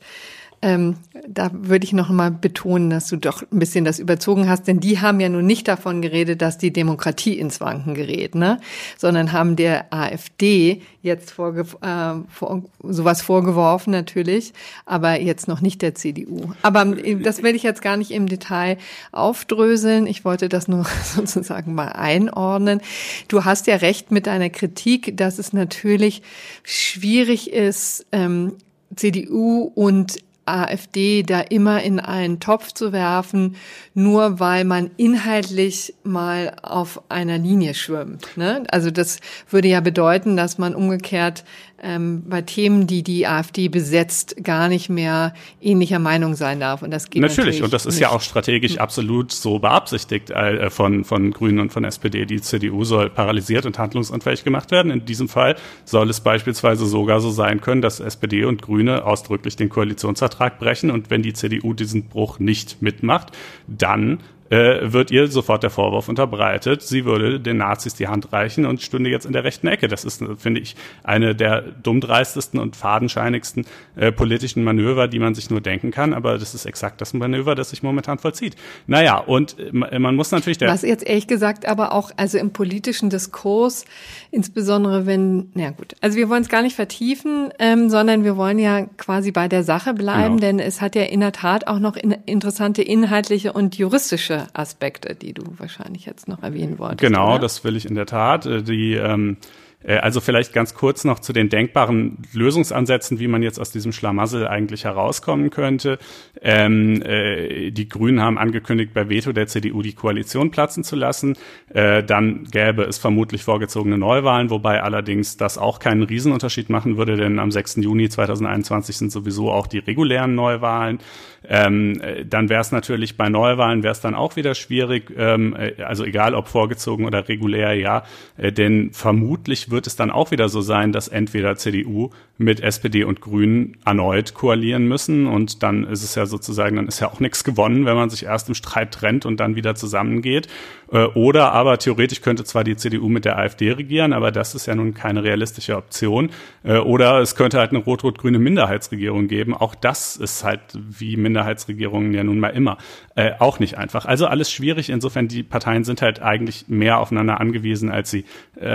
ähm, 0.61 0.95
da 1.27 1.51
würde 1.53 1.85
ich 1.85 1.93
noch 1.93 2.09
mal 2.09 2.31
betonen, 2.31 2.89
dass 2.89 3.07
du 3.07 3.15
doch 3.15 3.43
ein 3.43 3.59
bisschen 3.59 3.85
das 3.85 3.99
überzogen 3.99 4.49
hast, 4.49 4.67
denn 4.67 4.79
die 4.79 4.99
haben 4.99 5.19
ja 5.19 5.29
nun 5.29 5.45
nicht 5.45 5.67
davon 5.67 6.01
geredet, 6.01 6.41
dass 6.41 6.57
die 6.57 6.73
Demokratie 6.73 7.39
ins 7.39 7.61
Wanken 7.61 7.93
gerät, 7.93 8.35
ne? 8.35 8.59
sondern 8.97 9.31
haben 9.31 9.55
der 9.55 9.93
AfD 9.93 10.81
jetzt 11.01 11.31
vorge 11.31 11.65
äh, 11.81 12.13
vor, 12.29 12.63
sowas 12.83 13.21
vorgeworfen 13.21 13.91
natürlich, 13.91 14.53
aber 14.85 15.21
jetzt 15.21 15.47
noch 15.47 15.61
nicht 15.61 15.81
der 15.81 15.95
CDU. 15.95 16.51
Aber 16.61 16.81
ähm, 16.81 17.23
das 17.23 17.41
will 17.41 17.55
ich 17.55 17.63
jetzt 17.63 17.81
gar 17.81 17.95
nicht 17.95 18.11
im 18.11 18.27
Detail 18.27 18.77
aufdröseln. 19.11 20.07
Ich 20.07 20.25
wollte 20.25 20.49
das 20.49 20.67
nur 20.67 20.85
sozusagen 21.03 21.73
mal 21.73 21.89
einordnen. 21.89 22.81
Du 23.29 23.45
hast 23.45 23.67
ja 23.67 23.77
recht 23.77 24.11
mit 24.11 24.27
deiner 24.27 24.49
Kritik, 24.49 25.15
dass 25.15 25.39
es 25.39 25.53
natürlich 25.53 26.21
schwierig 26.63 27.53
ist, 27.53 28.05
ähm, 28.11 28.55
CDU 28.95 29.71
und 29.75 30.17
AfD 30.49 31.23
da 31.23 31.39
immer 31.41 31.81
in 31.83 31.99
einen 31.99 32.39
Topf 32.39 32.73
zu 32.73 32.91
werfen, 32.91 33.55
nur 33.93 34.39
weil 34.39 34.65
man 34.65 34.91
inhaltlich 34.97 35.93
mal 36.03 36.55
auf 36.61 37.01
einer 37.09 37.37
Linie 37.37 37.73
schwimmt. 37.73 38.37
Ne? 38.37 38.63
Also 38.71 38.91
das 38.91 39.19
würde 39.49 39.67
ja 39.67 39.81
bedeuten, 39.81 40.37
dass 40.37 40.57
man 40.57 40.75
umgekehrt 40.75 41.43
ähm, 41.83 42.23
bei 42.27 42.41
Themen, 42.41 42.87
die 42.87 43.03
die 43.03 43.27
AfD 43.27 43.69
besetzt, 43.69 44.35
gar 44.43 44.67
nicht 44.67 44.89
mehr 44.89 45.33
ähnlicher 45.61 45.99
Meinung 45.99 46.35
sein 46.35 46.59
darf. 46.59 46.81
Und 46.81 46.91
das 46.91 47.09
geht 47.09 47.21
natürlich. 47.21 47.37
natürlich 47.37 47.63
und 47.63 47.73
das 47.73 47.85
ist 47.85 47.95
nicht. 47.95 48.01
ja 48.01 48.09
auch 48.09 48.21
strategisch 48.21 48.73
hm. 48.73 48.79
absolut 48.79 49.31
so 49.31 49.59
beabsichtigt 49.59 50.31
äh, 50.31 50.69
von, 50.69 51.03
von 51.03 51.31
Grünen 51.31 51.59
und 51.59 51.71
von 51.71 51.83
SPD. 51.83 52.25
Die 52.25 52.41
CDU 52.41 52.83
soll 52.83 53.09
paralysiert 53.09 53.65
und 53.65 53.77
handlungsunfähig 53.77 54.43
gemacht 54.43 54.71
werden. 54.71 54.91
In 54.91 55.05
diesem 55.05 55.29
Fall 55.29 55.55
soll 55.85 56.09
es 56.09 56.21
beispielsweise 56.21 56.85
sogar 56.85 57.21
so 57.21 57.31
sein 57.31 57.61
können, 57.61 57.81
dass 57.81 57.99
SPD 57.99 58.45
und 58.45 58.61
Grüne 58.61 59.05
ausdrücklich 59.05 59.55
den 59.55 59.69
Koalitionsvertrag 59.69 60.59
brechen. 60.59 60.91
Und 60.91 61.09
wenn 61.09 61.21
die 61.21 61.33
CDU 61.33 61.73
diesen 61.73 62.03
Bruch 62.03 62.39
nicht 62.39 62.81
mitmacht, 62.81 63.31
dann 63.67 64.19
äh, 64.49 64.91
wird 64.91 65.11
ihr 65.11 65.27
sofort 65.27 65.63
der 65.63 65.69
Vorwurf 65.69 66.09
unterbreitet, 66.09 66.81
sie 66.81 67.05
würde 67.05 67.39
den 67.39 67.57
Nazis 67.57 67.93
die 67.93 68.07
Hand 68.07 68.33
reichen 68.33 68.65
und 68.65 68.81
stünde 68.81 69.09
jetzt 69.09 69.25
in 69.25 69.33
der 69.33 69.43
rechten 69.43 69.67
Ecke. 69.67 69.87
Das 69.87 70.05
ist, 70.05 70.23
finde 70.37 70.61
ich, 70.61 70.75
eine 71.03 71.35
der 71.35 71.61
dummdreistesten 71.61 72.59
und 72.59 72.75
fadenscheinigsten 72.75 73.65
äh, 73.95 74.11
politischen 74.11 74.63
Manöver, 74.63 75.07
die 75.07 75.19
man 75.19 75.35
sich 75.35 75.49
nur 75.49 75.61
denken 75.61 75.91
kann. 75.91 76.13
Aber 76.13 76.37
das 76.37 76.55
ist 76.55 76.65
exakt 76.65 77.01
das 77.01 77.13
Manöver, 77.13 77.55
das 77.55 77.69
sich 77.69 77.83
momentan 77.83 78.17
vollzieht. 78.17 78.55
Naja, 78.87 79.17
und 79.17 79.57
äh, 79.59 79.99
man 79.99 80.15
muss 80.15 80.31
natürlich 80.31 80.57
der. 80.57 80.69
Was 80.69 80.81
jetzt 80.81 81.05
ehrlich 81.05 81.27
gesagt 81.27 81.67
aber 81.67 81.93
auch, 81.93 82.11
also 82.17 82.37
im 82.37 82.51
politischen 82.51 83.09
Diskurs, 83.09 83.85
insbesondere 84.31 85.05
wenn, 85.05 85.51
na 85.53 85.71
gut, 85.71 85.95
also 86.01 86.17
wir 86.17 86.29
wollen 86.29 86.41
es 86.41 86.49
gar 86.49 86.61
nicht 86.61 86.75
vertiefen, 86.75 87.49
ähm, 87.59 87.89
sondern 87.89 88.23
wir 88.23 88.37
wollen 88.37 88.59
ja 88.59 88.85
quasi 88.97 89.31
bei 89.31 89.47
der 89.47 89.63
Sache 89.63 89.93
bleiben, 89.93 90.37
genau. 90.37 90.39
denn 90.39 90.59
es 90.59 90.81
hat 90.81 90.95
ja 90.95 91.03
in 91.03 91.19
der 91.19 91.31
Tat 91.31 91.67
auch 91.67 91.79
noch 91.79 91.95
in, 91.95 92.11
interessante 92.25 92.81
inhaltliche 92.81 93.53
und 93.53 93.77
juristische 93.77 94.38
Aspekte, 94.53 95.15
die 95.15 95.33
du 95.33 95.43
wahrscheinlich 95.57 96.05
jetzt 96.05 96.27
noch 96.27 96.43
erwähnen 96.43 96.79
wolltest. 96.79 97.01
Genau, 97.01 97.31
oder? 97.31 97.39
das 97.39 97.63
will 97.63 97.75
ich 97.75 97.85
in 97.85 97.95
der 97.95 98.05
Tat. 98.05 98.45
Äh, 98.45 98.63
die 98.63 98.93
ähm, 98.93 99.37
äh, 99.37 99.68
also 99.85 100.19
vielleicht 100.19 100.53
ganz 100.53 100.73
kurz 100.73 101.05
noch 101.05 101.19
zu 101.19 101.31
den 101.31 101.49
denkbaren 101.49 102.17
Lösungsansätzen, 102.33 103.19
wie 103.19 103.27
man 103.27 103.41
jetzt 103.41 103.59
aus 103.59 103.71
diesem 103.71 103.93
Schlamassel 103.93 104.47
eigentlich 104.47 104.83
herauskommen 104.83 105.49
könnte. 105.51 105.99
Ähm, 106.41 107.01
äh, 107.01 107.71
die 107.71 107.87
Grünen 107.87 108.21
haben 108.21 108.37
angekündigt, 108.37 108.93
bei 108.93 109.09
Veto 109.09 109.31
der 109.31 109.47
CDU 109.47 109.81
die 109.81 109.93
Koalition 109.93 110.51
platzen 110.51 110.83
zu 110.83 110.95
lassen. 110.95 111.37
Äh, 111.73 112.03
dann 112.03 112.45
gäbe 112.51 112.83
es 112.83 112.97
vermutlich 112.97 113.43
vorgezogene 113.43 113.97
Neuwahlen, 113.97 114.49
wobei 114.49 114.83
allerdings 114.83 115.37
das 115.37 115.57
auch 115.57 115.79
keinen 115.79 116.03
Riesenunterschied 116.03 116.69
machen 116.69 116.97
würde, 116.97 117.15
denn 117.15 117.39
am 117.39 117.51
6. 117.51 117.77
Juni 117.77 118.09
2021 118.09 118.97
sind 118.97 119.11
sowieso 119.11 119.51
auch 119.51 119.67
die 119.67 119.79
regulären 119.79 120.35
Neuwahlen. 120.35 120.99
Ähm, 121.47 122.01
äh, 122.01 122.25
dann 122.25 122.49
wäre 122.49 122.61
es 122.61 122.71
natürlich 122.71 123.15
bei 123.15 123.29
Neuwahlen 123.29 123.83
wäre 123.83 123.93
es 123.93 124.01
dann 124.01 124.13
auch 124.13 124.35
wieder 124.35 124.55
schwierig, 124.55 125.11
ähm, 125.17 125.55
äh, 125.55 125.81
also 125.83 126.03
egal 126.03 126.35
ob 126.35 126.47
vorgezogen 126.47 127.05
oder 127.05 127.27
regulär, 127.29 127.73
ja, 127.73 128.03
äh, 128.37 128.51
denn 128.51 128.91
vermutlich 128.91 129.68
wird 129.69 129.87
es 129.87 129.95
dann 129.95 130.11
auch 130.11 130.31
wieder 130.31 130.49
so 130.49 130.61
sein, 130.61 130.91
dass 130.91 131.07
entweder 131.07 131.55
CDU 131.55 132.09
mit 132.37 132.61
SPD 132.61 133.03
und 133.03 133.21
Grünen 133.21 133.77
erneut 133.85 134.33
koalieren 134.33 134.87
müssen 134.87 135.27
und 135.27 135.63
dann 135.63 135.85
ist 135.85 136.03
es 136.03 136.15
ja 136.15 136.25
sozusagen, 136.25 136.75
dann 136.75 136.87
ist 136.87 136.99
ja 136.99 137.09
auch 137.09 137.19
nichts 137.19 137.43
gewonnen, 137.43 137.85
wenn 137.85 137.95
man 137.95 138.09
sich 138.09 138.23
erst 138.23 138.49
im 138.49 138.55
Streit 138.55 138.91
trennt 138.91 139.25
und 139.25 139.39
dann 139.39 139.55
wieder 139.55 139.75
zusammengeht. 139.75 140.47
Äh, 140.91 141.05
oder 141.05 141.51
aber 141.53 141.77
theoretisch 141.77 142.21
könnte 142.21 142.43
zwar 142.43 142.63
die 142.63 142.75
CDU 142.75 143.09
mit 143.09 143.25
der 143.25 143.37
AfD 143.37 143.71
regieren, 143.71 144.13
aber 144.13 144.31
das 144.31 144.55
ist 144.55 144.65
ja 144.65 144.75
nun 144.75 144.93
keine 144.93 145.23
realistische 145.23 145.75
Option. 145.77 146.29
Äh, 146.63 146.77
oder 146.77 147.19
es 147.19 147.35
könnte 147.35 147.59
halt 147.59 147.71
eine 147.71 147.79
rot-rot-grüne 147.79 148.39
Minderheitsregierung 148.39 149.27
geben. 149.27 149.53
Auch 149.53 149.75
das 149.75 150.15
ist 150.17 150.43
halt 150.43 150.61
wie 150.73 151.17
Minderheitsregierungen 151.17 152.13
ja 152.13 152.23
nun 152.23 152.39
mal 152.39 152.49
immer 152.49 152.77
äh, 153.15 153.31
auch 153.39 153.59
nicht 153.59 153.77
einfach. 153.77 154.05
Also 154.05 154.27
alles 154.27 154.51
schwierig. 154.51 154.89
Insofern 154.89 155.27
die 155.27 155.43
Parteien 155.43 155.83
sind 155.83 156.01
halt 156.01 156.21
eigentlich 156.21 156.65
mehr 156.67 156.99
aufeinander 156.99 157.39
angewiesen, 157.39 157.91
als 157.91 158.11
sie 158.11 158.25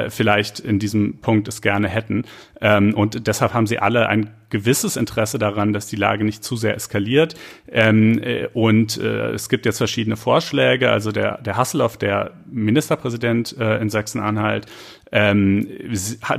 vielleicht 0.08 0.60
in 0.60 0.78
diesem 0.78 1.18
Punkt 1.18 1.46
es 1.46 1.60
gerne 1.60 1.88
hätten. 1.88 2.24
Ähm, 2.64 2.94
und 2.94 3.26
deshalb 3.26 3.52
haben 3.52 3.66
sie 3.66 3.78
alle 3.78 4.08
ein 4.08 4.30
gewisses 4.48 4.96
Interesse 4.96 5.38
daran, 5.38 5.72
dass 5.72 5.86
die 5.86 5.96
Lage 5.96 6.24
nicht 6.24 6.42
zu 6.42 6.56
sehr 6.56 6.74
eskaliert. 6.74 7.34
Ähm, 7.70 8.22
äh, 8.22 8.46
und 8.54 8.96
äh, 8.96 9.32
es 9.32 9.48
gibt 9.48 9.66
jetzt 9.66 9.78
verschiedene 9.78 10.16
Vorschläge. 10.16 10.90
Also 10.90 11.12
der, 11.12 11.38
der 11.42 11.56
Hasselhoff, 11.56 11.98
der 12.04 12.32
Ministerpräsident 12.50 13.56
äh, 13.58 13.78
in 13.78 13.88
Sachsen-Anhalt, 13.88 14.66
ähm, 15.14 15.68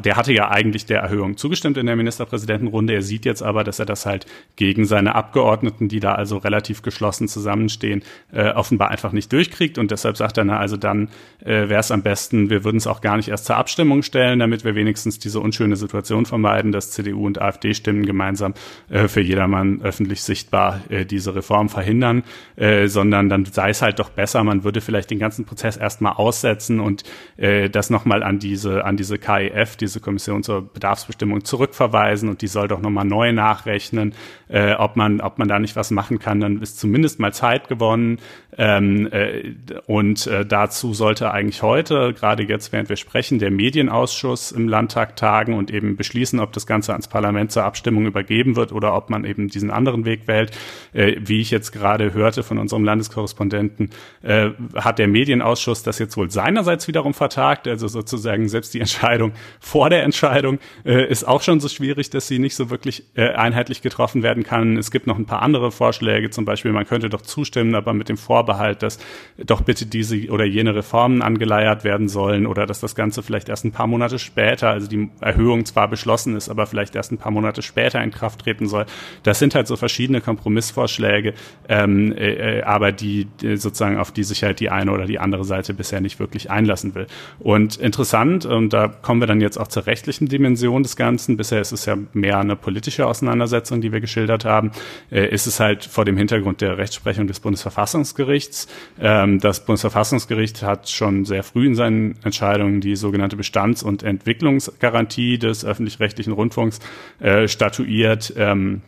der 0.04 0.18
hatte 0.18 0.34
ja 0.34 0.52
eigentlich 0.52 0.86
der 0.86 1.00
Erhöhung 1.00 1.38
zugestimmt 1.38 1.78
in 1.78 1.86
der 1.86 1.96
Ministerpräsidentenrunde. 1.96 2.94
Er 2.94 3.02
sieht 3.02 3.24
jetzt 3.24 3.42
aber, 3.42 3.64
dass 3.64 3.80
er 3.80 3.86
das 3.86 4.06
halt 4.06 4.26
gegen 4.58 4.84
seine 4.84 5.16
Abgeordneten, 5.16 5.88
die 5.88 6.02
da 6.02 6.14
also 6.16 6.36
relativ 6.38 6.82
geschlossen 6.82 7.30
zusammenstehen, 7.30 8.04
äh, 8.34 8.50
offenbar 8.50 8.92
einfach 8.92 9.14
nicht 9.14 9.32
durchkriegt. 9.32 9.78
Und 9.78 9.92
deshalb 9.92 10.18
sagt 10.18 10.38
er, 10.38 10.44
na, 10.44 10.60
also 10.60 10.76
dann 10.76 11.08
äh, 11.40 11.70
wäre 11.70 11.80
es 11.80 11.90
am 11.90 12.04
besten, 12.04 12.50
wir 12.50 12.66
würden 12.66 12.76
es 12.76 12.86
auch 12.86 13.00
gar 13.00 13.16
nicht 13.16 13.30
erst 13.30 13.46
zur 13.46 13.56
Abstimmung 13.56 14.04
stellen, 14.04 14.40
damit 14.40 14.66
wir 14.66 14.76
wenigstens 14.76 15.20
diese 15.20 15.40
unschöne 15.40 15.78
Situation 15.78 16.26
vermeiden, 16.26 16.74
dass 16.74 16.92
CDU 16.92 17.26
und 17.26 17.42
AfD 17.42 17.74
stimmen 17.74 18.06
gemeinsam 18.06 18.56
äh, 18.90 19.08
für 19.08 19.22
jedermann 19.22 19.82
öffentlich 19.84 20.22
sichtbar 20.22 20.82
äh, 20.90 21.06
diese 21.06 21.34
Reform 21.34 21.70
verhindern, 21.70 22.24
äh, 22.58 22.88
sondern 22.88 23.30
dann 23.30 23.46
sei 23.46 23.70
es 23.70 23.82
halt 23.82 24.00
doch 24.00 24.10
besser, 24.10 24.44
man 24.44 24.66
würde 24.66 24.82
vielleicht 24.82 25.12
den 25.12 25.20
ganzen 25.20 25.46
Prozess 25.46 25.78
erstmal 25.78 26.14
aussetzen 26.14 26.82
und 26.82 27.04
äh, 27.38 27.70
das 27.70 27.90
nochmal 27.90 28.22
an 28.22 28.38
diese 28.38 28.65
diese, 28.66 28.84
an 28.86 28.98
diese 28.98 29.18
KIF, 29.18 29.76
diese 29.76 30.00
Kommission 30.00 30.44
zur 30.44 30.62
Bedarfsbestimmung, 30.62 31.44
zurückverweisen 31.44 32.30
und 32.30 32.42
die 32.42 32.48
soll 32.48 32.68
doch 32.68 32.82
nochmal 32.82 33.06
neu 33.06 33.32
nachrechnen, 33.32 34.14
äh, 34.50 34.74
ob, 34.74 34.96
man, 34.96 35.22
ob 35.22 35.38
man 35.38 35.48
da 35.48 35.60
nicht 35.60 35.76
was 35.76 35.92
machen 35.92 36.20
kann. 36.20 36.40
Dann 36.40 36.62
ist 36.62 36.80
zumindest 36.80 37.20
mal 37.20 37.34
Zeit 37.34 37.68
gewonnen. 37.68 38.20
Ähm, 38.58 39.10
äh, 39.12 39.54
und 39.86 40.28
äh, 40.28 40.46
dazu 40.46 40.94
sollte 40.94 41.32
eigentlich 41.32 41.62
heute, 41.62 42.14
gerade 42.14 42.44
jetzt, 42.44 42.72
während 42.72 42.88
wir 42.88 42.96
sprechen, 42.96 43.40
der 43.40 43.52
Medienausschuss 43.52 44.54
im 44.54 44.70
Landtag 44.70 45.18
tagen 45.18 45.56
und 45.56 45.72
eben 45.72 45.98
beschließen, 45.98 46.40
ob 46.40 46.54
das 46.54 46.66
Ganze 46.66 46.94
ans 46.94 47.10
Parlament 47.10 47.52
zur 47.52 47.66
Abstimmung 47.66 48.06
übergeben 48.06 48.56
wird 48.56 48.72
oder 48.72 48.96
ob 48.96 49.10
man 49.10 49.26
eben 49.26 49.50
diesen 49.50 49.72
anderen 49.72 50.06
Weg 50.06 50.28
wählt. 50.28 50.52
Äh, 50.94 51.18
wie 51.20 51.42
ich 51.42 51.52
jetzt 51.52 51.72
gerade 51.72 52.14
hörte 52.14 52.44
von 52.44 52.58
unserem 52.58 52.86
Landeskorrespondenten, 52.86 53.90
äh, 54.22 54.52
hat 54.76 55.00
der 55.00 55.10
Medienausschuss 55.10 55.84
das 55.84 56.00
jetzt 56.00 56.16
wohl 56.16 56.32
seinerseits 56.32 56.88
wiederum 56.88 57.14
vertagt, 57.14 57.68
also 57.68 57.88
sozusagen 57.88 58.48
selbst 58.56 58.74
die 58.74 58.80
Entscheidung 58.80 59.34
vor 59.60 59.90
der 59.90 60.04
Entscheidung 60.04 60.60
äh, 60.86 61.06
ist 61.10 61.28
auch 61.28 61.42
schon 61.42 61.60
so 61.60 61.68
schwierig, 61.68 62.10
dass 62.10 62.30
sie 62.30 62.40
nicht 62.40 62.56
so 62.56 62.70
wirklich 62.70 63.04
äh, 63.16 63.34
einheitlich 63.34 63.82
getroffen 63.82 64.24
werden 64.24 64.44
kann. 64.44 64.78
Es 64.78 64.92
gibt 64.92 65.08
noch 65.08 65.18
ein 65.18 65.26
paar 65.26 65.42
andere 65.42 65.72
Vorschläge, 65.72 66.30
zum 66.30 66.46
Beispiel 66.46 66.72
man 66.72 66.86
könnte 66.86 67.10
doch 67.10 67.22
zustimmen, 67.22 67.76
aber 67.76 67.94
mit 67.94 68.08
dem 68.08 68.16
Vorbehalt, 68.16 68.82
dass 68.82 68.98
doch 69.38 69.62
bitte 69.62 69.86
diese 69.86 70.30
oder 70.30 70.46
jene 70.46 70.74
Reformen 70.74 71.22
angeleiert 71.22 71.84
werden 71.84 72.08
sollen 72.08 72.46
oder 72.48 72.66
dass 72.66 72.80
das 72.80 72.96
Ganze 72.96 73.24
vielleicht 73.24 73.50
erst 73.50 73.66
ein 73.66 73.74
paar 73.74 73.88
Monate 73.88 74.20
später, 74.20 74.70
also 74.70 74.88
die 74.88 75.10
Erhöhung 75.20 75.66
zwar 75.66 75.90
beschlossen 75.90 76.38
ist, 76.38 76.48
aber 76.48 76.66
vielleicht 76.66 76.96
erst 76.96 77.12
ein 77.12 77.18
paar 77.18 77.34
Monate 77.34 77.62
später 77.62 78.02
in 78.02 78.12
Kraft 78.12 78.40
treten 78.40 78.68
soll. 78.68 78.86
Das 79.24 79.40
sind 79.40 79.54
halt 79.54 79.68
so 79.68 79.76
verschiedene 79.76 80.22
Kompromissvorschläge, 80.22 81.34
ähm, 81.68 82.14
äh, 82.16 82.62
aber 82.62 82.94
die 82.94 83.28
äh, 83.44 83.58
sozusagen 83.58 83.98
auf 83.98 84.14
die 84.14 84.24
sich 84.24 84.44
halt 84.44 84.62
die 84.62 84.70
eine 84.70 84.92
oder 84.92 85.06
die 85.06 85.20
andere 85.20 85.44
Seite 85.44 85.74
bisher 85.74 86.00
nicht 86.00 86.20
wirklich 86.20 86.50
einlassen 86.50 86.96
will. 86.96 87.08
Und 87.40 87.76
interessant, 87.78 88.35
und 88.44 88.74
da 88.74 88.88
kommen 88.88 89.22
wir 89.22 89.28
dann 89.28 89.40
jetzt 89.40 89.58
auch 89.58 89.68
zur 89.68 89.86
rechtlichen 89.86 90.28
Dimension 90.28 90.84
des 90.84 90.96
Ganzen, 90.98 91.38
bisher 91.38 91.62
ist 91.62 91.72
es 91.72 91.86
ja 91.86 91.96
mehr 92.14 92.40
eine 92.40 92.56
politische 92.58 93.08
Auseinandersetzung, 93.08 93.80
die 93.80 93.94
wir 93.94 94.02
geschildert 94.02 94.44
haben, 94.44 94.72
äh, 95.12 95.30
ist 95.30 95.48
es 95.48 95.60
halt 95.60 95.86
vor 95.86 96.04
dem 96.04 96.18
Hintergrund 96.18 96.60
der 96.62 96.78
Rechtsprechung 96.78 97.28
des 97.28 97.40
Bundesverfassungsgerichts. 97.40 98.68
Ähm, 99.00 99.40
das 99.40 99.64
Bundesverfassungsgericht 99.64 100.64
hat 100.64 100.90
schon 100.90 101.24
sehr 101.24 101.44
früh 101.44 101.68
in 101.68 101.76
seinen 101.76 102.16
Entscheidungen 102.24 102.82
die 102.82 102.96
sogenannte 102.96 103.38
Bestands- 103.38 103.84
und 103.84 104.04
Entwicklungsgarantie 104.04 105.38
des 105.38 105.64
öffentlich-rechtlichen 105.64 106.34
Rundfunks 106.34 106.80
äh, 107.20 107.48
statuiert, 107.48 108.34
ähm, 108.36 108.82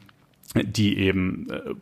die 0.55 0.97
eben 0.97 1.47
äh, 1.51 1.73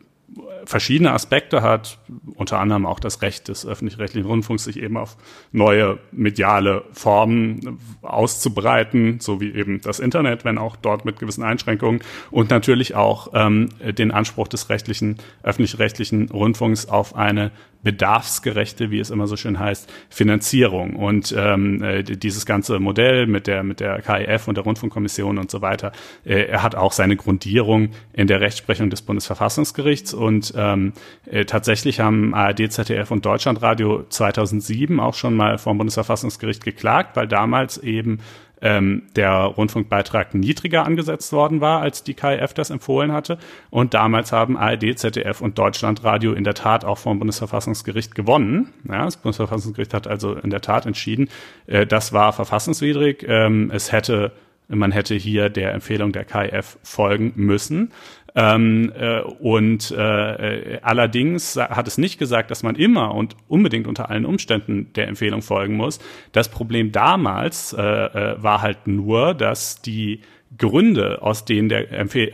verschiedene 0.64 1.12
Aspekte 1.12 1.62
hat, 1.62 1.98
unter 2.34 2.58
anderem 2.58 2.84
auch 2.84 3.00
das 3.00 3.22
Recht 3.22 3.48
des 3.48 3.64
öffentlich-rechtlichen 3.64 4.28
Rundfunks, 4.28 4.64
sich 4.64 4.78
eben 4.78 4.96
auf 4.96 5.16
neue 5.52 5.98
mediale 6.10 6.84
Formen 6.92 7.78
auszubreiten, 8.02 9.20
so 9.20 9.40
wie 9.40 9.54
eben 9.54 9.80
das 9.80 10.00
Internet, 10.00 10.44
wenn 10.44 10.58
auch 10.58 10.76
dort 10.76 11.04
mit 11.04 11.18
gewissen 11.18 11.44
Einschränkungen 11.44 12.00
und 12.30 12.50
natürlich 12.50 12.94
auch 12.94 13.28
ähm, 13.34 13.68
den 13.80 14.10
Anspruch 14.10 14.48
des 14.48 14.68
rechtlichen, 14.68 15.18
öffentlich-rechtlichen 15.42 16.28
Rundfunks 16.30 16.86
auf 16.86 17.14
eine 17.14 17.52
bedarfsgerechte, 17.86 18.90
wie 18.90 18.98
es 18.98 19.10
immer 19.10 19.28
so 19.28 19.36
schön 19.36 19.60
heißt, 19.60 19.88
Finanzierung. 20.08 20.96
Und 20.96 21.32
ähm, 21.38 21.84
äh, 21.84 22.02
dieses 22.02 22.44
ganze 22.44 22.80
Modell 22.80 23.28
mit 23.28 23.46
der 23.46 23.62
mit 23.62 23.78
der 23.78 24.02
KIF 24.02 24.48
und 24.48 24.56
der 24.56 24.64
Rundfunkkommission 24.64 25.38
und 25.38 25.52
so 25.52 25.62
weiter, 25.62 25.92
äh, 26.24 26.46
er 26.46 26.64
hat 26.64 26.74
auch 26.74 26.90
seine 26.90 27.14
Grundierung 27.14 27.90
in 28.12 28.26
der 28.26 28.40
Rechtsprechung 28.40 28.90
des 28.90 29.02
Bundesverfassungsgerichts. 29.02 30.14
Und 30.14 30.52
ähm, 30.56 30.94
äh, 31.30 31.44
tatsächlich 31.44 32.00
haben 32.00 32.34
ARD, 32.34 32.72
ZDF 32.72 33.12
und 33.12 33.24
Deutschlandradio 33.24 34.02
2007 34.08 34.98
auch 34.98 35.14
schon 35.14 35.36
mal 35.36 35.56
vom 35.56 35.78
Bundesverfassungsgericht 35.78 36.64
geklagt, 36.64 37.14
weil 37.14 37.28
damals 37.28 37.78
eben 37.78 38.18
ähm, 38.62 39.02
der 39.16 39.32
Rundfunkbeitrag 39.32 40.34
niedriger 40.34 40.84
angesetzt 40.84 41.32
worden 41.32 41.60
war, 41.60 41.80
als 41.80 42.02
die 42.02 42.14
KIF 42.14 42.54
das 42.54 42.70
empfohlen 42.70 43.12
hatte. 43.12 43.38
Und 43.70 43.94
damals 43.94 44.32
haben 44.32 44.56
ARD, 44.56 44.98
ZDF 44.98 45.40
und 45.40 45.58
Deutschlandradio 45.58 46.32
in 46.32 46.44
der 46.44 46.54
Tat 46.54 46.84
auch 46.84 46.98
vom 46.98 47.18
Bundesverfassungsgericht 47.18 48.14
gewonnen. 48.14 48.72
Ja, 48.88 49.04
das 49.04 49.18
Bundesverfassungsgericht 49.18 49.94
hat 49.94 50.06
also 50.06 50.34
in 50.34 50.50
der 50.50 50.60
Tat 50.60 50.86
entschieden, 50.86 51.28
äh, 51.66 51.86
das 51.86 52.12
war 52.12 52.32
verfassungswidrig. 52.32 53.24
Ähm, 53.28 53.70
es 53.72 53.92
hätte 53.92 54.32
man 54.68 54.90
hätte 54.90 55.14
hier 55.14 55.48
der 55.48 55.72
Empfehlung 55.74 56.10
der 56.10 56.24
KIF 56.24 56.78
folgen 56.82 57.32
müssen. 57.36 57.92
Ähm, 58.38 58.92
äh, 58.94 59.20
und 59.22 59.90
äh, 59.92 60.78
allerdings 60.82 61.56
hat 61.56 61.88
es 61.88 61.96
nicht 61.96 62.18
gesagt, 62.18 62.50
dass 62.50 62.62
man 62.62 62.76
immer 62.76 63.14
und 63.14 63.34
unbedingt 63.48 63.86
unter 63.86 64.10
allen 64.10 64.26
Umständen 64.26 64.92
der 64.94 65.08
Empfehlung 65.08 65.40
folgen 65.40 65.74
muss. 65.74 65.98
Das 66.32 66.50
Problem 66.50 66.92
damals 66.92 67.72
äh, 67.72 67.82
äh, 67.82 68.42
war 68.42 68.60
halt 68.60 68.86
nur, 68.86 69.32
dass 69.32 69.80
die 69.80 70.20
Gründe, 70.58 71.22
aus 71.22 71.44
denen, 71.44 71.68
der 71.68 71.86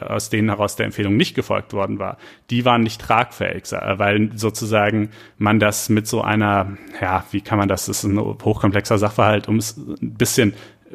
aus 0.09 0.29
denen 0.29 0.49
heraus 0.49 0.77
der 0.77 0.87
Empfehlung 0.87 1.17
nicht 1.17 1.35
gefolgt 1.35 1.73
worden 1.73 1.99
war, 1.99 2.19
die 2.51 2.65
waren 2.65 2.83
nicht 2.83 3.01
tragfähig, 3.01 3.65
weil 3.73 4.31
sozusagen 4.37 5.11
man 5.39 5.59
das 5.59 5.89
mit 5.89 6.07
so 6.07 6.21
einer, 6.21 6.77
ja, 7.01 7.25
wie 7.31 7.41
kann 7.41 7.59
man 7.59 7.69
das, 7.69 7.87
das 7.87 7.99
ist 7.99 8.05
ein 8.05 8.19
hochkomplexer 8.19 8.99
Sachverhalt, 8.99 9.49
um 9.49 9.57
es 9.57 9.77
ein 9.77 10.15
bisschen 10.15 10.53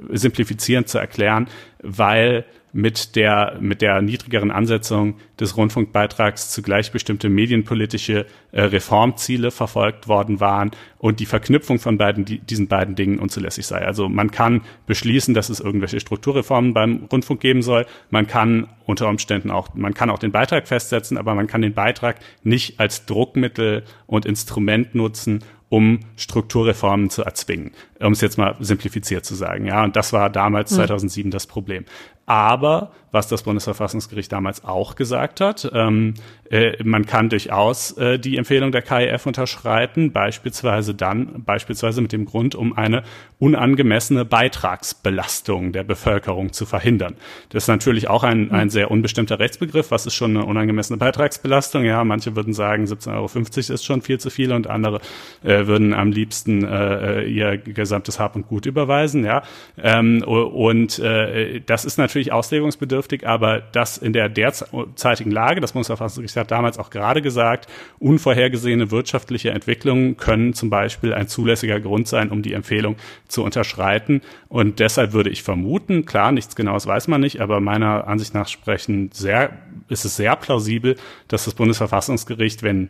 simplifizierend 0.09 0.87
zu 0.87 0.99
erklären, 0.99 1.47
weil 1.81 2.45
mit 2.73 3.15
der, 3.15 3.57
mit 3.59 3.81
der 3.81 4.01
niedrigeren 4.01 4.51
Ansetzung 4.51 5.15
des 5.39 5.57
Rundfunkbeitrags 5.57 6.51
zugleich 6.51 6.91
bestimmte 6.91 7.29
medienpolitische 7.29 8.25
äh, 8.51 8.61
Reformziele 8.61 9.51
verfolgt 9.51 10.07
worden 10.07 10.39
waren 10.39 10.71
und 10.99 11.19
die 11.19 11.25
Verknüpfung 11.25 11.79
von 11.79 11.97
beiden, 11.97 12.25
die, 12.25 12.39
diesen 12.39 12.67
beiden 12.67 12.95
Dingen 12.95 13.19
unzulässig 13.19 13.65
sei. 13.65 13.85
Also 13.85 14.09
man 14.09 14.31
kann 14.31 14.61
beschließen, 14.85 15.33
dass 15.33 15.49
es 15.49 15.59
irgendwelche 15.59 15.99
Strukturreformen 15.99 16.73
beim 16.73 17.07
Rundfunk 17.11 17.39
geben 17.39 17.61
soll. 17.61 17.85
Man 18.09 18.27
kann 18.27 18.67
unter 18.85 19.07
Umständen 19.09 19.51
auch, 19.51 19.73
man 19.73 19.93
kann 19.93 20.09
auch 20.09 20.19
den 20.19 20.31
Beitrag 20.31 20.67
festsetzen, 20.67 21.17
aber 21.17 21.35
man 21.35 21.47
kann 21.47 21.61
den 21.61 21.73
Beitrag 21.73 22.17
nicht 22.43 22.79
als 22.79 23.05
Druckmittel 23.05 23.83
und 24.05 24.25
Instrument 24.25 24.93
nutzen, 24.95 25.43
um 25.69 25.99
Strukturreformen 26.15 27.09
zu 27.09 27.23
erzwingen, 27.23 27.71
um 27.99 28.13
es 28.13 28.21
jetzt 28.21 28.37
mal 28.37 28.55
simplifiziert 28.59 29.25
zu 29.25 29.35
sagen. 29.35 29.65
Ja, 29.65 29.83
und 29.83 29.95
das 29.95 30.13
war 30.13 30.29
damals 30.29 30.71
2007 30.71 31.31
das 31.31 31.47
Problem. 31.47 31.85
Aber 32.25 32.91
was 33.11 33.29
das 33.29 33.43
Bundesverfassungsgericht 33.43 34.31
damals 34.31 34.65
auch 34.65 34.95
gesagt 34.95 35.39
hat, 35.39 35.71
ähm, 35.73 36.15
äh, 36.49 36.83
man 36.83 37.05
kann 37.05 37.29
durchaus 37.29 37.93
äh, 37.97 38.19
die 38.19 38.35
Empfehlung 38.35 38.73
der 38.73 38.81
KIF 38.81 39.25
unterschreiten, 39.25 40.11
beispielsweise 40.11 40.93
dann, 40.93 41.43
beispielsweise 41.45 42.01
mit 42.01 42.11
dem 42.11 42.25
Grund, 42.25 42.53
um 42.53 42.77
eine 42.77 43.03
unangemessene 43.39 44.25
Beitragsbelastung 44.25 45.71
der 45.71 45.83
Bevölkerung 45.83 46.51
zu 46.51 46.65
verhindern. 46.65 47.15
Das 47.49 47.63
ist 47.63 47.67
natürlich 47.69 48.09
auch 48.09 48.23
ein, 48.23 48.51
ein 48.51 48.69
sehr 48.69 48.91
unbestimmter 48.91 49.39
Rechtsbegriff. 49.39 49.89
Was 49.91 50.05
ist 50.05 50.15
schon 50.15 50.35
eine 50.35 50.45
unangemessene 50.45 50.97
Beitragsbelastung? 50.97 51.85
Ja, 51.85 52.03
manche 52.03 52.35
würden 52.35 52.53
sagen, 52.53 52.83
17,50 52.83 53.13
Euro 53.13 53.73
ist 53.73 53.85
schon 53.85 54.01
viel 54.01 54.19
zu 54.19 54.29
viel 54.29 54.51
und 54.51 54.67
andere 54.67 54.99
äh, 55.43 55.65
würden 55.65 55.93
am 55.93 56.11
liebsten 56.11 56.65
äh, 56.65 57.23
ihr 57.23 57.57
gesamtes 57.87 58.19
Hab 58.19 58.35
und 58.35 58.47
Gut 58.47 58.65
überweisen. 58.65 59.25
Ja, 59.25 59.43
ähm, 59.81 60.21
und 60.23 60.99
äh, 60.99 61.61
das 61.65 61.85
ist 61.85 61.97
natürlich 61.97 62.31
auslegungsbedürftig, 62.31 63.25
aber 63.25 63.61
das 63.71 63.97
in 63.97 64.13
der 64.13 64.29
derzeitigen 64.29 65.31
Lage, 65.31 65.61
das 65.61 65.71
Bundesverfassungsgericht 65.71 66.35
hat 66.35 66.51
damals 66.51 66.77
auch 66.77 66.89
gerade 66.89 67.21
gesagt, 67.21 67.67
unvorhergesehene 67.99 68.91
wirtschaftliche 68.91 69.51
Entwicklungen 69.51 70.17
können 70.17 70.53
zum 70.53 70.69
Beispiel 70.69 71.13
ein 71.13 71.27
zulässiger 71.27 71.79
Grund 71.79 72.07
sein, 72.07 72.29
um 72.29 72.41
die 72.41 72.53
Empfehlung 72.53 72.97
zu 73.27 73.43
unterschreiten. 73.43 74.21
Und 74.49 74.79
deshalb 74.79 75.13
würde 75.13 75.29
ich 75.29 75.43
vermuten, 75.43 76.05
klar, 76.05 76.31
nichts 76.31 76.55
Genaues 76.55 76.85
weiß 76.85 77.07
man 77.07 77.21
nicht, 77.21 77.39
aber 77.39 77.59
meiner 77.59 78.07
Ansicht 78.07 78.33
nach 78.33 78.47
sprechen 78.47 79.09
sehr, 79.13 79.51
ist 79.87 80.05
es 80.05 80.15
sehr 80.17 80.35
plausibel, 80.35 80.95
dass 81.27 81.45
das 81.45 81.53
Bundesverfassungsgericht, 81.53 82.63
wenn 82.63 82.89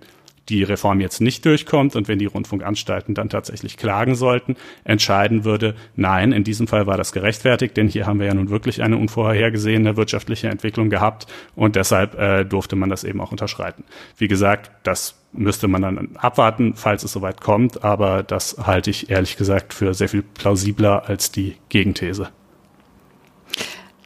die 0.49 0.63
Reform 0.63 1.01
jetzt 1.01 1.21
nicht 1.21 1.45
durchkommt 1.45 1.95
und 1.95 2.07
wenn 2.07 2.19
die 2.19 2.25
Rundfunkanstalten 2.25 3.13
dann 3.13 3.29
tatsächlich 3.29 3.77
klagen 3.77 4.15
sollten, 4.15 4.55
entscheiden 4.83 5.43
würde, 5.43 5.75
nein, 5.95 6.31
in 6.31 6.43
diesem 6.43 6.67
Fall 6.67 6.87
war 6.87 6.97
das 6.97 7.11
gerechtfertigt, 7.11 7.75
denn 7.77 7.87
hier 7.87 8.05
haben 8.05 8.19
wir 8.19 8.27
ja 8.27 8.33
nun 8.33 8.49
wirklich 8.49 8.81
eine 8.81 8.97
unvorhergesehene 8.97 9.97
wirtschaftliche 9.97 10.49
Entwicklung 10.49 10.89
gehabt 10.89 11.27
und 11.55 11.75
deshalb 11.75 12.17
äh, 12.17 12.45
durfte 12.45 12.75
man 12.75 12.89
das 12.89 13.03
eben 13.03 13.21
auch 13.21 13.31
unterschreiten. 13.31 13.83
Wie 14.17 14.27
gesagt, 14.27 14.71
das 14.83 15.15
müsste 15.33 15.67
man 15.67 15.81
dann 15.81 16.09
abwarten, 16.15 16.73
falls 16.75 17.03
es 17.03 17.11
soweit 17.11 17.41
kommt, 17.41 17.83
aber 17.83 18.23
das 18.23 18.57
halte 18.65 18.89
ich 18.89 19.09
ehrlich 19.09 19.37
gesagt 19.37 19.73
für 19.73 19.93
sehr 19.93 20.09
viel 20.09 20.23
plausibler 20.23 21.07
als 21.07 21.31
die 21.31 21.55
Gegenthese. 21.69 22.29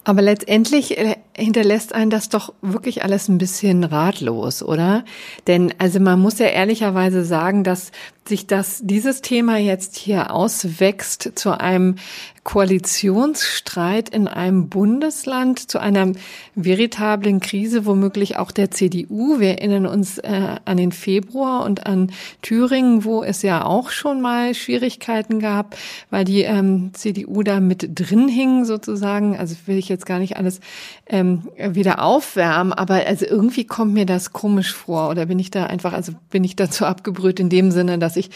Aber 0.04 0.22
letztendlich 0.22 0.98
äh, 0.98 1.16
hinterlässt 1.42 1.94
einen 1.94 2.12
das 2.12 2.30
doch 2.30 2.54
wirklich 2.62 3.04
alles 3.04 3.28
ein 3.28 3.38
bisschen 3.38 3.84
ratlos, 3.84 4.64
oder? 4.64 5.04
Denn 5.48 5.74
also 5.78 6.00
man 6.00 6.20
muss 6.20 6.40
ja 6.40 6.48
ehrlicherweise 6.48 7.26
sagen, 7.26 7.64
dass 7.64 7.92
sich 8.28 8.48
das 8.48 8.82
dieses 8.84 9.22
Thema 9.22 9.58
jetzt 9.58 9.96
hier 9.96 10.32
auswächst 10.32 11.32
zu 11.36 11.60
einem 11.60 11.96
Koalitionsstreit 12.44 14.10
in 14.10 14.28
einem 14.28 14.68
Bundesland 14.68 15.70
zu 15.70 15.80
einer 15.80 16.14
veritablen 16.56 17.40
Krise, 17.40 17.86
womöglich 17.86 18.38
auch 18.38 18.52
der 18.52 18.72
CDU. 18.72 19.40
Wir 19.40 19.60
erinnern 19.60 19.86
uns 19.86 20.18
äh, 20.18 20.56
an 20.66 20.78
den 20.78 20.92
Februar 20.92 21.64
und 21.66 21.86
an 21.86 22.12
Thüringen, 22.42 23.06
wo 23.06 23.24
es 23.24 23.44
ja 23.44 23.64
auch 23.64 23.92
schon 23.92 24.22
mal 24.22 24.56
Schwierigkeiten 24.56 25.40
gab, 25.40 25.76
weil 26.10 26.26
die 26.26 26.42
ähm, 26.42 26.92
CDU 26.94 27.44
da 27.44 27.60
mit 27.60 27.90
drin 27.94 28.28
hing 28.28 28.66
sozusagen. 28.66 29.38
Also 29.38 29.56
will 29.68 29.78
ich 29.78 29.90
jetzt 29.90 30.08
gar 30.08 30.18
nicht 30.18 30.38
alles 30.38 30.62
ähm, 31.08 31.31
wieder 31.58 32.04
aufwärmen, 32.04 32.74
aber 32.74 33.06
also 33.06 33.26
irgendwie 33.26 33.66
kommt 33.66 33.94
mir 33.94 34.06
das 34.06 34.34
komisch 34.34 34.74
vor 34.74 35.10
oder 35.10 35.26
bin 35.26 35.40
ich 35.40 35.52
da 35.52 35.66
einfach, 35.66 35.94
also 35.94 36.14
bin 36.30 36.44
ich 36.44 36.56
dazu 36.56 36.86
abgebrüht 36.86 37.40
in 37.40 37.50
dem 37.50 37.72
Sinne, 37.72 38.00
dass 38.00 38.18
ich 38.18 38.30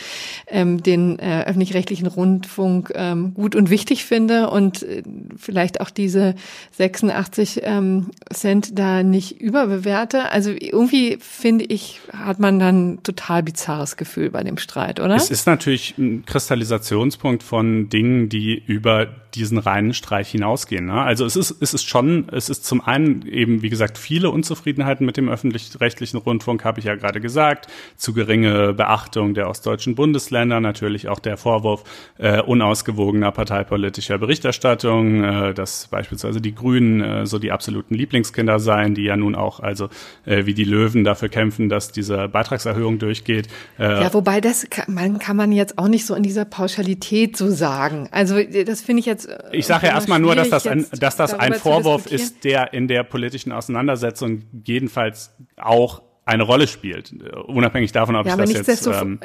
ähm, 0.47 0.83
den 0.83 1.19
äh, 1.19 1.43
öffentlich-rechtlichen 1.45 2.07
Rundfunk 2.07 2.91
ähm, 2.95 3.33
gut 3.33 3.55
und 3.55 3.69
wichtig 3.69 4.05
finde 4.05 4.49
und 4.49 4.83
äh, 4.83 5.03
vielleicht 5.37 5.81
auch 5.81 5.89
diese 5.89 6.35
86 6.77 7.61
ähm, 7.63 8.11
Cent 8.33 8.77
da 8.77 9.03
nicht 9.03 9.41
überbewerte. 9.41 10.31
Also 10.31 10.51
irgendwie 10.51 11.17
finde 11.19 11.65
ich, 11.65 12.01
hat 12.11 12.39
man 12.39 12.59
dann 12.59 12.99
total 13.03 13.43
bizarres 13.43 13.97
Gefühl 13.97 14.31
bei 14.31 14.43
dem 14.43 14.57
Streit, 14.57 14.99
oder? 14.99 15.15
Es 15.15 15.29
ist 15.29 15.47
natürlich 15.47 15.97
ein 15.97 16.25
Kristallisationspunkt 16.25 17.43
von 17.43 17.89
Dingen, 17.89 18.29
die 18.29 18.61
über 18.65 19.07
diesen 19.35 19.57
reinen 19.57 19.93
Streich 19.93 20.29
hinausgehen. 20.29 20.85
Ne? 20.85 21.01
Also 21.01 21.25
es 21.25 21.35
ist, 21.35 21.55
es 21.59 21.73
ist 21.73 21.87
schon, 21.87 22.27
es 22.31 22.49
ist 22.49 22.65
zum 22.65 22.74
einen 22.81 23.27
eben, 23.27 23.61
wie 23.61 23.69
gesagt, 23.69 23.97
viele 23.97 24.29
Unzufriedenheiten 24.29 25.05
mit 25.05 25.17
dem 25.17 25.29
öffentlich-rechtlichen 25.29 26.17
Rundfunk, 26.17 26.63
habe 26.63 26.79
ich 26.79 26.85
ja 26.85 26.95
gerade 26.95 27.21
gesagt, 27.21 27.67
zu 27.95 28.13
geringe 28.13 28.73
Beachtung 28.73 29.33
der 29.33 29.49
ostdeutschen 29.49 29.95
Bundesländer, 29.95 30.59
natürlich 30.59 31.07
auch 31.07 31.19
der 31.19 31.37
Vorwurf 31.37 31.83
äh, 32.17 32.41
unausgewogener 32.41 33.31
Parteipolitik 33.31 33.85
politischer 33.85 34.17
Berichterstattung, 34.17 35.23
äh, 35.23 35.53
dass 35.53 35.87
beispielsweise 35.87 36.41
die 36.41 36.53
Grünen 36.53 37.01
äh, 37.01 37.25
so 37.25 37.39
die 37.39 37.51
absoluten 37.51 37.95
Lieblingskinder 37.95 38.59
seien, 38.59 38.95
die 38.95 39.03
ja 39.03 39.15
nun 39.15 39.35
auch 39.35 39.59
also 39.59 39.89
äh, 40.25 40.45
wie 40.45 40.53
die 40.53 40.63
Löwen 40.63 41.03
dafür 41.03 41.29
kämpfen, 41.29 41.69
dass 41.69 41.91
diese 41.91 42.27
Beitragserhöhung 42.27 42.99
durchgeht. 42.99 43.47
Äh, 43.79 43.83
ja, 43.83 44.13
wobei 44.13 44.41
das 44.41 44.69
kann 44.69 44.93
man, 44.93 45.19
kann 45.19 45.37
man 45.37 45.51
jetzt 45.51 45.77
auch 45.77 45.87
nicht 45.87 46.05
so 46.05 46.15
in 46.15 46.23
dieser 46.23 46.45
Pauschalität 46.45 47.37
so 47.37 47.49
sagen. 47.49 48.09
Also 48.11 48.37
das 48.41 48.81
finde 48.81 49.01
ich 49.01 49.05
jetzt. 49.05 49.27
Äh, 49.27 49.37
ich 49.51 49.65
sage 49.65 49.87
ja 49.87 49.93
erstmal 49.93 50.19
nur, 50.19 50.35
dass 50.35 50.49
das 50.49 50.67
ein, 50.67 50.85
dass 50.99 51.15
das 51.15 51.33
ein 51.33 51.53
Vorwurf 51.53 52.07
ist, 52.07 52.43
der 52.43 52.64
in 52.73 52.87
der 52.87 53.03
politischen 53.03 53.51
Auseinandersetzung 53.51 54.43
jedenfalls 54.63 55.31
auch 55.57 56.01
eine 56.25 56.43
Rolle 56.43 56.67
spielt, 56.67 57.13
unabhängig 57.45 57.91
davon, 57.91 58.15
ob 58.15 58.25
ja, 58.25 58.33
ich 58.39 58.53
das 58.53 58.67
jetzt. 58.67 58.87
Ähm, 58.87 59.19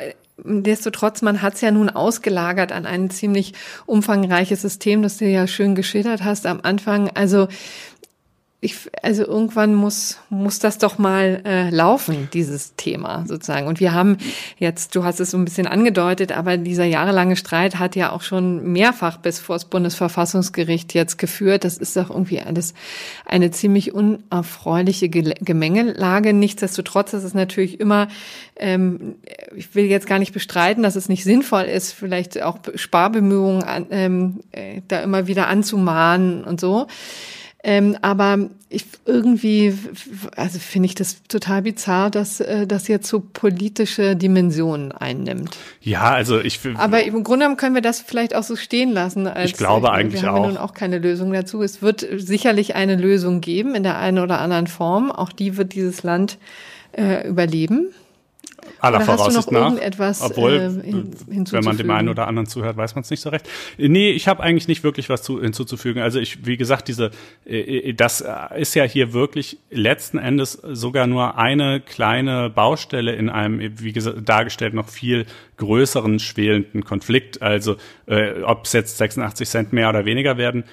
Nichtsdestotrotz, 0.45 1.23
man 1.23 1.43
hat 1.43 1.55
es 1.55 1.61
ja 1.61 1.71
nun 1.71 1.91
ausgelagert 1.91 2.73
an 2.73 2.87
ein 2.87 3.11
ziemlich 3.11 3.53
umfangreiches 3.87 4.63
System, 4.63 5.03
das 5.03 5.19
du 5.19 5.27
ja 5.27 5.47
schön 5.47 5.75
geschildert 5.75 6.25
hast 6.25 6.47
am 6.47 6.61
Anfang. 6.63 7.11
Also 7.15 7.49
ich, 8.63 8.91
also 9.03 9.25
irgendwann 9.27 9.75
muss, 9.75 10.19
muss 10.29 10.59
das 10.59 10.77
doch 10.77 10.99
mal 10.99 11.41
äh, 11.47 11.71
laufen, 11.71 12.29
dieses 12.35 12.75
Thema 12.77 13.25
sozusagen. 13.27 13.67
Und 13.67 13.81
wir 13.81 13.95
haben 13.95 14.19
jetzt, 14.59 14.95
du 14.95 15.03
hast 15.03 15.19
es 15.19 15.31
so 15.31 15.39
ein 15.39 15.47
bisschen 15.47 15.67
angedeutet, 15.67 16.33
aber 16.33 16.59
dieser 16.59 16.85
jahrelange 16.85 17.37
Streit 17.37 17.79
hat 17.79 17.97
ja 17.97 18.13
auch 18.13 18.21
schon 18.21 18.71
mehrfach 18.71 19.17
bis 19.17 19.39
vor 19.39 19.57
das 19.57 19.65
Bundesverfassungsgericht 19.65 20.93
jetzt 20.93 21.17
geführt. 21.17 21.65
Das 21.65 21.79
ist 21.79 21.97
doch 21.97 22.11
irgendwie 22.11 22.41
alles 22.41 22.75
eine 23.25 23.51
ziemlich 23.51 23.95
unerfreuliche 23.95 25.09
Gemengelage. 25.09 26.35
Nichtsdestotrotz 26.35 27.15
ist 27.15 27.25
es 27.25 27.33
natürlich 27.33 27.81
immer, 27.81 28.09
ähm, 28.57 29.15
ich 29.57 29.75
will 29.75 29.87
jetzt 29.87 30.07
gar 30.07 30.19
nicht 30.19 30.35
bestreiten, 30.35 30.83
dass 30.83 30.97
es 30.97 31.09
nicht 31.09 31.25
sinnvoll 31.25 31.63
ist, 31.63 31.93
vielleicht 31.93 32.43
auch 32.43 32.59
Sparbemühungen 32.75 33.87
ähm, 33.91 34.41
äh, 34.53 34.83
da 34.87 35.01
immer 35.01 35.27
wieder 35.27 35.49
anzumahnen 35.49 36.45
und 36.45 36.61
so. 36.61 36.87
Ähm, 37.63 37.97
aber 38.01 38.49
ich 38.71 38.87
irgendwie, 39.05 39.75
also 40.37 40.59
finde 40.59 40.87
ich 40.87 40.95
das 40.95 41.23
total 41.25 41.63
bizarr, 41.63 42.11
dass 42.11 42.41
äh, 42.41 42.67
das 42.67 42.89
jetzt 42.89 43.09
so 43.09 43.21
politische 43.21 44.17
Dimensionen 44.17 44.93
einnimmt. 44.93 45.57
Ja, 45.83 46.11
also 46.13 46.41
ich. 46.41 46.61
Aber 46.75 47.03
im 47.03 47.23
Grunde 47.23 47.45
genommen 47.45 47.57
können 47.57 47.75
wir 47.75 47.83
das 47.83 48.01
vielleicht 48.01 48.35
auch 48.35 48.45
so 48.45 48.57
stehen 48.57 48.93
lassen. 48.93 49.27
Als, 49.27 49.51
ich 49.51 49.57
glaube 49.57 49.89
ich, 49.89 49.93
eigentlich 49.93 50.23
wir 50.23 50.33
auch. 50.33 50.37
Haben 50.37 50.49
nun 50.55 50.57
auch 50.57 50.73
keine 50.73 50.99
Lösung 50.99 51.33
dazu. 51.33 51.63
Es 51.63 51.83
wird 51.83 52.07
sicherlich 52.17 52.77
eine 52.77 52.97
Lösung 52.97 53.41
geben 53.41 53.75
in 53.75 53.83
der 53.83 53.99
einen 53.99 54.21
oder 54.21 54.41
anderen 54.41 54.67
Form. 54.67 55.11
Auch 55.11 55.33
die 55.33 55.57
wird 55.57 55.75
dieses 55.75 56.03
Land 56.03 56.39
äh, 56.93 57.29
überleben 57.29 57.89
aller 58.81 59.01
Voraussicht 59.01 59.51
nach. 59.51 59.75
Obwohl, 60.21 60.83
äh, 60.85 60.91
hin, 61.31 61.45
wenn 61.51 61.65
man 61.65 61.77
dem 61.77 61.91
einen 61.91 62.09
oder 62.09 62.27
anderen 62.27 62.47
zuhört, 62.47 62.77
weiß 62.77 62.95
man 62.95 63.03
es 63.03 63.11
nicht 63.11 63.21
so 63.21 63.31
recht. 63.31 63.49
Nee, 63.79 64.11
ich 64.11 64.29
habe 64.29 64.43
eigentlich 64.43 64.69
nicht 64.69 64.85
wirklich 64.85 65.09
was 65.09 65.23
zu, 65.23 65.41
hinzuzufügen. 65.41 66.03
Also 66.03 66.19
ich, 66.19 66.47
wie 66.47 66.57
gesagt, 66.57 66.89
diese, 66.89 67.11
äh, 67.47 67.91
äh, 67.91 67.93
das 67.95 68.25
ist 68.57 68.75
ja 68.75 68.85
hier 68.85 69.13
wirklich 69.13 69.59
letzten 69.71 70.19
Endes 70.19 70.53
sogar 70.53 71.07
nur 71.07 71.39
eine 71.39 71.81
kleine 71.81 72.51
Baustelle 72.51 73.15
in 73.15 73.29
einem, 73.29 73.81
wie 73.81 73.93
gesagt, 73.93 74.29
dargestellt 74.29 74.75
noch 74.75 74.89
viel 74.89 75.27
größeren, 75.57 76.19
schwelenden 76.19 76.85
Konflikt. 76.85 77.43
Also 77.43 77.77
äh, 78.07 78.43
ob 78.43 78.65
es 78.65 78.73
jetzt 78.73 78.99
86 78.99 79.49
Cent 79.49 79.73
mehr 79.73 79.89
oder 79.89 80.05
weniger 80.05 80.37
werden, 80.37 80.65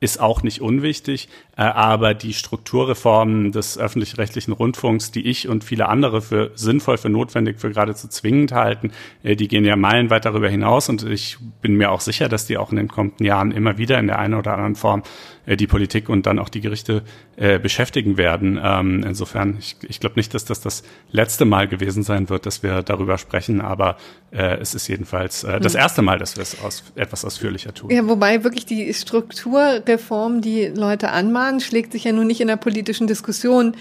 ist 0.00 0.20
auch 0.20 0.42
nicht 0.42 0.60
unwichtig, 0.60 1.28
äh, 1.53 1.53
aber 1.62 2.14
die 2.14 2.34
Strukturreformen 2.34 3.52
des 3.52 3.78
öffentlich-rechtlichen 3.78 4.52
Rundfunks, 4.52 5.12
die 5.12 5.26
ich 5.26 5.48
und 5.48 5.62
viele 5.62 5.88
andere 5.88 6.20
für 6.20 6.50
sinnvoll, 6.54 6.98
für 6.98 7.10
notwendig, 7.10 7.60
für 7.60 7.70
geradezu 7.70 8.08
zwingend 8.08 8.52
halten, 8.52 8.90
äh, 9.22 9.36
die 9.36 9.46
gehen 9.46 9.64
ja 9.64 9.76
meilenweit 9.76 10.24
darüber 10.24 10.48
hinaus 10.48 10.88
und 10.88 11.04
ich 11.04 11.38
bin 11.62 11.76
mir 11.76 11.92
auch 11.92 12.00
sicher, 12.00 12.28
dass 12.28 12.46
die 12.46 12.58
auch 12.58 12.70
in 12.70 12.76
den 12.76 12.88
kommenden 12.88 13.24
Jahren 13.24 13.52
immer 13.52 13.78
wieder 13.78 13.98
in 13.98 14.08
der 14.08 14.18
einen 14.18 14.34
oder 14.34 14.52
anderen 14.54 14.74
Form 14.74 15.02
äh, 15.46 15.56
die 15.56 15.66
Politik 15.66 16.08
und 16.08 16.26
dann 16.26 16.38
auch 16.38 16.48
die 16.48 16.60
Gerichte 16.60 17.02
beschäftigen 17.36 18.16
werden. 18.16 18.60
Ähm, 18.62 19.02
insofern, 19.04 19.56
ich, 19.58 19.74
ich 19.82 19.98
glaube 19.98 20.14
nicht, 20.14 20.34
dass 20.34 20.44
das 20.44 20.60
das 20.60 20.84
letzte 21.10 21.44
Mal 21.44 21.66
gewesen 21.66 22.04
sein 22.04 22.28
wird, 22.30 22.46
dass 22.46 22.62
wir 22.62 22.84
darüber 22.84 23.18
sprechen, 23.18 23.60
aber 23.60 23.96
es 24.30 24.76
ist 24.76 24.86
jedenfalls 24.86 25.40
das 25.40 25.74
hm. 25.74 25.80
erste 25.80 26.02
Mal, 26.02 26.18
dass 26.20 26.36
wir 26.36 26.42
es 26.42 26.62
aus, 26.62 26.84
etwas 26.94 27.24
ausführlicher 27.24 27.74
tun. 27.74 27.90
Ja, 27.90 28.06
wobei 28.06 28.44
wirklich 28.44 28.66
die 28.66 28.94
Struktur 28.94 29.82
Reform, 29.84 30.42
die 30.42 30.66
Leute 30.66 31.10
anmahnen, 31.44 31.60
schlägt 31.60 31.92
sich 31.92 32.04
ja 32.04 32.12
nun 32.12 32.26
nicht 32.26 32.40
in 32.40 32.48
der 32.48 32.56
politischen 32.56 33.06
Diskussion 33.06 33.74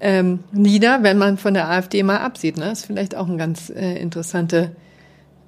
ähm, 0.00 0.40
nieder, 0.52 1.02
wenn 1.02 1.18
man 1.18 1.36
von 1.36 1.54
der 1.54 1.68
AfD 1.68 2.02
mal 2.02 2.18
absieht. 2.18 2.56
Ne? 2.56 2.64
Das 2.64 2.80
ist 2.80 2.86
vielleicht 2.86 3.14
auch 3.14 3.28
ein 3.28 3.38
ganz 3.38 3.70
äh, 3.70 3.98
interessante 3.98 4.74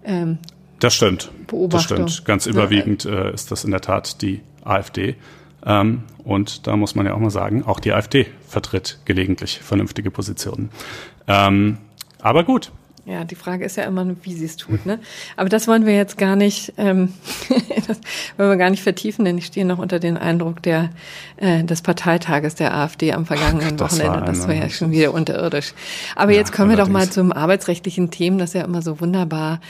ähm, 0.04 0.38
Das 0.78 0.94
stimmt. 0.94 1.30
Beobachtung. 1.46 2.02
Das 2.02 2.14
stimmt. 2.14 2.26
Ganz 2.26 2.46
überwiegend 2.46 3.04
äh, 3.04 3.32
ist 3.32 3.50
das 3.50 3.64
in 3.64 3.70
der 3.70 3.80
Tat 3.80 4.20
die 4.20 4.40
AfD. 4.64 5.16
Ähm, 5.64 6.02
und 6.24 6.66
da 6.66 6.76
muss 6.76 6.94
man 6.94 7.06
ja 7.06 7.14
auch 7.14 7.18
mal 7.18 7.30
sagen, 7.30 7.64
auch 7.64 7.80
die 7.80 7.92
AfD 7.92 8.26
vertritt 8.46 8.98
gelegentlich 9.04 9.60
vernünftige 9.60 10.10
Positionen. 10.10 10.70
Ähm, 11.26 11.78
aber 12.20 12.44
gut, 12.44 12.72
ja, 13.04 13.24
die 13.24 13.34
Frage 13.34 13.64
ist 13.64 13.76
ja 13.76 13.82
immer, 13.82 14.06
wie 14.22 14.32
sie 14.32 14.44
es 14.44 14.56
tut. 14.56 14.86
Ne? 14.86 15.00
Aber 15.36 15.48
das 15.48 15.66
wollen 15.66 15.86
wir 15.86 15.96
jetzt 15.96 16.18
gar 16.18 16.36
nicht, 16.36 16.74
ähm, 16.78 17.12
das 17.86 18.00
wollen 18.36 18.50
wir 18.50 18.56
gar 18.56 18.70
nicht 18.70 18.82
vertiefen, 18.82 19.24
denn 19.24 19.36
ich 19.38 19.46
stehe 19.46 19.66
noch 19.66 19.78
unter 19.78 19.98
den 19.98 20.16
Eindruck 20.16 20.62
der, 20.62 20.90
äh, 21.36 21.64
des 21.64 21.82
Parteitages 21.82 22.54
der 22.54 22.74
AfD 22.74 23.12
am 23.12 23.26
vergangenen 23.26 23.76
Ach, 23.76 23.90
Wochenende. 23.90 24.20
War 24.20 24.24
das 24.24 24.46
war 24.46 24.54
ja 24.54 24.70
schon 24.70 24.92
wieder 24.92 25.12
unterirdisch. 25.12 25.74
Aber 26.14 26.30
ja, 26.30 26.38
jetzt 26.38 26.52
kommen 26.52 26.70
wir 26.70 26.76
doch 26.76 26.88
mal 26.88 27.10
zum 27.10 27.32
arbeitsrechtlichen 27.32 28.12
Themen, 28.12 28.38
das 28.38 28.52
ja 28.52 28.62
immer 28.62 28.82
so 28.82 29.00
wunderbar 29.00 29.60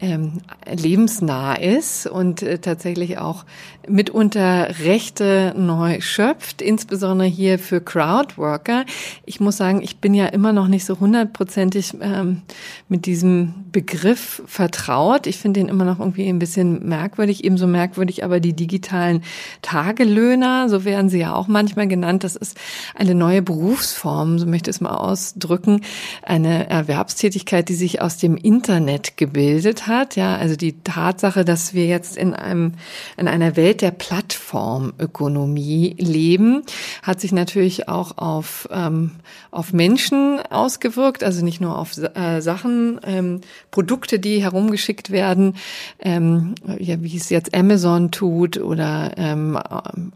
ähm, 0.00 0.42
lebensnah 0.70 1.54
ist 1.54 2.06
und 2.06 2.42
äh, 2.42 2.58
tatsächlich 2.58 3.16
auch 3.18 3.44
mitunter 3.88 4.68
Rechte 4.80 5.54
neu 5.56 6.00
schöpft, 6.00 6.62
insbesondere 6.62 7.28
hier 7.28 7.58
für 7.58 7.80
Crowdworker. 7.80 8.84
Ich 9.26 9.40
muss 9.40 9.56
sagen, 9.56 9.82
ich 9.82 9.98
bin 9.98 10.14
ja 10.14 10.26
immer 10.26 10.52
noch 10.52 10.68
nicht 10.68 10.84
so 10.84 11.00
hundertprozentig 11.00 11.94
ähm, 12.00 12.42
mit 12.88 13.06
diesem 13.06 13.54
Begriff 13.72 14.42
vertraut. 14.46 15.26
Ich 15.26 15.38
finde 15.38 15.60
den 15.60 15.68
immer 15.68 15.84
noch 15.84 16.00
irgendwie 16.00 16.28
ein 16.28 16.38
bisschen 16.38 16.86
merkwürdig, 16.86 17.44
ebenso 17.44 17.66
merkwürdig 17.66 18.24
aber 18.24 18.40
die 18.40 18.52
digitalen 18.52 19.22
Tagelöhner, 19.62 20.68
so 20.68 20.84
werden 20.84 21.08
sie 21.08 21.18
ja 21.18 21.34
auch 21.34 21.48
manchmal 21.48 21.88
genannt. 21.88 22.24
Das 22.24 22.36
ist 22.36 22.58
eine 22.94 23.14
neue 23.14 23.42
Berufsform, 23.42 24.38
so 24.38 24.46
möchte 24.46 24.70
ich 24.70 24.76
es 24.76 24.80
mal 24.80 24.94
ausdrücken, 24.94 25.80
eine 26.22 26.68
Erwerbstätigkeit, 26.70 27.68
die 27.68 27.74
sich 27.74 28.00
aus 28.00 28.16
dem 28.16 28.36
Internet 28.36 29.16
gebildet 29.16 29.86
hat. 29.86 30.16
Ja, 30.16 30.36
also 30.36 30.56
die 30.56 30.80
Tatsache, 30.82 31.44
dass 31.44 31.74
wir 31.74 31.86
jetzt 31.86 32.16
in 32.16 32.34
einem, 32.34 32.74
in 33.16 33.28
einer 33.28 33.56
Welt 33.56 33.73
der 33.82 33.90
Plattformökonomie 33.90 35.96
leben, 35.98 36.62
hat 37.02 37.20
sich 37.20 37.32
natürlich 37.32 37.88
auch 37.88 38.18
auf, 38.18 38.68
ähm, 38.72 39.12
auf 39.50 39.72
Menschen 39.72 40.40
ausgewirkt, 40.50 41.24
also 41.24 41.44
nicht 41.44 41.60
nur 41.60 41.78
auf 41.78 41.92
äh, 41.96 42.40
Sachen, 42.40 43.00
ähm, 43.04 43.40
Produkte, 43.70 44.18
die 44.18 44.42
herumgeschickt 44.42 45.10
werden, 45.10 45.56
ähm, 46.00 46.54
ja, 46.78 47.02
wie 47.02 47.16
es 47.16 47.30
jetzt 47.30 47.54
Amazon 47.54 48.10
tut 48.10 48.58
oder 48.58 49.12
ähm, 49.16 49.58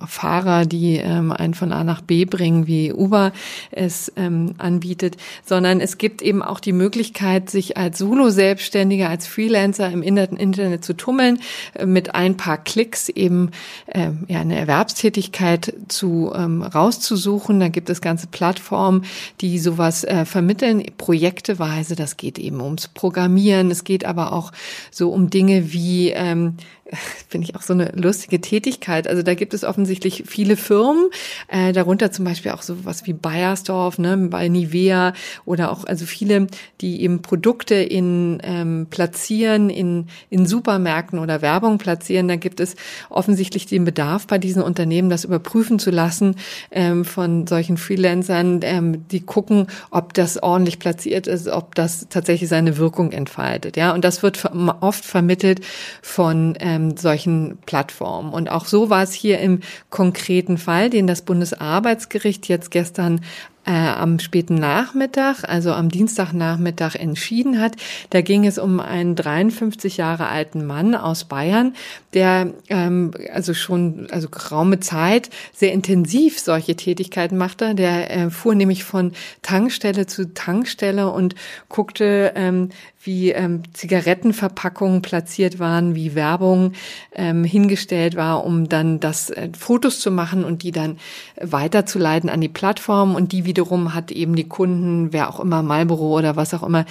Fahrer, 0.06 0.66
die 0.66 0.96
ähm, 0.96 1.32
einen 1.32 1.54
von 1.54 1.72
A 1.72 1.84
nach 1.84 2.00
B 2.00 2.24
bringen, 2.24 2.66
wie 2.66 2.92
Uber 2.92 3.32
es 3.70 4.12
ähm, 4.16 4.54
anbietet, 4.58 5.16
sondern 5.44 5.80
es 5.80 5.98
gibt 5.98 6.22
eben 6.22 6.42
auch 6.42 6.60
die 6.60 6.72
Möglichkeit, 6.72 7.50
sich 7.50 7.76
als 7.76 7.98
Solo-Selbstständiger, 7.98 9.08
als 9.08 9.26
Freelancer 9.26 9.90
im 9.90 10.02
Internet 10.02 10.84
zu 10.84 10.94
tummeln, 10.94 11.40
äh, 11.74 11.86
mit 11.86 12.14
ein 12.14 12.36
paar 12.36 12.58
Klicks 12.58 13.08
eben 13.08 13.47
äh, 13.86 14.10
ja, 14.26 14.40
eine 14.40 14.58
Erwerbstätigkeit 14.58 15.74
zu 15.88 16.32
ähm, 16.34 16.62
rauszusuchen. 16.62 17.60
Da 17.60 17.68
gibt 17.68 17.90
es 17.90 18.00
ganze 18.00 18.26
Plattformen, 18.26 19.04
die 19.40 19.58
sowas 19.58 20.04
äh, 20.04 20.24
vermitteln, 20.24 20.84
projekteweise. 20.96 21.96
Das 21.96 22.16
geht 22.16 22.38
eben 22.38 22.60
ums 22.60 22.88
Programmieren. 22.88 23.70
Es 23.70 23.84
geht 23.84 24.04
aber 24.04 24.32
auch 24.32 24.52
so 24.90 25.10
um 25.10 25.30
Dinge 25.30 25.72
wie 25.72 26.10
ähm, 26.10 26.54
finde 27.28 27.46
ich 27.46 27.54
auch 27.54 27.62
so 27.62 27.72
eine 27.72 27.92
lustige 27.94 28.40
Tätigkeit. 28.40 29.08
Also 29.08 29.22
da 29.22 29.34
gibt 29.34 29.54
es 29.54 29.64
offensichtlich 29.64 30.24
viele 30.26 30.56
Firmen, 30.56 31.10
äh, 31.48 31.72
darunter 31.72 32.10
zum 32.12 32.24
Beispiel 32.24 32.52
auch 32.52 32.62
so 32.62 32.84
was 32.84 33.06
wie 33.06 33.12
Bayersdorf, 33.12 33.98
ne, 33.98 34.16
bei 34.16 34.48
Nivea 34.48 35.12
oder 35.44 35.70
auch 35.70 35.84
also 35.84 36.06
viele, 36.06 36.46
die 36.80 37.02
eben 37.02 37.20
Produkte 37.22 37.74
in 37.74 38.40
ähm, 38.42 38.86
platzieren 38.90 39.70
in 39.70 40.06
in 40.30 40.46
Supermärkten 40.46 41.18
oder 41.18 41.42
Werbung 41.42 41.78
platzieren. 41.78 42.28
Da 42.28 42.36
gibt 42.36 42.60
es 42.60 42.76
offensichtlich 43.10 43.66
den 43.66 43.84
Bedarf 43.84 44.26
bei 44.26 44.38
diesen 44.38 44.62
Unternehmen, 44.62 45.10
das 45.10 45.24
überprüfen 45.24 45.78
zu 45.78 45.90
lassen 45.90 46.36
ähm, 46.70 47.04
von 47.04 47.46
solchen 47.46 47.76
Freelancern, 47.76 48.60
ähm, 48.62 49.08
die 49.08 49.20
gucken, 49.20 49.66
ob 49.90 50.14
das 50.14 50.42
ordentlich 50.42 50.78
platziert 50.78 51.26
ist, 51.26 51.48
ob 51.48 51.74
das 51.74 52.06
tatsächlich 52.08 52.48
seine 52.48 52.78
Wirkung 52.78 53.12
entfaltet. 53.12 53.76
Ja, 53.76 53.92
und 53.92 54.04
das 54.04 54.22
wird 54.22 54.42
oft 54.80 55.04
vermittelt 55.04 55.60
von 56.02 56.56
ähm, 56.60 56.77
ähm, 56.78 56.96
solchen 56.96 57.58
Plattformen. 57.66 58.32
Und 58.32 58.50
auch 58.50 58.64
so 58.64 58.90
war 58.90 59.02
es 59.02 59.12
hier 59.12 59.40
im 59.40 59.60
konkreten 59.90 60.58
Fall, 60.58 60.90
den 60.90 61.06
das 61.06 61.22
Bundesarbeitsgericht 61.22 62.48
jetzt 62.48 62.70
gestern 62.70 63.20
äh, 63.68 63.72
am 63.72 64.18
späten 64.18 64.54
Nachmittag, 64.54 65.44
also 65.46 65.72
am 65.72 65.90
Dienstagnachmittag 65.90 66.94
entschieden 66.94 67.60
hat. 67.60 67.76
Da 68.10 68.22
ging 68.22 68.46
es 68.46 68.58
um 68.58 68.80
einen 68.80 69.14
53 69.14 69.98
Jahre 69.98 70.28
alten 70.28 70.64
Mann 70.64 70.94
aus 70.94 71.24
Bayern, 71.24 71.74
der 72.14 72.54
ähm, 72.68 73.10
also 73.32 73.54
schon 73.54 74.08
also 74.10 74.28
geraume 74.28 74.80
Zeit 74.80 75.30
sehr 75.52 75.72
intensiv 75.72 76.38
solche 76.38 76.76
Tätigkeiten 76.76 77.36
machte. 77.36 77.74
Der 77.74 78.10
äh, 78.10 78.30
fuhr 78.30 78.54
nämlich 78.54 78.84
von 78.84 79.12
Tankstelle 79.42 80.06
zu 80.06 80.32
Tankstelle 80.32 81.10
und 81.10 81.34
guckte, 81.68 82.32
ähm, 82.34 82.70
wie 83.02 83.30
ähm, 83.30 83.62
Zigarettenverpackungen 83.72 85.02
platziert 85.02 85.58
waren, 85.58 85.94
wie 85.94 86.14
Werbung 86.14 86.72
ähm, 87.14 87.44
hingestellt 87.44 88.16
war, 88.16 88.44
um 88.44 88.68
dann 88.68 89.00
das 89.00 89.30
äh, 89.30 89.50
Fotos 89.58 90.00
zu 90.00 90.10
machen 90.10 90.44
und 90.44 90.62
die 90.62 90.72
dann 90.72 90.98
weiterzuleiten 91.40 92.28
an 92.28 92.40
die 92.40 92.48
Plattform. 92.48 93.14
Und 93.14 93.32
die 93.32 93.44
wiederum 93.44 93.94
hat 93.94 94.10
eben 94.10 94.34
die 94.34 94.48
Kunden, 94.48 95.12
wer 95.12 95.30
auch 95.30 95.40
immer, 95.40 95.62
Marlboro 95.62 96.18
oder 96.18 96.36
was 96.36 96.54
auch 96.54 96.62
immer, 96.62 96.86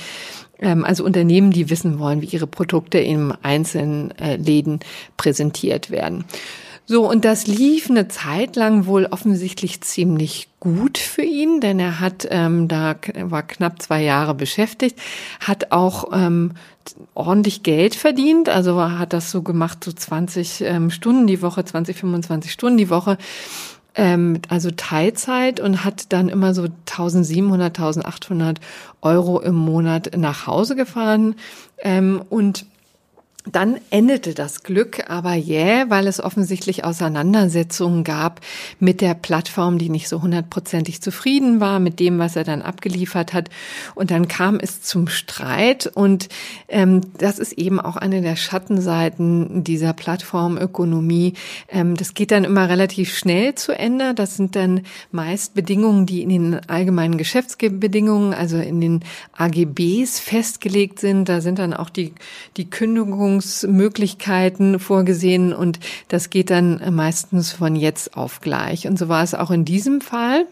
also 0.60 1.04
Unternehmen, 1.04 1.52
die 1.52 1.70
wissen 1.70 2.00
wollen, 2.00 2.22
wie 2.22 2.28
ihre 2.28 2.48
Produkte 2.48 2.98
in 2.98 3.32
einzelnen 3.44 4.12
äh, 4.20 4.38
Läden 4.38 4.80
präsentiert 5.18 5.92
werden. 5.92 6.26
So, 6.90 7.10
und 7.10 7.26
das 7.26 7.48
lief 7.48 7.90
eine 7.90 8.08
Zeit 8.08 8.56
lang 8.56 8.86
wohl 8.86 9.08
offensichtlich 9.08 9.82
ziemlich 9.82 10.48
gut 10.62 10.98
für 10.98 11.22
ihn, 11.22 11.60
denn 11.60 11.82
er 11.82 12.00
hat 12.00 12.26
ähm, 12.32 12.70
da 12.70 12.96
war 13.24 13.44
knapp 13.44 13.82
zwei 13.82 14.02
Jahre 14.04 14.34
beschäftigt, 14.34 14.98
hat 15.42 15.74
auch 15.74 16.06
ähm, 16.14 16.54
ordentlich 17.14 17.62
Geld 17.62 17.94
verdient, 17.94 18.48
also 18.48 18.82
hat 18.82 19.12
das 19.12 19.32
so 19.32 19.42
gemacht, 19.42 19.84
so 19.84 19.92
20 19.92 20.62
ähm, 20.62 20.90
Stunden 20.90 21.28
die 21.28 21.42
Woche, 21.42 21.66
20, 21.66 21.98
25 21.98 22.54
Stunden 22.54 22.78
die 22.78 22.90
Woche 22.90 23.18
ähm, 23.98 24.40
also 24.48 24.70
Teilzeit 24.72 25.60
und 25.60 25.84
hat 25.84 26.14
dann 26.14 26.30
immer 26.30 26.54
so 26.54 26.64
1700, 26.64 27.78
1800 27.78 28.60
Euro 29.02 29.42
im 29.42 29.56
Monat 29.56 30.12
nach 30.16 30.48
Hause 30.48 30.76
gefahren. 30.76 31.36
Ähm, 31.80 32.22
und 32.30 32.66
dann 33.52 33.80
endete 33.90 34.34
das 34.34 34.64
Glück 34.64 35.10
aber 35.10 35.34
jäh, 35.34 35.58
yeah, 35.58 35.90
weil 35.90 36.08
es 36.08 36.20
offensichtlich 36.20 36.84
Auseinandersetzungen 36.84 38.04
gab 38.04 38.42
mit 38.80 39.02
der 39.02 39.14
Plattform, 39.14 39.78
die 39.78 39.90
nicht 39.90 40.10
so 40.10 40.22
hundertprozentig 40.22 41.02
zufrieden 41.02 41.60
war 41.60 41.80
mit 41.80 42.00
dem, 42.00 42.20
was 42.20 42.36
er 42.36 42.44
dann 42.44 42.62
abgeliefert 42.62 43.34
hat. 43.34 43.50
Und 43.96 44.12
dann 44.12 44.28
kam 44.28 44.60
es 44.60 44.82
zum 44.82 45.08
Streit. 45.08 45.88
Und 45.94 46.30
ähm, 46.68 47.02
das 47.18 47.40
ist 47.40 47.54
eben 47.54 47.80
auch 47.80 47.96
eine 47.96 48.22
der 48.22 48.36
Schattenseiten 48.36 49.64
dieser 49.64 49.94
Plattformökonomie. 49.94 51.34
Ähm, 51.70 51.96
das 51.96 52.14
geht 52.14 52.32
dann 52.32 52.44
immer 52.44 52.70
relativ 52.70 53.16
schnell 53.16 53.56
zu 53.56 53.78
Ende. 53.78 54.14
Das 54.14 54.36
sind 54.36 54.56
dann 54.56 54.82
meist 55.12 55.54
Bedingungen, 55.54 56.06
die 56.06 56.22
in 56.22 56.30
den 56.30 56.70
allgemeinen 56.70 57.18
Geschäftsbedingungen, 57.18 58.34
also 58.34 58.58
in 58.58 58.82
den 58.82 59.04
AGBs 59.38 60.20
festgelegt 60.20 61.00
sind. 61.00 61.30
Da 61.30 61.42
sind 61.42 61.60
dann 61.60 61.74
auch 61.74 61.90
die, 61.90 62.14
die 62.58 62.70
Kündigungen 62.70 63.37
Verfügungsmöglichkeiten 63.42 64.80
vorgesehen 64.80 65.54
und 65.54 65.80
das 66.08 66.30
geht 66.30 66.50
dann 66.50 66.96
meistens 66.96 67.52
von 67.52 67.76
jetzt 67.76 68.16
auf 68.16 68.42
gleich. 68.42 68.88
Und 68.88 68.98
so 68.98 69.10
war 69.10 69.24
es 69.24 69.34
auch 69.34 69.52
in 69.52 69.66
diesem 69.66 70.02
Fall. 70.02 70.46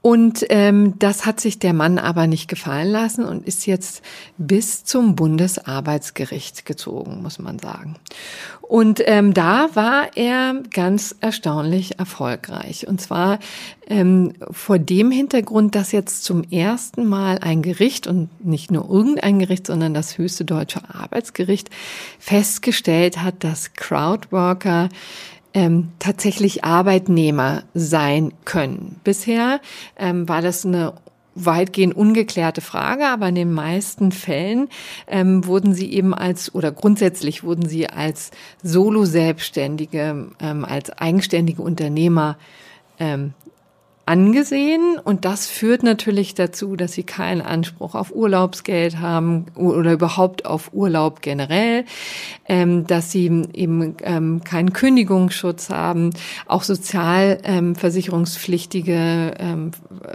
Und 0.00 0.46
ähm, 0.50 0.94
das 0.98 1.26
hat 1.26 1.40
sich 1.40 1.58
der 1.58 1.72
Mann 1.72 1.98
aber 1.98 2.28
nicht 2.28 2.48
gefallen 2.48 2.88
lassen 2.88 3.24
und 3.24 3.46
ist 3.46 3.66
jetzt 3.66 4.02
bis 4.36 4.84
zum 4.84 5.16
Bundesarbeitsgericht 5.16 6.64
gezogen, 6.64 7.20
muss 7.22 7.40
man 7.40 7.58
sagen. 7.58 7.96
Und 8.62 9.02
ähm, 9.06 9.34
da 9.34 9.70
war 9.74 10.16
er 10.16 10.62
ganz 10.72 11.16
erstaunlich 11.20 11.98
erfolgreich. 11.98 12.86
Und 12.86 13.00
zwar 13.00 13.40
ähm, 13.88 14.34
vor 14.50 14.78
dem 14.78 15.10
Hintergrund, 15.10 15.74
dass 15.74 15.90
jetzt 15.90 16.22
zum 16.22 16.44
ersten 16.44 17.06
Mal 17.06 17.38
ein 17.38 17.62
Gericht 17.62 18.06
und 18.06 18.28
nicht 18.44 18.70
nur 18.70 18.88
irgendein 18.88 19.40
Gericht, 19.40 19.66
sondern 19.66 19.94
das 19.94 20.16
höchste 20.16 20.44
deutsche 20.44 20.82
Arbeitsgericht 20.94 21.70
festgestellt 22.20 23.20
hat, 23.22 23.42
dass 23.42 23.72
Crowdworker 23.72 24.90
ähm, 25.58 25.88
tatsächlich 25.98 26.62
Arbeitnehmer 26.62 27.64
sein 27.74 28.32
können. 28.44 29.00
Bisher 29.02 29.60
ähm, 29.98 30.28
war 30.28 30.40
das 30.40 30.64
eine 30.64 30.92
weitgehend 31.34 31.96
ungeklärte 31.96 32.60
Frage, 32.60 33.08
aber 33.08 33.28
in 33.28 33.34
den 33.34 33.52
meisten 33.52 34.12
Fällen 34.12 34.68
ähm, 35.08 35.46
wurden 35.46 35.74
sie 35.74 35.92
eben 35.92 36.14
als 36.14 36.54
oder 36.54 36.70
grundsätzlich 36.70 37.42
wurden 37.42 37.68
sie 37.68 37.88
als 37.88 38.30
Solo-Selbstständige, 38.62 40.28
ähm, 40.38 40.64
als 40.64 40.90
eigenständige 40.90 41.62
Unternehmer 41.62 42.36
ähm, 43.00 43.34
angesehen 44.08 44.98
und 45.04 45.26
das 45.26 45.48
führt 45.48 45.82
natürlich 45.82 46.34
dazu, 46.34 46.76
dass 46.76 46.94
sie 46.94 47.02
keinen 47.02 47.42
Anspruch 47.42 47.94
auf 47.94 48.14
Urlaubsgeld 48.14 49.00
haben 49.00 49.44
oder 49.54 49.92
überhaupt 49.92 50.46
auf 50.46 50.70
Urlaub 50.72 51.20
generell, 51.20 51.84
ähm, 52.48 52.86
dass 52.86 53.12
sie 53.12 53.26
eben 53.52 53.96
ähm, 54.02 54.40
keinen 54.44 54.72
Kündigungsschutz 54.72 55.68
haben, 55.68 56.14
auch 56.46 56.62
sozialversicherungspflichtige, 56.62 59.34
ähm, 59.38 59.72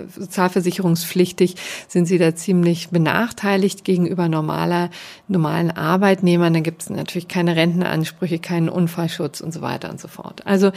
sozialversicherungspflichtig 0.08 1.58
sind 1.88 2.08
sie 2.08 2.18
da 2.18 2.36
ziemlich 2.36 2.90
benachteiligt 2.90 3.86
gegenüber 3.86 4.28
normaler 4.28 4.90
normalen 5.28 5.70
Arbeitnehmern. 5.70 6.56
Da 6.56 6.62
gibt 6.62 6.82
es 6.82 6.90
natürlich 6.90 7.28
keine 7.28 7.56
Rentenansprüche, 7.56 8.40
keinen 8.40 8.70
Unfallschutz 8.70 9.40
und 9.40 9.54
so 9.54 9.62
weiter 9.62 9.92
und 9.92 10.02
so 10.02 10.08
fort. 10.08 10.48
Also 10.48 10.72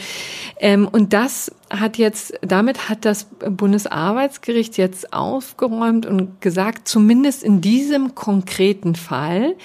ähm, 0.59 0.87
und 0.87 1.13
das 1.13 1.51
hat 1.69 1.97
jetzt, 1.97 2.33
damit 2.41 2.89
hat 2.89 3.05
das 3.05 3.25
Bundesarbeitsgericht 3.25 4.77
jetzt 4.77 5.13
aufgeräumt 5.13 6.05
und 6.05 6.41
gesagt, 6.41 6.87
zumindest 6.87 7.43
in 7.43 7.61
diesem 7.61 8.15
konkreten 8.15 8.95
Fall 8.95 9.55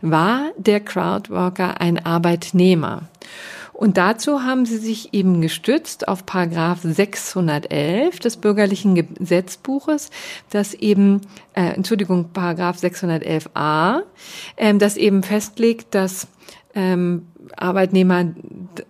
war 0.00 0.50
der 0.56 0.80
Crowdworker 0.80 1.80
ein 1.80 2.04
Arbeitnehmer. 2.04 3.02
Und 3.72 3.96
dazu 3.96 4.44
haben 4.44 4.64
sie 4.64 4.76
sich 4.76 5.12
eben 5.12 5.40
gestützt 5.40 6.06
auf 6.06 6.24
Paragraph 6.24 6.80
611 6.82 8.20
des 8.20 8.36
bürgerlichen 8.36 8.94
Gesetzbuches, 8.94 10.10
das 10.50 10.74
eben, 10.74 11.22
äh, 11.54 11.74
Entschuldigung, 11.74 12.30
Paragraph 12.32 12.76
611a, 12.76 14.02
äh, 14.54 14.74
das 14.74 14.96
eben 14.96 15.24
festlegt, 15.24 15.96
dass 15.96 16.28
ähm, 16.74 17.26
Arbeitnehmer, 17.56 18.26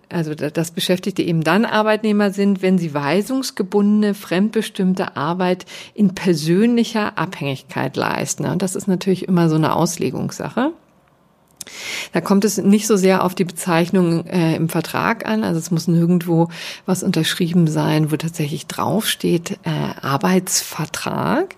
also 0.09 0.33
dass 0.35 0.71
Beschäftigte 0.71 1.21
eben 1.21 1.43
dann 1.43 1.65
Arbeitnehmer 1.65 2.31
sind, 2.31 2.61
wenn 2.61 2.77
sie 2.77 2.93
weisungsgebundene, 2.93 4.13
fremdbestimmte 4.13 5.15
Arbeit 5.15 5.65
in 5.93 6.15
persönlicher 6.15 7.17
Abhängigkeit 7.17 7.95
leisten. 7.95 8.45
Und 8.45 8.61
das 8.61 8.75
ist 8.75 8.87
natürlich 8.87 9.27
immer 9.27 9.49
so 9.49 9.55
eine 9.55 9.75
Auslegungssache. 9.75 10.71
Da 12.11 12.21
kommt 12.21 12.45
es 12.45 12.57
nicht 12.57 12.87
so 12.87 12.95
sehr 12.95 13.23
auf 13.23 13.35
die 13.35 13.45
Bezeichnung 13.45 14.25
äh, 14.25 14.55
im 14.55 14.69
Vertrag 14.69 15.25
an. 15.25 15.43
Also 15.43 15.59
es 15.59 15.71
muss 15.71 15.87
nirgendwo 15.87 16.49
was 16.85 17.03
unterschrieben 17.03 17.67
sein, 17.67 18.11
wo 18.11 18.17
tatsächlich 18.17 18.67
draufsteht 18.67 19.59
äh, 19.63 19.69
Arbeitsvertrag, 20.01 21.55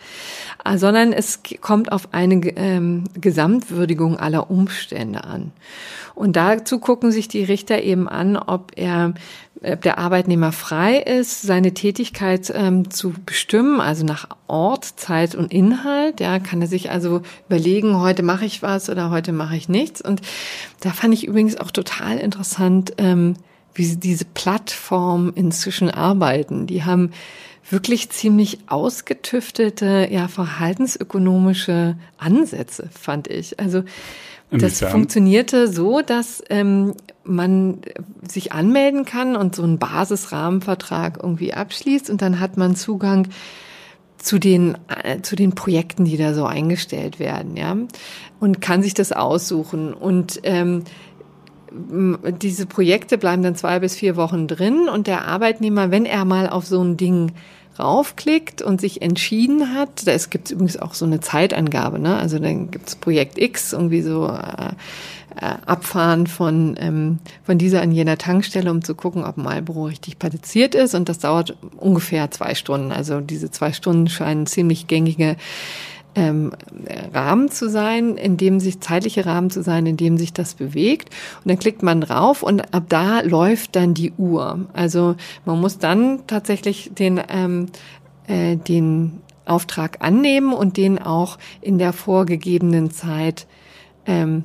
sondern 0.76 1.13
es 1.13 1.41
kommt 1.61 1.91
auf 1.91 2.09
eine 2.11 2.36
ähm, 2.55 3.05
Gesamtwürdigung 3.20 4.18
aller 4.18 4.49
Umstände 4.49 5.24
an. 5.24 5.51
Und 6.16 6.36
dazu 6.36 6.80
gucken 6.80 7.11
sich 7.11 7.28
die 7.28 7.43
Richter 7.43 7.82
eben 7.82 8.07
an, 8.07 8.38
ob 8.38 8.72
er 8.76 9.13
ob 9.63 9.82
der 9.82 9.97
Arbeitnehmer 9.97 10.51
frei 10.51 10.97
ist, 10.97 11.41
seine 11.41 11.74
Tätigkeit 11.74 12.51
ähm, 12.53 12.91
zu 12.91 13.13
bestimmen, 13.26 13.80
also 13.80 14.05
nach 14.05 14.28
Ort, 14.47 14.86
Zeit 14.86 15.34
und 15.34 15.51
Inhalt. 15.51 16.20
Ja, 16.20 16.39
kann 16.39 16.61
er 16.61 16.68
sich 16.68 16.91
also 16.91 17.22
überlegen, 17.47 17.99
heute 17.99 18.22
mache 18.22 18.45
ich 18.45 18.61
was 18.61 18.89
oder 18.89 19.09
heute 19.09 19.32
mache 19.32 19.55
ich 19.55 19.70
nichts. 19.70 20.01
Und 20.01 20.22
da 20.82 20.91
fand 20.91 21.13
ich 21.13 21.26
übrigens 21.26 21.57
auch 21.57 21.72
total 21.72 22.18
interessant, 22.18 22.93
ähm, 22.97 23.36
wie 23.76 23.86
sie 23.86 24.00
diese 24.00 24.26
Plattform 24.26 25.32
inzwischen 25.36 25.90
arbeiten. 25.92 26.66
Die 26.66 26.84
haben 26.84 27.12
wirklich 27.70 28.10
ziemlich 28.10 28.60
ausgetüftete, 28.68 30.08
ja, 30.10 30.28
verhaltensökonomische 30.28 31.98
Ansätze, 32.18 32.90
fand 32.92 33.28
ich. 33.28 33.60
Also 33.60 33.84
das 34.52 34.80
funktionierte 34.80 35.68
so, 35.68 36.02
dass 36.02 36.44
ähm, 36.50 36.94
man 37.24 37.80
sich 38.28 38.54
anmelden 38.54 39.04
kann 39.04 39.36
und 39.36 39.56
so 39.56 39.64
einen 39.64 39.80
Basisrahmenvertrag 39.80 41.20
irgendwie 41.22 41.54
abschließt 41.54 42.10
und 42.10 42.22
dann 42.22 42.40
hat 42.40 42.56
man 42.56 42.76
Zugang 42.76 43.28
zu 44.18 44.40
den 44.40 44.78
äh, 45.04 45.22
zu 45.22 45.36
den 45.36 45.54
Projekten, 45.54 46.06
die 46.06 46.18
da 46.18 46.34
so 46.34 46.46
eingestellt 46.46 47.20
werden, 47.20 47.58
ja, 47.58 47.76
und 48.40 48.62
kann 48.62 48.82
sich 48.82 48.94
das 48.94 49.12
aussuchen 49.12 49.94
und 49.94 50.40
ähm, 50.44 50.84
diese 52.42 52.66
Projekte 52.66 53.18
bleiben 53.18 53.44
dann 53.44 53.56
zwei 53.56 53.80
bis 53.80 53.96
vier 53.96 54.16
Wochen 54.16 54.48
drin 54.48 54.88
und 54.92 55.08
der 55.08 55.26
Arbeitnehmer, 55.26 55.92
wenn 55.92 56.06
er 56.06 56.26
mal 56.26 56.50
auf 56.50 56.66
so 56.66 56.82
ein 56.82 56.98
Ding 56.98 57.32
raufklickt 57.78 58.62
und 58.62 58.80
sich 58.80 59.02
entschieden 59.02 59.76
hat, 59.76 60.08
es 60.08 60.30
gibt 60.30 60.50
übrigens 60.50 60.78
auch 60.78 60.94
so 60.94 61.06
eine 61.06 61.20
Zeitangabe, 61.20 62.00
ne? 62.00 62.16
Also 62.16 62.40
dann 62.40 62.72
gibt's 62.72 62.96
Projekt 62.96 63.38
X, 63.38 63.74
irgendwie 63.74 64.02
so 64.02 64.28
äh, 64.28 64.70
äh, 65.36 65.56
abfahren 65.66 66.28
von, 66.28 66.76
ähm, 66.80 67.20
von 67.44 67.58
dieser 67.58 67.82
an 67.82 67.92
jener 67.92 68.18
Tankstelle, 68.18 68.72
um 68.72 68.84
zu 68.84 68.96
gucken, 68.96 69.26
ob 69.26 69.38
Marlboro 69.38 69.86
richtig 69.86 70.20
patiziert 70.20 70.76
ist. 70.76 70.96
Und 70.96 71.10
das 71.10 71.20
dauert 71.20 71.58
ungefähr 71.78 72.32
zwei 72.32 72.56
Stunden. 72.56 72.92
Also 72.92 73.20
diese 73.20 73.52
zwei 73.52 73.74
Stunden 73.74 74.08
scheinen 74.08 74.46
ziemlich 74.46 74.88
gängige 74.88 75.36
ähm, 76.16 76.51
Rahmen 77.13 77.51
zu 77.51 77.70
sein, 77.70 78.18
in 78.18 78.38
dem 78.38 78.59
sich 78.59 78.80
zeitliche 78.80 79.26
Rahmen 79.26 79.49
zu 79.49 79.61
sein, 79.61 79.86
in 79.86 79.97
dem 79.97 80.18
sich 80.18 80.34
das 80.34 80.55
bewegt. 80.55 81.09
Und 81.43 81.49
dann 81.49 81.59
klickt 81.59 81.84
man 81.84 82.01
drauf 82.01 82.41
und 82.41 82.74
ab 82.74 82.86
da 82.89 83.22
läuft 83.22 83.76
dann 83.76 83.93
die 83.93 84.13
Uhr. 84.18 84.66
Also 84.74 85.16
man 85.45 85.59
muss 85.59 85.78
dann 85.78 86.26
tatsächlich 86.28 86.91
den 86.93 87.22
ähm, 87.30 87.68
äh, 88.28 88.55
den 88.55 89.22
Auftrag 89.45 89.97
annehmen 89.99 90.53
und 90.53 90.78
den 90.78 90.99
auch 90.99 91.38
in 91.61 91.78
der 91.78 91.93
vorgegebenen 91.93 92.91
Zeit 92.91 93.45
ähm, 94.07 94.43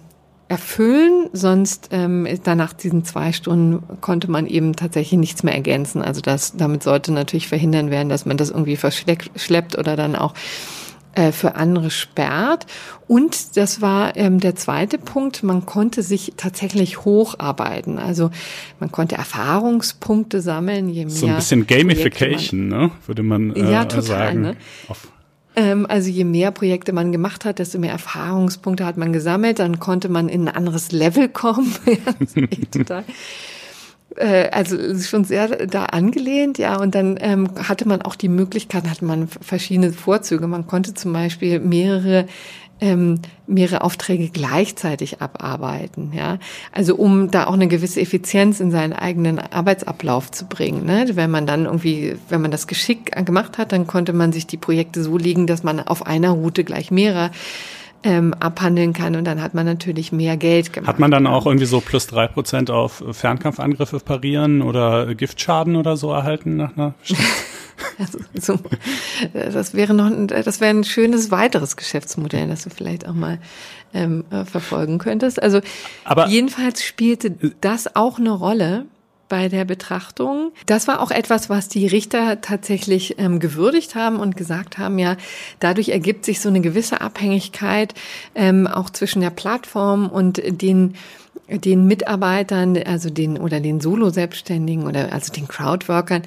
erfüllen, 0.49 1.29
sonst 1.33 1.91
ähm, 1.93 2.27
danach 2.43 2.73
diesen 2.73 3.05
zwei 3.05 3.33
Stunden 3.33 4.01
konnte 4.01 4.29
man 4.31 4.47
eben 4.47 4.75
tatsächlich 4.75 5.19
nichts 5.19 5.43
mehr 5.45 5.55
ergänzen. 5.55 6.03
Also 6.03 6.21
das, 6.21 6.57
damit 6.57 6.83
sollte 6.83 7.13
natürlich 7.13 7.47
verhindern 7.47 7.91
werden, 7.91 8.09
dass 8.09 8.27
man 8.27 8.37
das 8.37 8.51
irgendwie 8.51 8.77
verschleppt 8.77 9.79
oder 9.79 9.95
dann 9.95 10.17
auch 10.17 10.35
äh, 11.15 11.33
für 11.33 11.57
andere 11.57 11.91
sperrt. 11.91 12.67
Und 13.09 13.57
das 13.57 13.81
war 13.81 14.17
ähm, 14.17 14.39
der 14.41 14.55
zweite 14.55 14.99
Punkt, 14.99 15.43
man 15.43 15.67
konnte 15.67 16.03
sich 16.03 16.35
tatsächlich 16.37 17.05
hocharbeiten. 17.05 17.99
Also 17.99 18.31
man 18.79 18.93
konnte 18.93 19.17
Erfahrungspunkte 19.17 20.41
sammeln, 20.41 20.89
je 20.89 21.07
mehr. 21.07 21.15
So 21.15 21.27
ein 21.27 21.37
bisschen 21.37 21.67
Gamification, 21.67 22.69
man, 22.69 22.81
ne? 22.81 22.91
würde 23.07 23.23
man 23.23 23.55
äh, 23.57 23.71
ja, 23.71 23.85
total, 23.85 24.03
sagen. 24.03 24.41
Ne? 24.43 24.57
Ähm, 25.57 25.87
also 25.89 26.11
je 26.11 26.25
mehr 26.25 26.53
Projekte 26.53 26.93
man 26.93 27.11
gemacht 27.11 27.45
hat, 27.45 27.59
desto 27.59 27.79
mehr 27.79 27.93
Erfahrungspunkte 27.93 28.87
hat 28.87 28.97
man 28.97 29.13
gesammelt, 29.13 29.59
dann 29.59 29.81
konnte 29.81 30.09
man 30.09 30.29
in 30.29 30.47
ein 30.47 30.55
anderes 30.55 30.93
Level 30.93 31.29
kommen. 31.29 31.75
ja, 31.87 32.47
total 32.71 33.05
also 34.17 34.77
schon 34.99 35.25
sehr 35.25 35.67
da 35.67 35.87
angelehnt, 35.87 36.59
ja. 36.59 36.79
Und 36.81 36.95
dann 36.95 37.17
ähm, 37.21 37.49
hatte 37.69 37.87
man 37.87 38.03
auch 38.03 38.17
die 38.17 38.29
Möglichkeit, 38.29 38.89
hatte 38.89 39.05
man 39.05 39.29
verschiedene 39.29 39.93
Vorzüge. 39.93 40.47
Man 40.47 40.67
konnte 40.67 40.95
zum 40.95 41.13
Beispiel 41.13 41.61
mehrere 41.61 42.27
ähm, 42.81 43.21
mehrere 43.47 43.83
Aufträge 43.83 44.29
gleichzeitig 44.29 45.21
abarbeiten, 45.21 46.13
ja. 46.15 46.39
Also 46.73 46.97
um 46.97 47.31
da 47.31 47.47
auch 47.47 47.53
eine 47.53 47.69
gewisse 47.69 48.01
Effizienz 48.01 48.61
in 48.61 48.71
seinen 48.71 48.93
eigenen 48.93 49.39
Arbeitsablauf 49.39 50.31
zu 50.31 50.47
bringen. 50.47 50.87
Ne? 50.87 51.07
Wenn 51.13 51.31
man 51.31 51.47
dann 51.47 51.67
irgendwie, 51.67 52.17
wenn 52.29 52.41
man 52.41 52.51
das 52.51 52.67
geschickt 52.67 53.15
gemacht 53.27 53.59
hat, 53.59 53.73
dann 53.73 53.87
konnte 53.87 54.13
man 54.13 54.33
sich 54.33 54.47
die 54.47 54.57
Projekte 54.57 55.03
so 55.03 55.19
legen, 55.19 55.47
dass 55.47 55.63
man 55.63 55.81
auf 55.81 56.07
einer 56.07 56.31
Route 56.31 56.65
gleich 56.65 56.91
mehrere 56.91 57.31
ähm, 58.03 58.35
abhandeln 58.35 58.93
kann 58.93 59.17
und 59.17 59.25
dann 59.25 59.43
hat 59.43 59.55
man 59.55 59.67
natürlich 59.67 60.13
mehr 60.13 60.37
Geld 60.37 60.73
gemacht. 60.73 60.89
Hat 60.89 60.99
man 60.99 61.11
dann 61.11 61.27
auch 61.27 61.47
irgendwie 61.47 61.67
so 61.67 61.81
plus 61.81 62.07
drei 62.07 62.27
Prozent 62.27 62.71
auf 62.71 63.05
Fernkampfangriffe 63.11 64.01
parieren 64.01 64.63
oder 64.63 65.15
Giftschaden 65.15 65.77
oder 65.77 65.97
so 65.97 66.11
erhalten 66.11 66.57
nach 66.57 66.77
einer 66.77 66.95
also, 67.99 68.19
so, 68.35 68.59
das 69.33 69.75
wäre 69.75 69.95
noch, 69.95 70.11
das 70.27 70.61
wäre 70.61 70.71
ein 70.71 70.85
schönes 70.85 71.31
weiteres 71.31 71.77
Geschäftsmodell, 71.77 72.49
das 72.49 72.65
du 72.65 72.71
vielleicht 72.71 73.07
auch 73.07 73.15
mal 73.15 73.39
ähm, 73.95 74.25
äh, 74.31 74.45
verfolgen 74.45 74.99
könntest. 74.99 75.43
Also 75.43 75.61
Aber 76.05 76.29
jedenfalls 76.29 76.85
spielte 76.85 77.31
das 77.61 77.97
auch 77.97 78.19
eine 78.19 78.31
Rolle 78.31 78.87
bei 79.31 79.49
der 79.49 79.65
Betrachtung. 79.65 80.53
Das 80.67 80.87
war 80.87 81.01
auch 81.01 81.11
etwas, 81.11 81.49
was 81.49 81.69
die 81.69 81.87
Richter 81.87 82.43
tatsächlich 82.43 83.19
ähm, 83.19 83.41
gewürdigt 83.41 83.95
haben 83.95 84.21
und 84.21 84.37
gesagt 84.37 84.77
haben, 84.77 84.99
ja, 84.99 85.17
dadurch 85.61 85.89
ergibt 85.89 86.27
sich 86.27 86.41
so 86.41 86.51
eine 86.51 86.61
gewisse 86.61 87.01
Abhängigkeit 87.01 87.95
ähm, 88.35 88.67
auch 88.67 88.91
zwischen 88.91 89.23
der 89.23 89.31
Plattform 89.31 90.09
und 90.11 90.43
den 90.45 90.95
den 91.49 91.87
Mitarbeitern, 91.87 92.79
also 92.85 93.11
den 93.11 93.37
oder 93.37 93.61
den 93.61 93.81
Solo-Selbstständigen 93.81 94.87
oder 94.87 95.13
also 95.13 95.33
den 95.33 95.49
Crowdworkern, 95.49 96.23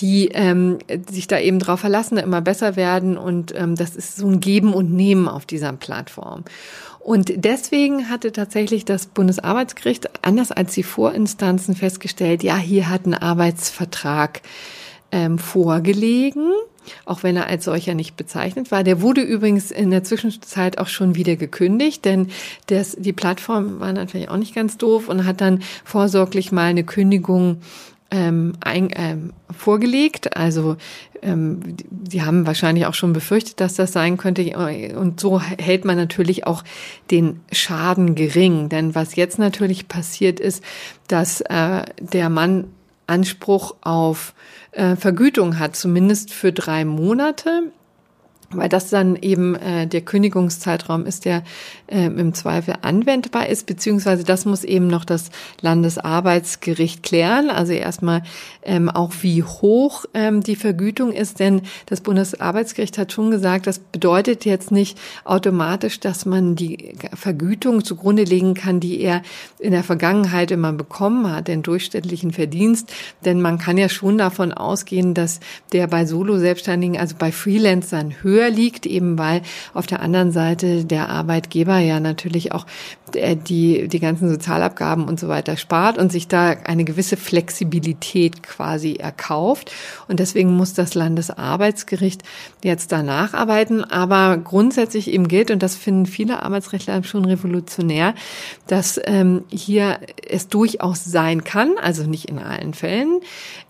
die 0.00 0.28
ähm, 0.32 0.78
sich 1.10 1.26
da 1.26 1.38
eben 1.38 1.58
drauf 1.58 1.80
verlassen, 1.80 2.18
immer 2.18 2.42
besser 2.42 2.76
werden 2.76 3.16
und 3.16 3.54
ähm, 3.56 3.74
das 3.74 3.96
ist 3.96 4.16
so 4.16 4.26
ein 4.26 4.40
Geben 4.40 4.74
und 4.74 4.92
Nehmen 4.92 5.28
auf 5.28 5.46
dieser 5.46 5.72
Plattform. 5.72 6.44
Und 7.06 7.32
deswegen 7.36 8.10
hatte 8.10 8.32
tatsächlich 8.32 8.84
das 8.84 9.06
Bundesarbeitsgericht, 9.06 10.26
anders 10.26 10.50
als 10.50 10.74
die 10.74 10.82
Vorinstanzen, 10.82 11.76
festgestellt, 11.76 12.42
ja, 12.42 12.56
hier 12.56 12.88
hat 12.88 13.06
ein 13.06 13.14
Arbeitsvertrag 13.14 14.42
ähm, 15.12 15.38
vorgelegen, 15.38 16.50
auch 17.04 17.22
wenn 17.22 17.36
er 17.36 17.46
als 17.46 17.64
solcher 17.64 17.94
nicht 17.94 18.16
bezeichnet 18.16 18.72
war. 18.72 18.82
Der 18.82 19.02
wurde 19.02 19.20
übrigens 19.20 19.70
in 19.70 19.92
der 19.92 20.02
Zwischenzeit 20.02 20.78
auch 20.78 20.88
schon 20.88 21.14
wieder 21.14 21.36
gekündigt, 21.36 22.04
denn 22.04 22.26
das, 22.66 22.96
die 22.98 23.12
Plattform 23.12 23.78
war 23.78 23.92
natürlich 23.92 24.28
auch 24.28 24.36
nicht 24.36 24.56
ganz 24.56 24.76
doof 24.76 25.08
und 25.08 25.24
hat 25.26 25.40
dann 25.40 25.62
vorsorglich 25.84 26.50
mal 26.50 26.64
eine 26.64 26.82
Kündigung 26.82 27.60
ähm, 28.10 28.54
ein, 28.60 28.90
ähm, 28.94 29.32
vorgelegt. 29.56 30.36
Also 30.36 30.76
ähm, 31.22 31.76
die 31.90 32.22
haben 32.22 32.46
wahrscheinlich 32.46 32.86
auch 32.86 32.94
schon 32.94 33.12
befürchtet, 33.12 33.60
dass 33.60 33.74
das 33.74 33.92
sein 33.92 34.16
könnte. 34.16 34.56
Und 34.96 35.20
so 35.20 35.40
hält 35.40 35.84
man 35.84 35.96
natürlich 35.96 36.46
auch 36.46 36.62
den 37.10 37.40
Schaden 37.52 38.14
gering. 38.14 38.68
Denn 38.68 38.94
was 38.94 39.16
jetzt 39.16 39.38
natürlich 39.38 39.88
passiert 39.88 40.40
ist, 40.40 40.62
dass 41.08 41.40
äh, 41.42 41.82
der 42.00 42.30
Mann 42.30 42.68
Anspruch 43.06 43.76
auf 43.82 44.34
äh, 44.72 44.96
Vergütung 44.96 45.58
hat, 45.58 45.76
zumindest 45.76 46.32
für 46.32 46.52
drei 46.52 46.84
Monate 46.84 47.72
weil 48.50 48.68
das 48.68 48.90
dann 48.90 49.16
eben 49.16 49.54
äh, 49.56 49.86
der 49.86 50.02
Kündigungszeitraum 50.02 51.04
ist, 51.04 51.24
der 51.24 51.42
äh, 51.86 52.06
im 52.06 52.32
Zweifel 52.34 52.74
anwendbar 52.82 53.48
ist, 53.48 53.66
beziehungsweise 53.66 54.24
das 54.24 54.44
muss 54.44 54.64
eben 54.64 54.86
noch 54.86 55.04
das 55.04 55.30
Landesarbeitsgericht 55.60 57.02
klären. 57.02 57.50
Also 57.50 57.72
erstmal 57.72 58.22
ähm, 58.62 58.88
auch 58.88 59.12
wie 59.22 59.42
hoch 59.42 60.04
ähm, 60.14 60.42
die 60.42 60.56
Vergütung 60.56 61.12
ist, 61.12 61.40
denn 61.40 61.62
das 61.86 62.00
Bundesarbeitsgericht 62.00 62.98
hat 62.98 63.12
schon 63.12 63.30
gesagt, 63.30 63.66
das 63.66 63.78
bedeutet 63.78 64.44
jetzt 64.44 64.70
nicht 64.70 64.98
automatisch, 65.24 65.98
dass 66.00 66.24
man 66.24 66.54
die 66.54 66.94
Vergütung 67.14 67.84
zugrunde 67.84 68.24
legen 68.24 68.54
kann, 68.54 68.80
die 68.80 69.00
er 69.00 69.22
in 69.58 69.72
der 69.72 69.84
Vergangenheit 69.84 70.50
immer 70.50 70.72
bekommen 70.72 71.30
hat, 71.32 71.48
den 71.48 71.62
durchschnittlichen 71.62 72.32
Verdienst, 72.32 72.92
denn 73.24 73.40
man 73.40 73.58
kann 73.58 73.76
ja 73.76 73.88
schon 73.88 74.18
davon 74.18 74.52
ausgehen, 74.52 75.14
dass 75.14 75.40
der 75.72 75.86
bei 75.88 76.06
Solo-Selbstständigen, 76.06 76.98
also 76.98 77.16
bei 77.18 77.32
Freelancern 77.32 78.14
höher 78.22 78.35
höher 78.36 78.50
liegt, 78.50 78.86
eben 78.86 79.18
weil 79.18 79.42
auf 79.74 79.86
der 79.86 80.00
anderen 80.00 80.32
Seite 80.32 80.84
der 80.84 81.08
Arbeitgeber 81.08 81.78
ja 81.78 82.00
natürlich 82.00 82.52
auch 82.52 82.66
äh, 83.14 83.36
die, 83.36 83.88
die 83.88 84.00
ganzen 84.00 84.28
Sozialabgaben 84.28 85.04
und 85.04 85.18
so 85.20 85.28
weiter 85.28 85.56
spart 85.56 85.98
und 85.98 86.12
sich 86.12 86.28
da 86.28 86.50
eine 86.64 86.84
gewisse 86.84 87.16
Flexibilität 87.16 88.42
quasi 88.42 88.94
erkauft. 88.94 89.72
Und 90.08 90.20
deswegen 90.20 90.56
muss 90.56 90.74
das 90.74 90.94
Landesarbeitsgericht 90.94 92.22
jetzt 92.62 92.92
da 92.92 93.02
nacharbeiten. 93.02 93.84
Aber 93.84 94.36
grundsätzlich 94.36 95.10
eben 95.10 95.28
gilt, 95.28 95.50
und 95.50 95.62
das 95.62 95.76
finden 95.76 96.06
viele 96.06 96.42
Arbeitsrechtler 96.42 97.02
schon 97.04 97.24
revolutionär, 97.24 98.14
dass 98.66 99.00
ähm, 99.04 99.44
hier 99.48 100.00
es 100.28 100.48
durchaus 100.48 101.04
sein 101.04 101.44
kann, 101.44 101.74
also 101.80 102.04
nicht 102.04 102.26
in 102.26 102.38
allen 102.38 102.74
Fällen, 102.74 103.20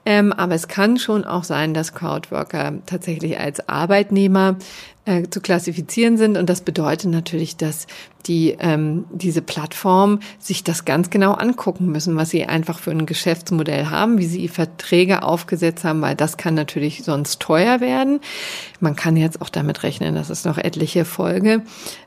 ähm, 0.08 0.32
aber 0.32 0.54
es 0.54 0.68
kann 0.68 0.98
schon 0.98 1.24
auch 1.24 1.42
sein, 1.42 1.74
dass 1.74 1.92
Crowdworker 1.92 2.74
tatsächlich 2.86 3.40
als 3.40 3.68
Arbeitnehmer 3.68 4.55
äh, 5.04 5.24
zu 5.30 5.40
klassifizieren 5.40 6.16
sind. 6.16 6.36
Und 6.36 6.50
das 6.50 6.61
bedeutet 6.61 7.11
natürlich, 7.11 7.57
dass 7.57 7.86
die 8.26 8.57
ähm, 8.59 9.04
diese 9.12 9.40
Plattform 9.40 10.20
sich 10.38 10.64
das 10.64 10.84
ganz 10.84 11.11
genau 11.11 11.32
angucken 11.32 11.86
müssen, 11.86 12.16
was 12.16 12.30
sie 12.30 12.44
einfach 12.44 12.78
für 12.78 12.90
ein 12.90 13.07
Geschäftsmodell 13.07 13.86
haben, 13.86 14.18
wie 14.18 14.26
sie 14.26 14.48
Verträge 14.48 15.22
aufgesetzt 15.22 15.84
haben, 15.84 16.02
weil 16.02 16.16
das 16.16 16.36
kann 16.36 16.54
natürlich 16.54 17.04
sonst 17.04 17.40
teuer 17.40 17.80
werden. 17.80 18.20
Man 18.80 18.96
kann 18.96 19.16
jetzt 19.16 19.40
auch 19.40 19.48
damit 19.48 19.82
rechnen, 19.82 20.14
dass 20.14 20.30
es 20.30 20.44
noch 20.44 20.59
etliche 20.59 21.04
Folge 21.04 21.62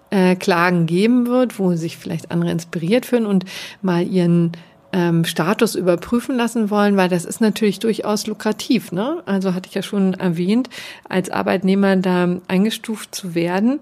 äh, 0.09 0.35
Klagen 0.35 0.85
geben 0.85 1.27
wird, 1.27 1.59
wo 1.59 1.75
sich 1.75 1.97
vielleicht 1.97 2.31
andere 2.31 2.51
inspiriert 2.51 3.05
fühlen 3.05 3.25
und 3.25 3.45
mal 3.81 4.05
ihren 4.05 4.51
ähm, 4.91 5.25
Status 5.25 5.75
überprüfen 5.75 6.35
lassen 6.35 6.69
wollen, 6.69 6.97
weil 6.97 7.09
das 7.09 7.25
ist 7.25 7.41
natürlich 7.41 7.79
durchaus 7.79 8.27
lukrativ. 8.27 8.91
Ne? 8.91 9.21
Also 9.25 9.53
hatte 9.53 9.69
ich 9.69 9.75
ja 9.75 9.81
schon 9.81 10.13
erwähnt, 10.15 10.69
als 11.07 11.29
Arbeitnehmer 11.29 11.95
da 11.97 12.37
eingestuft 12.47 13.13
zu 13.13 13.35
werden, 13.35 13.79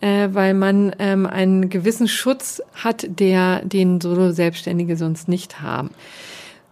äh, 0.00 0.28
weil 0.32 0.54
man 0.54 0.94
ähm, 0.98 1.26
einen 1.26 1.68
gewissen 1.68 2.08
Schutz 2.08 2.62
hat, 2.74 3.06
der 3.08 3.64
den 3.64 4.00
Solo-Selbstständige 4.00 4.96
sonst 4.96 5.28
nicht 5.28 5.60
haben. 5.60 5.90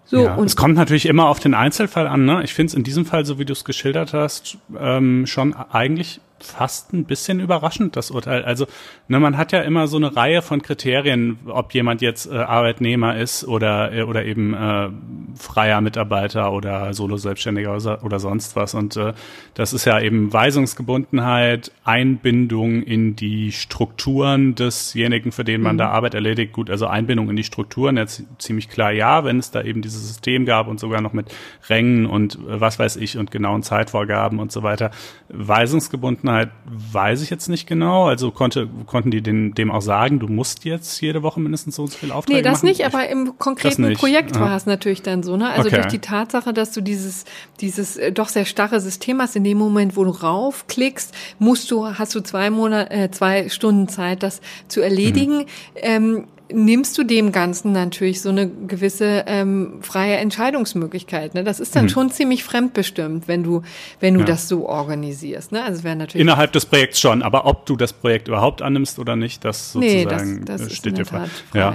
So, 0.06 0.24
ja, 0.24 0.34
und 0.34 0.46
es 0.46 0.56
kommt 0.56 0.76
natürlich 0.76 1.06
immer 1.06 1.28
auf 1.28 1.40
den 1.40 1.54
Einzelfall 1.54 2.06
an. 2.06 2.24
Ne? 2.24 2.42
Ich 2.44 2.52
finde 2.52 2.68
es 2.68 2.74
in 2.74 2.84
diesem 2.84 3.06
Fall, 3.06 3.24
so 3.24 3.38
wie 3.38 3.44
du 3.44 3.52
es 3.52 3.64
geschildert 3.64 4.12
hast, 4.12 4.58
ähm, 4.78 5.26
schon 5.26 5.54
eigentlich 5.54 6.20
fast 6.38 6.92
ein 6.92 7.04
bisschen 7.04 7.40
überraschend, 7.40 7.96
das 7.96 8.10
Urteil. 8.10 8.44
Also, 8.44 8.66
ne, 9.08 9.18
man 9.20 9.36
hat 9.36 9.52
ja 9.52 9.60
immer 9.62 9.86
so 9.86 9.96
eine 9.96 10.14
Reihe 10.14 10.42
von 10.42 10.62
Kriterien, 10.62 11.38
ob 11.46 11.72
jemand 11.72 12.02
jetzt 12.02 12.30
äh, 12.30 12.36
Arbeitnehmer 12.36 13.16
ist 13.16 13.46
oder, 13.46 13.92
äh, 13.92 14.02
oder 14.02 14.24
eben 14.24 14.52
äh, 14.54 14.88
freier 15.36 15.80
Mitarbeiter 15.80 16.52
oder 16.52 16.92
Solo-Selbstständiger 16.92 17.74
oder, 17.74 18.04
oder 18.04 18.18
sonst 18.18 18.56
was. 18.56 18.74
Und 18.74 18.96
äh, 18.96 19.14
das 19.54 19.72
ist 19.72 19.84
ja 19.84 20.00
eben 20.00 20.32
Weisungsgebundenheit, 20.32 21.72
Einbindung 21.84 22.82
in 22.82 23.16
die 23.16 23.52
Strukturen 23.52 24.54
desjenigen, 24.54 25.32
für 25.32 25.44
den 25.44 25.62
man 25.62 25.76
mhm. 25.76 25.78
da 25.78 25.90
Arbeit 25.90 26.14
erledigt. 26.14 26.52
Gut, 26.52 26.68
also 26.68 26.86
Einbindung 26.86 27.30
in 27.30 27.36
die 27.36 27.44
Strukturen, 27.44 27.96
jetzt 27.96 28.24
ziemlich 28.38 28.68
klar 28.68 28.92
ja, 28.92 29.24
wenn 29.24 29.38
es 29.38 29.50
da 29.50 29.62
eben 29.62 29.82
dieses 29.82 30.06
System 30.06 30.46
gab 30.46 30.68
und 30.68 30.78
sogar 30.78 31.00
noch 31.00 31.12
mit 31.12 31.34
Rängen 31.68 32.06
und 32.06 32.34
äh, 32.34 32.60
was 32.60 32.78
weiß 32.78 32.96
ich 32.96 33.16
und 33.18 33.30
genauen 33.30 33.62
Zeitvorgaben 33.62 34.40
und 34.40 34.52
so 34.52 34.62
weiter. 34.62 34.90
Weisungsgebundenheit 35.28 36.23
Unbescholtenheit 36.24 36.50
weiß 36.66 37.22
ich 37.22 37.30
jetzt 37.30 37.48
nicht 37.48 37.66
genau. 37.66 38.06
Also 38.06 38.30
konnte, 38.30 38.68
konnten 38.86 39.10
die 39.10 39.22
den, 39.22 39.54
dem 39.54 39.70
auch 39.70 39.82
sagen, 39.82 40.18
du 40.18 40.28
musst 40.28 40.64
jetzt 40.64 41.00
jede 41.00 41.22
Woche 41.22 41.40
mindestens 41.40 41.76
so 41.76 41.82
und 41.82 41.92
so 41.92 41.98
viel 41.98 42.12
Aufträge 42.12 42.38
machen? 42.38 42.44
Nee, 42.44 42.50
das 42.50 42.62
machen? 42.62 42.68
nicht, 42.68 42.86
aber 42.86 43.08
im 43.08 43.38
konkreten 43.38 43.92
Projekt 43.94 44.38
war 44.38 44.56
es 44.56 44.66
natürlich 44.66 45.02
dann 45.02 45.22
so. 45.22 45.36
Ne? 45.36 45.48
Also 45.50 45.68
okay. 45.68 45.76
durch 45.76 45.86
die 45.86 45.98
Tatsache, 45.98 46.52
dass 46.52 46.72
du 46.72 46.80
dieses, 46.80 47.24
dieses 47.60 47.96
äh, 47.96 48.12
doch 48.12 48.28
sehr 48.28 48.44
starre 48.44 48.80
System 48.80 49.20
hast, 49.20 49.36
in 49.36 49.44
dem 49.44 49.58
Moment, 49.58 49.96
wo 49.96 50.04
du 50.04 50.10
raufklickst, 50.10 51.14
musst 51.38 51.70
du, 51.70 51.86
hast 51.86 52.14
du 52.14 52.20
zwei 52.20 52.50
Monate, 52.50 52.90
äh, 52.90 53.10
zwei 53.10 53.48
Stunden 53.48 53.88
Zeit, 53.88 54.22
das 54.22 54.40
zu 54.68 54.80
erledigen. 54.80 55.38
Mhm. 55.38 55.44
Ähm, 55.76 56.24
nimmst 56.54 56.96
du 56.96 57.04
dem 57.04 57.32
Ganzen 57.32 57.72
natürlich 57.72 58.22
so 58.22 58.28
eine 58.28 58.48
gewisse 58.48 59.24
ähm, 59.26 59.78
freie 59.82 60.16
Entscheidungsmöglichkeit. 60.16 61.34
Ne? 61.34 61.44
Das 61.44 61.60
ist 61.60 61.74
dann 61.74 61.84
mhm. 61.84 61.88
schon 61.90 62.10
ziemlich 62.10 62.44
fremdbestimmt, 62.44 63.28
wenn 63.28 63.42
du, 63.42 63.62
wenn 64.00 64.14
du 64.14 64.20
ja. 64.20 64.26
das 64.26 64.48
so 64.48 64.68
organisierst. 64.68 65.52
Ne? 65.52 65.62
Also 65.62 65.84
wäre 65.84 65.96
natürlich 65.96 66.22
innerhalb 66.22 66.52
des 66.52 66.66
Projekts 66.66 67.00
schon, 67.00 67.22
aber 67.22 67.46
ob 67.46 67.66
du 67.66 67.76
das 67.76 67.92
Projekt 67.92 68.28
überhaupt 68.28 68.62
annimmst 68.62 68.98
oder 68.98 69.16
nicht, 69.16 69.44
das 69.44 69.72
sozusagen 69.72 70.34
nee, 70.34 70.44
das, 70.44 70.62
das 70.62 70.76
steht 70.76 70.96
dir 70.96 71.04
frei. 71.04 71.26
Ja. 71.52 71.74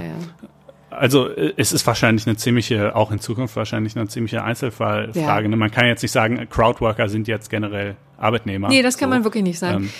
Also 0.90 1.28
äh, 1.28 1.52
es 1.56 1.72
ist 1.72 1.86
wahrscheinlich 1.86 2.26
eine 2.26 2.36
ziemliche, 2.36 2.96
auch 2.96 3.12
in 3.12 3.20
Zukunft 3.20 3.56
wahrscheinlich 3.56 3.96
eine 3.96 4.08
ziemliche 4.08 4.42
Einzelfallfrage. 4.42 5.44
Ja. 5.44 5.48
Ne? 5.48 5.56
Man 5.56 5.70
kann 5.70 5.86
jetzt 5.86 6.02
nicht 6.02 6.12
sagen, 6.12 6.48
Crowdworker 6.48 7.08
sind 7.08 7.28
jetzt 7.28 7.50
generell 7.50 7.96
Arbeitnehmer. 8.18 8.68
Nee, 8.68 8.82
das 8.82 8.98
kann 8.98 9.08
so. 9.08 9.14
man 9.14 9.24
wirklich 9.24 9.44
nicht 9.44 9.58
sagen. 9.58 9.84
Ähm, 9.84 9.90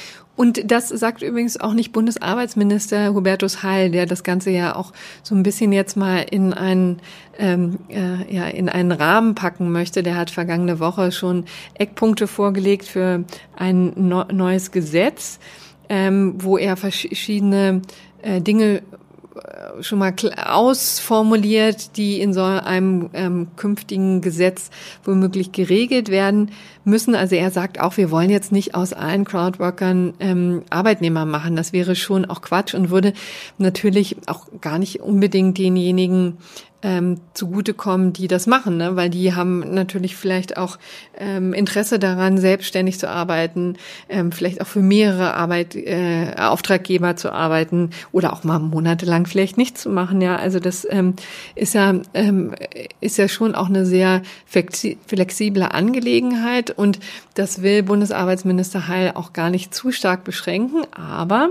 und 0.41 0.71
das 0.71 0.89
sagt 0.89 1.21
übrigens 1.21 1.61
auch 1.61 1.75
nicht 1.75 1.93
Bundesarbeitsminister 1.93 3.13
Hubertus 3.13 3.63
Heil, 3.63 3.91
der 3.91 4.07
das 4.07 4.23
Ganze 4.23 4.49
ja 4.49 4.75
auch 4.75 4.95
so 5.23 5.35
ein 5.35 5.43
bisschen 5.43 5.71
jetzt 5.71 5.99
mal 5.99 6.21
in 6.31 6.55
einen, 6.55 7.03
ähm, 7.39 7.79
äh, 7.91 8.35
ja, 8.35 8.47
in 8.47 8.71
einen 8.71 8.91
Rahmen 8.91 9.35
packen 9.35 9.71
möchte. 9.71 10.03
Der 10.03 10.17
hat 10.17 10.31
vergangene 10.31 10.81
Woche 10.81 11.13
schon 11.13 11.45
Eckpunkte 11.75 12.27
vorgelegt 12.27 12.87
für 12.87 13.25
ein 13.55 13.93
no 13.97 14.25
neues 14.33 14.71
Gesetz, 14.71 15.41
ähm, 15.91 16.37
wo 16.39 16.57
er 16.57 16.79
verschiedene 16.79 17.83
äh, 18.23 18.41
Dinge 18.41 18.81
schon 19.81 19.99
mal 19.99 20.15
ausformuliert, 20.37 21.97
die 21.97 22.21
in 22.21 22.33
so 22.33 22.43
einem 22.43 23.11
ähm, 23.13 23.49
künftigen 23.57 24.21
Gesetz 24.21 24.71
womöglich 25.05 25.53
geregelt 25.53 26.09
werden 26.09 26.51
müssen. 26.85 27.15
Also 27.15 27.37
er 27.37 27.51
sagt 27.51 27.81
auch, 27.81 27.97
wir 27.97 28.11
wollen 28.11 28.31
jetzt 28.31 28.53
nicht 28.53 28.75
aus 28.75 28.93
allen 28.93 29.25
Crowdworkern 29.25 30.15
ähm, 30.21 30.63
Arbeitnehmer 30.71 31.25
machen. 31.25 31.57
Das 31.57 31.73
wäre 31.73 31.97
schon 31.97 32.25
auch 32.25 32.43
Quatsch 32.43 32.75
und 32.75 32.91
würde 32.91 33.13
natürlich 33.59 34.17
auch 34.27 34.47
gar 34.61 34.79
nicht 34.79 35.01
unbedingt 35.01 35.59
denjenigen 35.59 36.39
ähm, 36.83 37.21
zugutekommen, 37.35 38.13
die 38.13 38.29
das 38.29 38.47
machen, 38.47 38.77
ne? 38.77 38.97
weil 38.97 39.11
die 39.11 39.35
haben 39.35 39.75
natürlich 39.75 40.17
vielleicht 40.17 40.57
auch 40.57 40.79
ähm, 41.19 41.53
Interesse 41.53 41.99
daran, 41.99 42.39
selbstständig 42.39 42.99
zu 42.99 43.09
arbeiten, 43.09 43.77
ähm, 44.09 44.33
vielleicht 44.33 44.61
auch 44.61 44.67
für 44.67 44.81
mehrere 44.81 45.35
Arbeit, 45.35 45.77
äh, 45.77 46.35
Auftraggeber 46.39 47.17
zu 47.17 47.33
arbeiten 47.33 47.91
oder 48.13 48.33
auch 48.33 48.45
mal 48.45 48.59
monatelang 48.59 49.27
vielleicht 49.27 49.59
nichts 49.59 49.83
zu 49.83 49.91
machen. 49.91 50.21
Ja, 50.21 50.37
also 50.37 50.59
das 50.59 50.87
ähm, 50.89 51.15
ist 51.55 51.75
ja 51.75 51.95
ähm, 52.15 52.55
ist 53.01 53.19
ja 53.19 53.29
schon 53.29 53.55
auch 53.55 53.69
eine 53.69 53.85
sehr 53.85 54.23
flexible 54.47 55.63
Angelegenheit 55.63 56.71
und 56.71 56.99
das 57.35 57.63
will 57.63 57.83
Bundesarbeitsminister 57.83 58.89
Heil 58.89 59.13
auch 59.15 59.33
gar 59.33 59.51
nicht 59.51 59.75
zu 59.75 59.93
stark 59.93 60.25
beschränken, 60.25 60.83
aber 60.93 61.51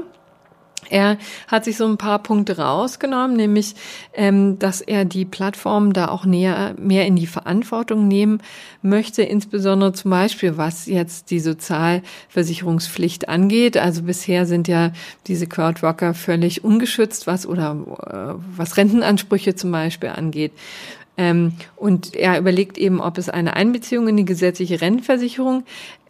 er 0.90 1.18
hat 1.48 1.66
sich 1.66 1.78
so 1.78 1.86
ein 1.86 1.98
paar 1.98 2.20
Punkte 2.20 2.58
rausgenommen, 2.58 3.36
nämlich, 3.36 3.76
ähm, 4.14 4.60
dass 4.60 4.82
er 4.82 5.06
die 5.06 5.26
Plattform 5.26 5.94
da 5.94 6.10
auch 6.10 6.26
näher, 6.26 6.76
mehr 6.78 7.06
in 7.06 7.16
die 7.16 7.28
Verantwortung 7.28 8.08
nehmen 8.08 8.42
möchte, 8.82 9.24
insbesondere 9.24 9.94
zum 9.94 10.12
Beispiel, 10.12 10.58
was 10.58 10.86
jetzt 10.86 11.32
die 11.32 11.40
Sozialversicherungspflicht 11.40 13.30
angeht. 13.30 13.78
Also 13.78 14.04
bisher 14.04 14.46
sind 14.46 14.68
ja 14.68 14.92
diese 15.28 15.48
Crowdworker 15.48 16.14
völlig 16.14 16.64
ungeschützt, 16.64 17.28
was 17.28 17.46
oder 17.46 17.76
äh, 18.06 18.42
was 18.58 18.78
Rentenansprüche 18.78 19.56
zum 19.56 19.72
Beispiel 19.72 20.10
angeht. 20.10 20.52
Ähm, 21.20 21.52
und 21.76 22.16
er 22.16 22.40
überlegt 22.40 22.78
eben, 22.78 23.02
ob 23.02 23.18
es 23.18 23.28
eine 23.28 23.58
Einbeziehung 23.58 24.08
in 24.08 24.16
die 24.16 24.24
gesetzliche 24.24 24.80
Rentenversicherung 24.80 25.66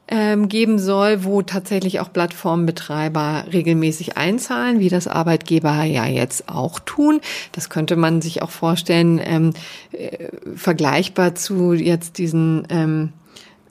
ähm, 0.09 0.49
geben 0.49 0.79
soll, 0.79 1.23
wo 1.23 1.41
tatsächlich 1.41 1.99
auch 1.99 2.11
Plattformbetreiber 2.11 3.45
regelmäßig 3.51 4.17
einzahlen, 4.17 4.79
wie 4.79 4.89
das 4.89 5.07
Arbeitgeber 5.07 5.83
ja 5.83 6.05
jetzt 6.05 6.49
auch 6.49 6.79
tun. 6.79 7.21
Das 7.51 7.69
könnte 7.69 7.95
man 7.95 8.21
sich 8.21 8.41
auch 8.41 8.49
vorstellen, 8.49 9.21
ähm, 9.23 9.53
äh, 9.91 10.29
vergleichbar 10.55 11.35
zu 11.35 11.73
jetzt 11.73 12.17
diesen 12.17 12.65
ähm, 12.69 13.13
äh, 13.13 13.18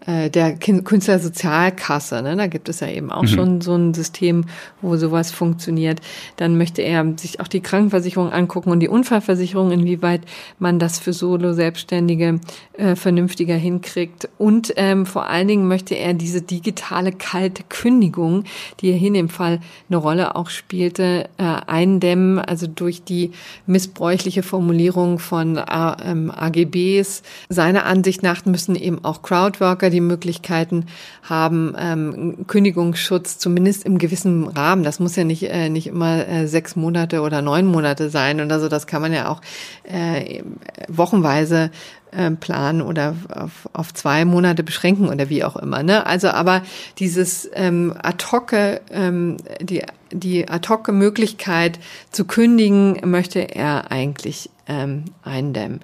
der 0.09 0.57
Künstlersozialkasse. 0.57 2.23
Ne? 2.23 2.37
Da 2.37 2.47
gibt 2.47 2.69
es 2.69 2.81
ja 2.81 2.89
eben 2.89 3.13
auch 3.13 3.23
mhm. 3.23 3.29
schon 3.29 3.61
so 3.61 3.75
ein 3.75 3.93
System, 3.93 4.45
wo 4.81 4.97
sowas 4.97 5.31
funktioniert. 5.31 6.01
Dann 6.37 6.57
möchte 6.57 6.83
er 6.83 7.05
sich 7.19 7.41
auch 7.41 7.49
die 7.49 7.61
Krankenversicherung 7.61 8.33
angucken 8.33 8.71
und 8.71 8.81
die 8.81 8.89
Unfallversicherung, 8.89 9.71
inwieweit 9.71 10.23
man 10.59 10.79
das 10.79 10.99
für 10.99 11.13
Solo-Selbstständige 11.13 12.41
äh, 12.75 12.97
vernünftiger 12.97 13.57
hinkriegt. 13.57 14.29
Und 14.39 14.73
ähm, 14.77 15.05
vor 15.05 15.29
allen 15.29 15.49
Dingen 15.49 15.69
möchte 15.69 15.95
er 15.95 16.15
diese 16.15 16.43
digitale 16.43 17.13
kalte 17.13 17.63
Kündigung, 17.69 18.45
die 18.81 18.93
hier 18.93 19.09
in 19.09 19.15
dem 19.15 19.29
Fall 19.29 19.61
eine 19.89 19.97
Rolle 19.97 20.37
auch 20.37 20.49
spielte, 20.49 21.29
äh, 21.39 21.43
eindämmen, 21.67 22.39
also 22.39 22.67
durch 22.67 23.03
die 23.05 23.33
missbräuchliche 23.67 24.43
Formulierung 24.43 25.19
von 25.19 25.57
äh, 25.57 25.63
ähm, 26.05 26.31
AGBs. 26.31 27.23
Seiner 27.49 27.85
Ansicht 27.87 28.23
nach 28.23 28.45
müssen 28.45 28.75
eben 28.75 29.05
auch 29.05 29.23
Crowdworker, 29.23 29.91
die 29.91 29.98
die 29.99 30.01
Möglichkeiten 30.01 30.87
haben, 31.23 31.75
ähm, 31.77 32.47
Kündigungsschutz 32.47 33.39
zumindest 33.39 33.85
im 33.85 33.99
gewissen 33.99 34.47
Rahmen. 34.47 34.85
Das 34.85 35.01
muss 35.01 35.17
ja 35.17 35.25
nicht, 35.25 35.43
äh, 35.43 35.69
nicht 35.69 35.89
immer 35.89 36.27
äh, 36.29 36.47
sechs 36.47 36.77
Monate 36.77 37.21
oder 37.21 37.43
neun 37.43 37.67
Monate 37.67 38.11
sein 38.11 38.41
oder 38.41 38.61
so. 38.61 38.69
Das 38.69 38.87
kann 38.87 39.03
man 39.03 39.13
ja 39.13 39.29
auch 39.29 39.41
äh, 39.83 40.43
wochenweise 40.89 41.71
äh, 42.13 42.31
planen 42.31 42.81
oder 42.81 43.17
auf, 43.35 43.69
auf 43.73 43.93
zwei 43.93 44.25
Monate 44.25 44.63
beschränken 44.63 45.09
oder 45.09 45.29
wie 45.29 45.43
auch 45.43 45.57
immer. 45.57 45.83
Ne? 45.83 46.07
Also 46.07 46.29
aber 46.29 46.63
dieses 46.99 47.51
ähm, 47.55 47.93
ad 48.01 48.25
hoc, 48.31 48.53
ähm, 48.53 49.37
die, 49.61 49.83
die 50.13 50.49
ad 50.49 50.69
hoc 50.69 50.89
Möglichkeit 50.93 51.81
zu 52.13 52.25
kündigen, 52.25 53.01
möchte 53.05 53.41
er 53.41 53.91
eigentlich 53.91 54.49
ähm, 54.69 55.07
eindämmen. 55.25 55.81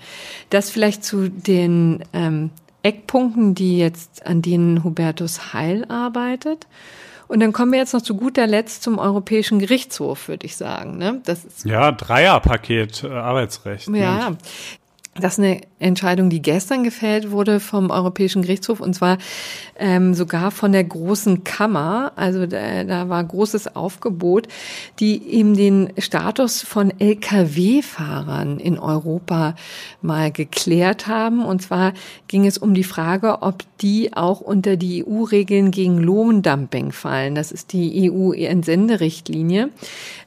Das 0.50 0.70
vielleicht 0.70 1.04
zu 1.04 1.28
den 1.28 2.04
ähm, 2.12 2.50
Eckpunkten, 2.84 3.54
die 3.54 3.78
jetzt, 3.78 4.26
an 4.26 4.42
denen 4.42 4.84
Hubertus 4.84 5.52
Heil 5.52 5.84
arbeitet. 5.88 6.66
Und 7.26 7.40
dann 7.40 7.52
kommen 7.52 7.72
wir 7.72 7.78
jetzt 7.78 7.94
noch 7.94 8.02
zu 8.02 8.16
guter 8.16 8.46
Letzt 8.46 8.82
zum 8.82 8.98
Europäischen 8.98 9.58
Gerichtshof, 9.58 10.28
würde 10.28 10.46
ich 10.46 10.56
sagen. 10.56 10.98
Ne? 10.98 11.20
Das 11.24 11.44
ist, 11.44 11.64
ja, 11.64 11.90
Dreierpaket 11.90 13.04
äh, 13.04 13.08
Arbeitsrecht. 13.08 13.88
Ja, 13.88 14.30
Mensch. 14.30 14.38
Das 15.16 15.34
ist 15.34 15.38
eine 15.38 15.60
Entscheidung, 15.84 16.30
die 16.30 16.42
gestern 16.42 16.82
gefällt 16.82 17.30
wurde 17.30 17.60
vom 17.60 17.90
Europäischen 17.90 18.42
Gerichtshof 18.42 18.80
und 18.80 18.94
zwar 18.94 19.18
ähm, 19.78 20.14
sogar 20.14 20.50
von 20.50 20.72
der 20.72 20.84
Großen 20.84 21.44
Kammer. 21.44 22.12
Also 22.16 22.46
da, 22.46 22.84
da 22.84 23.08
war 23.08 23.22
großes 23.22 23.76
Aufgebot, 23.76 24.48
die 25.00 25.22
eben 25.28 25.54
den 25.54 25.92
Status 25.98 26.62
von 26.62 26.92
Lkw-Fahrern 26.98 28.58
in 28.58 28.78
Europa 28.78 29.54
mal 30.00 30.30
geklärt 30.30 31.06
haben. 31.06 31.44
Und 31.44 31.62
zwar 31.62 31.92
ging 32.28 32.46
es 32.46 32.58
um 32.58 32.74
die 32.74 32.84
Frage, 32.84 33.42
ob 33.42 33.62
die 33.80 34.14
auch 34.14 34.40
unter 34.40 34.76
die 34.76 35.04
EU-Regeln 35.06 35.70
gegen 35.70 35.98
Lohndumping 35.98 36.92
fallen. 36.92 37.34
Das 37.34 37.52
ist 37.52 37.72
die 37.72 38.10
EU-Entsenderichtlinie 38.10 39.70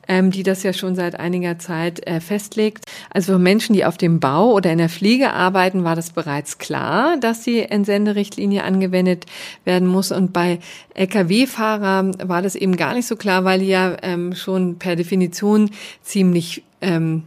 ähm, 0.07 0.31
die 0.31 0.43
das 0.43 0.63
ja 0.63 0.73
schon 0.73 0.95
seit 0.95 1.19
einiger 1.19 1.59
Zeit 1.59 2.05
äh, 2.07 2.19
festlegt. 2.19 2.85
Also 3.09 3.33
für 3.33 3.39
Menschen, 3.39 3.73
die 3.73 3.85
auf 3.85 3.97
dem 3.97 4.19
Bau 4.19 4.51
oder 4.53 4.71
in 4.71 4.77
der 4.77 4.89
Pflege 4.89 5.33
arbeiten, 5.33 5.46
war 5.53 5.95
das 5.95 6.11
bereits 6.11 6.57
klar, 6.57 7.17
dass 7.17 7.41
die 7.41 7.59
Entsenderichtlinie 7.59 8.63
angewendet 8.63 9.25
werden 9.65 9.87
muss. 9.87 10.11
Und 10.11 10.33
bei 10.33 10.59
Lkw-Fahrern 10.93 12.17
war 12.23 12.41
das 12.41 12.55
eben 12.55 12.75
gar 12.75 12.93
nicht 12.93 13.07
so 13.07 13.15
klar, 13.15 13.43
weil 13.43 13.59
die 13.59 13.67
ja 13.67 13.97
ähm, 14.01 14.35
schon 14.35 14.77
per 14.79 14.95
Definition 14.95 15.71
ziemlich 16.01 16.63
ähm, 16.81 17.23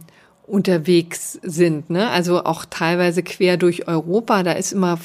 unterwegs 0.51 1.39
sind. 1.43 1.89
Ne? 1.89 2.09
Also 2.09 2.43
auch 2.43 2.65
teilweise 2.69 3.23
quer 3.23 3.55
durch 3.55 3.87
Europa. 3.87 4.43
Da 4.43 4.51
ist 4.51 4.73
immer 4.73 4.99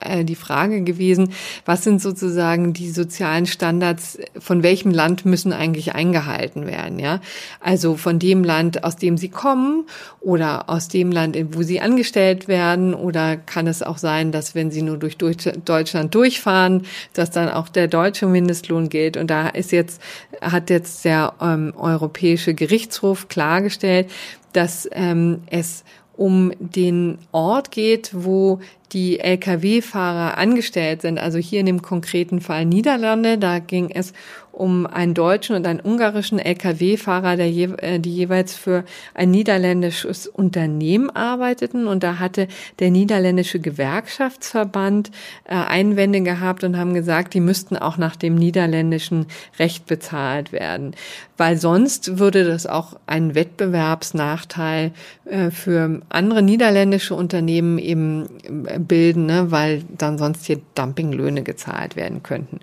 äh, 0.00 0.24
die 0.26 0.34
Frage 0.34 0.82
gewesen, 0.82 1.32
was 1.64 1.84
sind 1.84 2.02
sozusagen 2.02 2.74
die 2.74 2.90
sozialen 2.90 3.46
Standards, 3.46 4.18
von 4.38 4.62
welchem 4.62 4.90
Land 4.90 5.24
müssen 5.24 5.54
eigentlich 5.54 5.94
eingehalten 5.94 6.66
werden. 6.66 6.98
Ja? 6.98 7.22
Also 7.60 7.96
von 7.96 8.18
dem 8.18 8.44
Land, 8.44 8.84
aus 8.84 8.96
dem 8.96 9.16
sie 9.16 9.30
kommen 9.30 9.86
oder 10.20 10.68
aus 10.68 10.88
dem 10.88 11.10
Land, 11.10 11.34
wo 11.52 11.62
sie 11.62 11.80
angestellt 11.80 12.46
werden. 12.46 12.92
Oder 12.92 13.38
kann 13.38 13.66
es 13.66 13.82
auch 13.82 13.96
sein, 13.96 14.32
dass 14.32 14.54
wenn 14.54 14.70
sie 14.70 14.82
nur 14.82 14.98
durch 14.98 15.16
Deutschland 15.16 16.14
durchfahren, 16.14 16.82
dass 17.14 17.30
dann 17.30 17.48
auch 17.48 17.70
der 17.70 17.88
deutsche 17.88 18.26
Mindestlohn 18.26 18.90
gilt. 18.90 19.16
Und 19.16 19.30
da 19.30 19.48
ist 19.48 19.72
jetzt, 19.72 20.02
hat 20.42 20.68
jetzt 20.68 21.06
der 21.06 21.32
ähm, 21.40 21.72
Europäische 21.74 22.52
Gerichtshof 22.52 23.28
klargestellt, 23.28 24.10
dass 24.52 24.88
ähm, 24.92 25.42
es 25.46 25.84
um 26.16 26.52
den 26.58 27.18
Ort 27.32 27.70
geht, 27.70 28.10
wo 28.12 28.60
die 28.92 29.20
Lkw-Fahrer 29.20 30.36
angestellt 30.36 31.02
sind, 31.02 31.18
also 31.18 31.38
hier 31.38 31.60
in 31.60 31.66
dem 31.66 31.80
konkreten 31.80 32.40
Fall 32.40 32.66
Niederlande, 32.66 33.38
da 33.38 33.58
ging 33.58 33.90
es 33.90 34.12
um 34.52 34.86
einen 34.86 35.14
deutschen 35.14 35.56
und 35.56 35.66
einen 35.66 35.80
ungarischen 35.80 36.38
Lkw-Fahrer, 36.38 37.36
der 37.36 37.50
je, 37.50 37.70
äh, 37.78 37.98
die 37.98 38.14
jeweils 38.14 38.54
für 38.54 38.84
ein 39.14 39.30
niederländisches 39.30 40.26
Unternehmen 40.26 41.08
arbeiteten. 41.08 41.86
Und 41.86 42.02
da 42.02 42.18
hatte 42.18 42.48
der 42.78 42.90
niederländische 42.90 43.60
Gewerkschaftsverband 43.60 45.12
äh, 45.44 45.54
Einwände 45.54 46.20
gehabt 46.20 46.64
und 46.64 46.76
haben 46.76 46.92
gesagt, 46.92 47.32
die 47.32 47.40
müssten 47.40 47.76
auch 47.76 47.96
nach 47.96 48.16
dem 48.16 48.34
niederländischen 48.34 49.26
Recht 49.58 49.86
bezahlt 49.86 50.52
werden. 50.52 50.94
Weil 51.40 51.56
sonst 51.56 52.18
würde 52.18 52.44
das 52.44 52.66
auch 52.66 52.96
einen 53.06 53.34
Wettbewerbsnachteil 53.34 54.92
äh, 55.24 55.50
für 55.50 56.02
andere 56.10 56.42
niederländische 56.42 57.14
Unternehmen 57.14 57.78
eben 57.78 58.28
bilden, 58.76 59.24
ne, 59.24 59.50
weil 59.50 59.82
dann 59.96 60.18
sonst 60.18 60.44
hier 60.44 60.60
Dumpinglöhne 60.74 61.42
gezahlt 61.42 61.96
werden 61.96 62.22
könnten. 62.22 62.60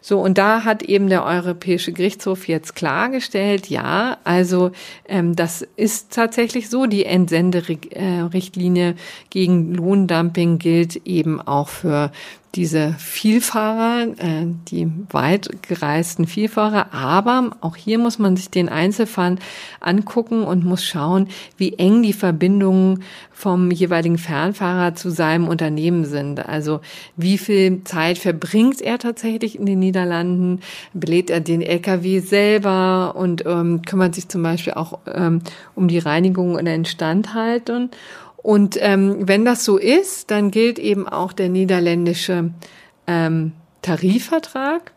So, 0.00 0.18
und 0.18 0.38
da 0.38 0.64
hat 0.64 0.82
eben 0.82 1.08
der 1.08 1.24
Europäische 1.24 1.92
Gerichtshof 1.92 2.48
jetzt 2.48 2.74
klargestellt, 2.74 3.68
ja, 3.68 4.18
also 4.24 4.72
ähm, 5.08 5.36
das 5.36 5.64
ist 5.76 6.12
tatsächlich 6.12 6.68
so. 6.68 6.86
Die 6.86 7.04
Entsenderichtlinie 7.04 8.96
gegen 9.30 9.72
Lohndumping 9.72 10.58
gilt 10.58 10.96
eben 11.06 11.40
auch 11.40 11.68
für 11.68 12.10
diese 12.56 12.94
Vielfahrer, 12.98 14.08
äh, 14.18 14.46
die 14.68 14.90
weit 15.10 15.62
gereisten 15.62 16.26
Vielfahrer. 16.26 16.92
Aber 16.92 17.50
auch 17.60 17.76
hier 17.76 17.98
muss 17.98 18.18
man 18.18 18.36
sich 18.36 18.50
den 18.50 18.68
Einzelfall 18.68 19.36
angucken 19.80 20.42
und 20.42 20.64
muss 20.64 20.84
schauen, 20.84 21.28
wie 21.58 21.74
eng 21.74 22.02
die 22.02 22.14
Verbindungen 22.14 23.02
vom 23.32 23.70
jeweiligen 23.70 24.16
Fernfahrer 24.16 24.94
zu 24.94 25.10
seinem 25.10 25.46
Unternehmen 25.46 26.06
sind. 26.06 26.48
Also 26.48 26.80
wie 27.16 27.36
viel 27.36 27.84
Zeit 27.84 28.16
verbringt 28.16 28.80
er 28.80 28.98
tatsächlich 28.98 29.58
in 29.58 29.66
den 29.66 29.78
Niederlanden? 29.78 30.60
Belädt 30.94 31.28
er 31.28 31.40
den 31.40 31.60
LKW 31.60 32.20
selber 32.20 33.14
und 33.14 33.44
ähm, 33.44 33.82
kümmert 33.82 34.14
sich 34.14 34.28
zum 34.28 34.42
Beispiel 34.42 34.72
auch 34.72 34.98
ähm, 35.12 35.42
um 35.74 35.88
die 35.88 35.98
Reinigung 35.98 36.54
und 36.54 36.66
Instandhaltung? 36.66 37.90
Und 38.46 38.78
ähm, 38.80 39.26
wenn 39.26 39.44
das 39.44 39.64
so 39.64 39.76
ist, 39.76 40.30
dann 40.30 40.52
gilt 40.52 40.78
eben 40.78 41.08
auch 41.08 41.32
der 41.32 41.48
niederländische 41.48 42.52
ähm, 43.08 43.50
Tarifvertrag. 43.82 44.92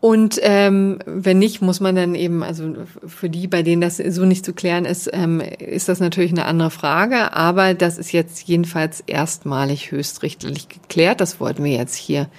Und 0.00 0.40
ähm, 0.42 1.00
wenn 1.04 1.38
nicht, 1.38 1.60
muss 1.60 1.80
man 1.80 1.94
dann 1.94 2.14
eben, 2.14 2.42
also 2.42 2.72
für 3.06 3.28
die, 3.28 3.46
bei 3.48 3.62
denen 3.62 3.82
das 3.82 3.98
so 3.98 4.24
nicht 4.24 4.46
zu 4.46 4.54
klären 4.54 4.86
ist, 4.86 5.10
ähm, 5.12 5.42
ist 5.58 5.90
das 5.90 6.00
natürlich 6.00 6.30
eine 6.30 6.46
andere 6.46 6.70
Frage. 6.70 7.34
Aber 7.34 7.74
das 7.74 7.98
ist 7.98 8.12
jetzt 8.12 8.48
jedenfalls 8.48 9.02
erstmalig 9.06 9.90
höchstrichterlich 9.90 10.70
geklärt. 10.70 11.20
Das 11.20 11.38
wollten 11.38 11.64
wir 11.64 11.72
jetzt 11.72 11.96
hier 11.96 12.30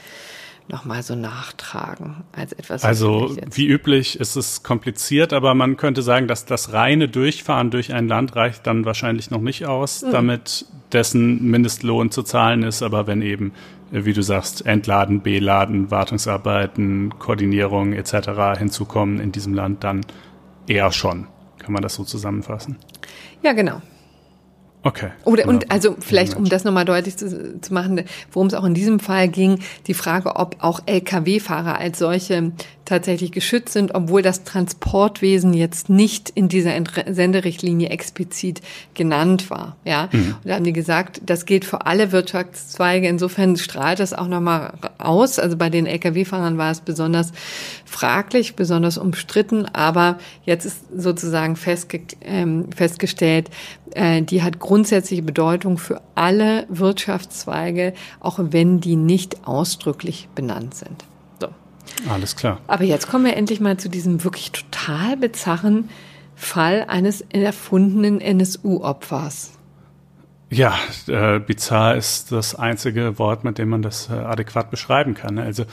nochmal 0.68 1.04
so 1.04 1.16
nachtragen 1.16 2.24
als 2.32 2.54
etwas. 2.54 2.84
Also 2.84 3.36
wie 3.52 3.68
üblich 3.68 4.20
ist 4.20 4.36
es 4.36 4.64
kompliziert, 4.64 5.34
aber 5.34 5.54
man 5.54 5.78
könnte 5.78 6.02
sagen, 6.02 6.28
dass 6.28 6.46
das 6.46 6.74
reine 6.74 7.08
Durchfahren 7.08 7.72
durch 7.72 7.94
ein 7.94 8.08
Land 8.08 8.36
reicht 8.36 8.66
dann 8.68 8.86
wahrscheinlich 8.86 9.32
noch 9.32 9.42
nicht 9.42 9.66
aus, 9.66 10.02
mhm. 10.02 10.12
damit 10.12 10.66
dessen 10.92 11.50
Mindestlohn 11.50 12.12
zu 12.12 12.24
zahlen 12.24 12.64
ist. 12.64 12.82
Aber 12.82 13.08
wenn 13.08 13.22
eben, 13.22 13.54
wie 13.92 14.14
du 14.14 14.24
sagst, 14.24 14.66
Entladen, 14.66 15.22
Beladen, 15.22 15.92
Wartungsarbeiten, 15.92 17.18
Koordinierung 17.20 17.94
etc. 17.94 18.58
hinzukommen 18.58 19.20
in 19.20 19.32
diesem 19.32 19.54
Land, 19.54 19.84
dann 19.84 20.02
eher 20.68 20.92
schon. 20.92 21.28
Kann 21.60 21.74
man 21.74 21.84
das 21.84 21.96
so 21.96 22.04
zusammenfassen? 22.04 22.78
Ja, 23.44 23.54
genau. 23.54 23.82
Okay. 24.84 25.12
Oder 25.26 25.48
und 25.48 25.72
also 25.72 25.96
vielleicht, 26.00 26.36
um 26.36 26.46
das 26.46 26.64
nochmal 26.64 26.86
deutlich 26.86 27.16
zu, 27.16 27.60
zu 27.62 27.74
machen, 27.74 28.04
worum 28.32 28.48
es 28.48 28.54
auch 28.54 28.64
in 28.64 28.74
diesem 28.74 29.00
Fall 29.00 29.28
ging, 29.28 29.60
die 29.88 29.94
Frage, 29.94 30.36
ob 30.36 30.58
auch 30.60 30.82
Lkw-Fahrer 30.86 31.78
als 31.78 32.00
solche 32.00 32.52
tatsächlich 32.92 33.32
geschützt 33.32 33.72
sind, 33.72 33.96
obwohl 33.96 34.22
das 34.22 34.44
Transportwesen 34.44 35.54
jetzt 35.54 35.90
nicht 35.90 36.30
in 36.30 36.50
dieser 36.50 36.74
Senderichtlinie 37.08 37.90
explizit 37.90 38.62
genannt 38.96 39.50
war. 39.50 39.78
Ja, 39.86 40.10
mhm. 40.12 40.36
und 40.44 40.50
da 40.50 40.56
haben 40.56 40.66
die 40.66 40.74
gesagt, 40.74 41.22
das 41.26 41.46
gilt 41.46 41.64
für 41.64 41.86
alle 41.86 42.12
Wirtschaftszweige. 42.12 43.08
Insofern 43.08 43.56
strahlt 43.56 44.00
das 44.00 44.14
auch 44.14 44.28
nochmal 44.28 44.74
aus. 44.98 45.40
Also 45.40 45.56
bei 45.56 45.70
den 45.70 45.86
Lkw-Fahrern 45.86 46.58
war 46.58 46.72
es 46.72 46.82
besonders 46.82 47.32
fraglich, 47.86 48.56
besonders 48.56 48.98
umstritten, 48.98 49.66
aber 49.66 50.18
jetzt 50.44 50.66
ist 50.66 50.84
sozusagen 50.94 51.56
festge 51.56 52.02
ähm, 52.22 52.72
festgestellt, 52.76 53.50
äh, 53.94 54.22
die 54.22 54.44
hat 54.44 54.60
grundsätzliche 54.72 55.22
Bedeutung 55.22 55.78
für 55.78 56.00
alle 56.16 56.66
Wirtschaftszweige, 56.70 57.92
auch 58.22 58.40
wenn 58.40 58.80
die 58.80 58.96
nicht 58.96 59.46
ausdrücklich 59.46 60.30
benannt 60.34 60.76
sind. 60.76 61.04
So. 61.42 61.50
Alles 62.10 62.38
klar. 62.38 62.58
Aber 62.68 62.86
jetzt 62.86 63.10
kommen 63.10 63.26
wir 63.26 63.36
endlich 63.36 63.60
mal 63.60 63.76
zu 63.76 63.90
diesem 63.90 64.24
wirklich 64.24 64.54
total 64.54 65.18
bizarren 65.18 65.90
Fall 66.38 66.86
eines 66.88 67.20
erfundenen 67.32 68.22
NSU-Opfers. 68.22 69.52
Ja, 70.54 70.78
äh, 71.08 71.40
bizarr 71.40 71.96
ist 71.96 72.34
das 72.34 72.56
einzige 72.56 73.18
Wort, 73.18 73.46
mit 73.46 73.58
dem 73.58 73.70
man 73.70 73.82
das 73.82 74.10
äh, 74.10 74.16
adäquat 74.16 74.70
beschreiben 74.70 75.14
kann. 75.14 75.40
Also 75.40 75.64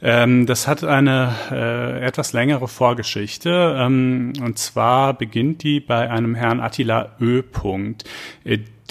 ähm, 0.00 0.46
das 0.46 0.66
hat 0.66 0.82
eine 0.84 1.34
äh, 1.50 2.02
etwas 2.02 2.32
längere 2.32 2.66
Vorgeschichte. 2.66 3.76
Ähm, 3.78 4.32
und 4.40 4.58
zwar 4.58 5.12
beginnt 5.12 5.62
die 5.62 5.80
bei 5.80 6.08
einem 6.08 6.34
Herrn 6.34 6.60
Attila 6.60 7.10
Ö. 7.20 7.42
-Punkt. 7.42 8.04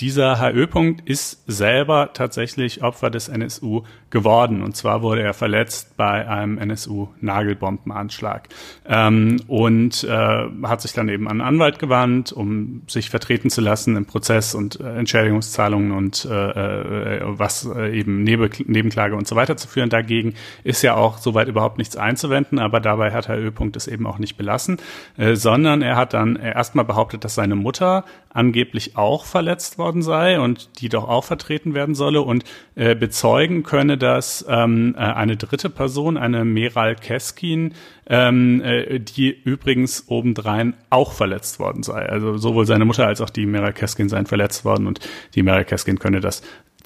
Dieser 0.02 0.39
Herr 0.39 0.56
Ö-Punkt 0.56 1.08
ist 1.08 1.43
selber 1.45 2.10
tatsächlich 2.14 2.82
Opfer 2.82 3.12
des 3.12 3.30
NSU 3.30 3.84
geworden. 4.10 4.64
Und 4.64 4.76
zwar 4.76 5.04
wurde 5.04 5.22
er 5.22 5.36
verletzt 5.36 5.95
bei 5.95 6.28
einem 6.28 6.58
NSU-Nagelbombenanschlag. 6.58 8.49
Ähm, 8.88 9.38
und 9.47 10.04
äh, 10.04 10.47
hat 10.64 10.82
sich 10.82 10.93
dann 10.93 11.08
eben 11.08 11.28
an 11.28 11.39
einen 11.39 11.41
Anwalt 11.41 11.78
gewandt, 11.78 12.32
um 12.32 12.82
sich 12.88 13.12
vertreten 13.12 13.52
zu 13.52 13.62
lassen 13.62 13.95
im 13.95 14.08
Prozess 14.08 14.56
und 14.56 14.80
äh, 14.80 14.95
Entschädigungszahlungen 14.95 15.91
und 15.91 16.26
äh, 16.26 17.20
äh, 17.20 17.22
was 17.26 17.70
äh, 17.72 17.95
eben 17.95 18.24
Nebe 18.24 18.49
Nebenklage 18.66 19.16
und 19.16 19.28
so 19.28 19.36
weiter 19.36 19.56
zu 19.56 19.68
führen. 19.68 19.91
Dagegen 19.91 20.34
ist 20.64 20.82
ja 20.82 20.95
auch 20.95 21.20
soweit 21.20 21.47
überhaupt 21.47 21.78
nichts 21.78 21.95
einzuwenden, 21.95 22.58
aber 22.58 22.80
dabei 22.80 23.12
hat 23.12 23.28
Herr 23.28 23.38
Ö-Punkt 23.38 23.76
es 23.76 23.88
eben 23.88 24.08
auch 24.08 24.18
nicht 24.18 24.36
belassen, 24.36 24.78
äh, 25.18 25.36
sondern 25.36 25.84
er 25.84 25.95
hat 25.95 26.16
dann 26.16 26.38
erstmal 26.38 26.86
behauptet, 26.86 27.24
dass 27.24 27.36
seine 27.36 27.56
Mutter 27.56 28.04
angeblich 28.34 28.97
auch 28.97 29.26
verletzt 29.26 29.78
worden 29.78 29.91
sei 30.02 30.39
und 30.39 30.80
die 30.80 30.88
doch 30.88 31.08
auch 31.08 31.26
vertreten 31.26 31.74
werden 31.74 31.96
solle 31.96 32.22
und 32.22 32.46
äh, 32.76 32.96
bezeugen 32.96 33.64
könne, 33.64 33.98
dass 33.98 34.46
ähm, 34.48 34.96
äh, 34.98 35.00
eine 35.00 35.36
dritte 35.36 35.70
Person, 35.70 36.18
eine 36.18 36.46
Meral 36.46 36.96
Keskin, 36.96 37.74
ähm, 38.08 38.62
äh, 38.62 39.00
die 39.00 39.30
übrigens 39.30 40.06
obendrein 40.08 40.76
auch 40.89 41.12
verletzt 41.12 41.60
worden 41.60 41.84
sei. 41.84 42.08
Also 42.08 42.38
sowohl 42.38 42.66
seine 42.66 42.86
Mutter 42.86 43.08
als 43.08 43.20
auch 43.20 43.30
die 43.30 43.46
Meral 43.46 43.74
Keskin 43.74 44.08
seien 44.08 44.26
verletzt 44.26 44.64
worden 44.64 44.88
und 44.88 45.02
die 45.36 45.44
Meral 45.44 45.66
Keskin 45.66 46.00
könne 46.00 46.22
das 46.22 46.42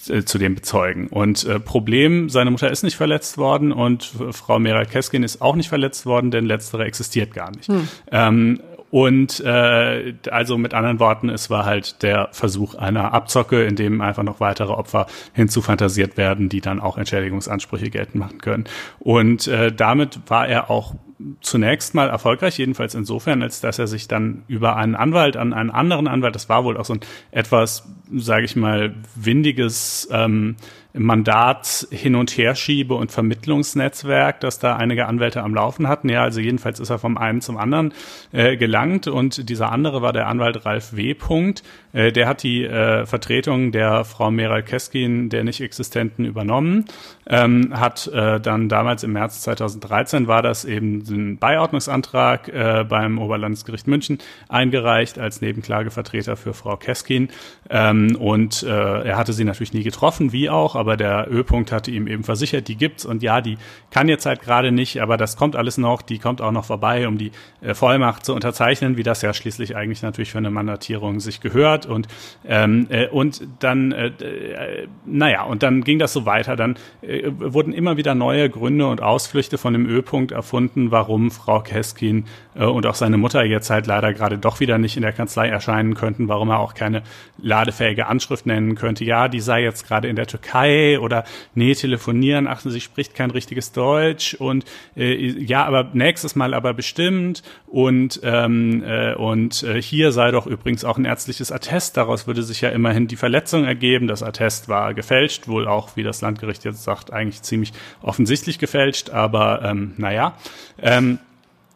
äh, 0.09 0.23
zu 0.23 0.37
dem 0.37 0.55
bezeugen. 0.55 1.07
Und 1.07 1.45
äh, 1.45 1.59
Problem, 1.59 2.29
seine 2.29 2.51
Mutter 2.51 2.69
ist 2.69 2.83
nicht 2.83 2.97
verletzt 2.97 3.37
worden 3.37 3.71
und 3.71 4.11
Frau 4.31 4.59
Meral 4.59 4.85
Keskin 4.85 5.23
ist 5.23 5.41
auch 5.41 5.55
nicht 5.55 5.69
verletzt 5.69 6.05
worden, 6.05 6.31
denn 6.31 6.45
letztere 6.45 6.85
existiert 6.85 7.33
gar 7.33 7.51
nicht. 7.51 7.67
Hm. 7.67 7.87
Ähm, 8.11 8.59
und 8.95 9.41
äh, 9.41 10.13
also 10.31 10.57
mit 10.57 10.73
anderen 10.73 11.01
Worten, 11.01 11.27
es 11.27 11.49
war 11.49 11.65
halt 11.65 12.01
der 12.01 12.29
Versuch 12.31 12.75
einer 12.75 13.13
Abzocke, 13.13 13.65
in 13.65 13.75
dem 13.75 13.99
einfach 13.99 14.23
noch 14.23 14.39
weitere 14.39 14.71
Opfer 14.71 15.07
hinzufantasiert 15.33 16.15
werden, 16.15 16.47
die 16.47 16.61
dann 16.61 16.79
auch 16.79 16.97
Entschädigungsansprüche 16.97 17.89
geltend 17.89 18.15
machen 18.15 18.37
können. 18.37 18.63
Und 18.99 19.49
äh, 19.49 19.73
damit 19.73 20.21
war 20.27 20.47
er 20.47 20.69
auch 20.69 20.95
zunächst 21.41 21.93
mal 21.93 22.07
erfolgreich, 22.07 22.57
jedenfalls 22.57 22.95
insofern, 22.95 23.43
als 23.43 23.59
dass 23.59 23.79
er 23.79 23.87
sich 23.87 24.07
dann 24.07 24.43
über 24.47 24.77
einen 24.77 24.95
Anwalt 24.95 25.35
an 25.35 25.51
einen 25.51 25.71
anderen 25.71 26.07
Anwalt, 26.07 26.33
das 26.33 26.47
war 26.47 26.63
wohl 26.63 26.77
auch 26.77 26.85
so 26.85 26.93
ein 26.93 27.01
etwas, 27.31 27.89
sage 28.13 28.45
ich 28.45 28.55
mal, 28.55 28.95
windiges 29.13 30.07
ähm, 30.09 30.55
Mandat 30.97 31.87
hin 31.91 32.15
und 32.15 32.31
her 32.31 32.55
schiebe 32.55 32.95
und 32.95 33.11
Vermittlungsnetzwerk, 33.11 34.39
das 34.39 34.59
da 34.59 34.75
einige 34.75 35.07
Anwälte 35.07 35.43
am 35.43 35.53
Laufen 35.53 35.87
hatten. 35.87 36.09
Ja, 36.09 36.23
also 36.23 36.39
jedenfalls 36.39 36.79
ist 36.79 36.89
er 36.89 36.99
vom 36.99 37.17
einen 37.17 37.41
zum 37.41 37.57
anderen 37.57 37.93
äh, 38.31 38.57
gelangt 38.57 39.07
und 39.07 39.49
dieser 39.49 39.71
andere 39.71 40.01
war 40.01 40.13
der 40.13 40.27
Anwalt 40.27 40.65
Ralf 40.65 40.95
W. 40.95 41.13
Punkt. 41.13 41.63
Äh, 41.93 42.11
der 42.11 42.27
hat 42.27 42.43
die 42.43 42.63
äh, 42.63 43.05
Vertretung 43.05 43.71
der 43.71 44.05
Frau 44.05 44.31
Meral 44.31 44.63
Keskin, 44.63 45.29
der 45.29 45.43
nicht 45.43 45.61
existenten, 45.61 46.25
übernommen. 46.25 46.85
Ähm, 47.27 47.73
hat 47.73 48.07
äh, 48.07 48.39
dann 48.39 48.69
damals 48.69 49.03
im 49.03 49.13
März 49.13 49.41
2013 49.41 50.27
war 50.27 50.41
das 50.41 50.65
eben 50.65 51.03
ein 51.09 51.37
Beiordnungsantrag 51.37 52.47
äh, 52.49 52.85
beim 52.87 53.17
Oberlandesgericht 53.17 53.87
München 53.87 54.19
eingereicht 54.49 55.19
als 55.19 55.41
Nebenklagevertreter 55.41 56.35
für 56.35 56.53
Frau 56.53 56.77
Keskin. 56.77 57.29
Ähm, 57.69 58.15
und 58.19 58.63
äh, 58.63 58.69
er 58.69 59.17
hatte 59.17 59.33
sie 59.33 59.43
natürlich 59.43 59.73
nie 59.73 59.83
getroffen, 59.83 60.31
wie 60.31 60.49
auch, 60.49 60.75
aber 60.85 60.97
der 60.97 61.27
Ölpunkt 61.31 61.71
hatte 61.71 61.89
ihm 61.89 62.05
eben 62.05 62.23
versichert, 62.23 62.67
die 62.67 62.75
gibt's. 62.75 63.05
Und 63.05 63.23
ja, 63.23 63.41
die 63.41 63.57
kann 63.89 64.07
jetzt 64.07 64.27
halt 64.27 64.41
gerade 64.41 64.71
nicht, 64.71 65.01
aber 65.01 65.17
das 65.17 65.35
kommt 65.35 65.55
alles 65.55 65.79
noch, 65.79 66.03
die 66.03 66.19
kommt 66.19 66.41
auch 66.41 66.51
noch 66.51 66.65
vorbei, 66.65 67.07
um 67.07 67.17
die 67.17 67.31
äh, 67.61 67.73
Vollmacht 67.73 68.23
zu 68.23 68.35
unterzeichnen, 68.35 68.95
wie 68.95 69.01
das 69.01 69.23
ja 69.23 69.33
schließlich 69.33 69.75
eigentlich 69.75 70.03
natürlich 70.03 70.31
für 70.31 70.37
eine 70.37 70.51
Mandatierung 70.51 71.19
sich 71.19 71.41
gehört. 71.41 71.87
Und 71.87 72.07
ähm, 72.45 72.85
äh, 72.89 73.07
und 73.07 73.41
dann 73.59 73.91
äh, 73.93 74.07
äh, 74.07 74.87
naja 75.05 75.43
und 75.43 75.63
dann 75.63 75.83
ging 75.83 75.97
das 75.97 76.13
so 76.13 76.27
weiter, 76.27 76.55
dann 76.55 76.75
äh, 77.01 77.31
wurden 77.31 77.73
immer 77.73 77.97
wieder 77.97 78.13
neue 78.13 78.47
Gründe 78.47 78.85
und 78.85 79.01
Ausflüchte 79.01 79.57
von 79.57 79.73
dem 79.73 79.87
Ölpunkt 79.87 80.31
erfunden, 80.31 80.91
warum 80.91 81.31
Frau 81.31 81.61
Keskin 81.61 82.25
äh, 82.53 82.63
und 82.63 82.85
auch 82.85 82.95
seine 82.95 83.17
Mutter 83.17 83.43
jetzt 83.43 83.71
halt 83.71 83.87
leider 83.87 84.13
gerade 84.13 84.37
doch 84.37 84.59
wieder 84.59 84.77
nicht 84.77 84.97
in 84.97 85.01
der 85.01 85.13
Kanzlei 85.13 85.47
erscheinen 85.47 85.95
könnten, 85.95 86.27
warum 86.27 86.49
er 86.49 86.59
auch 86.59 86.75
keine 86.75 87.01
ladefähige 87.39 88.05
Anschrift 88.05 88.45
nennen 88.45 88.75
könnte. 88.75 89.03
Ja, 89.03 89.27
die 89.27 89.39
sei 89.39 89.63
jetzt 89.63 89.87
gerade 89.87 90.07
in 90.07 90.15
der 90.15 90.27
Türkei 90.27 90.74
oder 91.01 91.23
nee, 91.53 91.73
telefonieren, 91.73 92.47
achten 92.47 92.69
Sie, 92.69 92.81
spricht 92.81 93.15
kein 93.15 93.31
richtiges 93.31 93.71
Deutsch 93.71 94.33
und 94.35 94.65
äh, 94.95 95.13
ja, 95.13 95.65
aber 95.65 95.89
nächstes 95.93 96.35
Mal 96.35 96.53
aber 96.53 96.73
bestimmt 96.73 97.43
und 97.67 98.19
ähm, 98.23 98.83
äh, 98.85 99.13
und 99.15 99.63
äh, 99.63 99.81
hier 99.81 100.11
sei 100.11 100.31
doch 100.31 100.47
übrigens 100.47 100.83
auch 100.83 100.97
ein 100.97 101.05
ärztliches 101.05 101.51
Attest. 101.51 101.97
Daraus 101.97 102.27
würde 102.27 102.43
sich 102.43 102.61
ja 102.61 102.69
immerhin 102.69 103.07
die 103.07 103.15
Verletzung 103.15 103.65
ergeben. 103.65 104.07
Das 104.07 104.23
Attest 104.23 104.69
war 104.69 104.93
gefälscht, 104.93 105.47
wohl 105.47 105.67
auch, 105.67 105.95
wie 105.95 106.03
das 106.03 106.21
Landgericht 106.21 106.65
jetzt 106.65 106.83
sagt, 106.83 107.11
eigentlich 107.11 107.41
ziemlich 107.41 107.73
offensichtlich 108.01 108.59
gefälscht, 108.59 109.09
aber 109.09 109.61
ähm, 109.63 109.93
naja. 109.97 110.37
Ähm, 110.81 111.19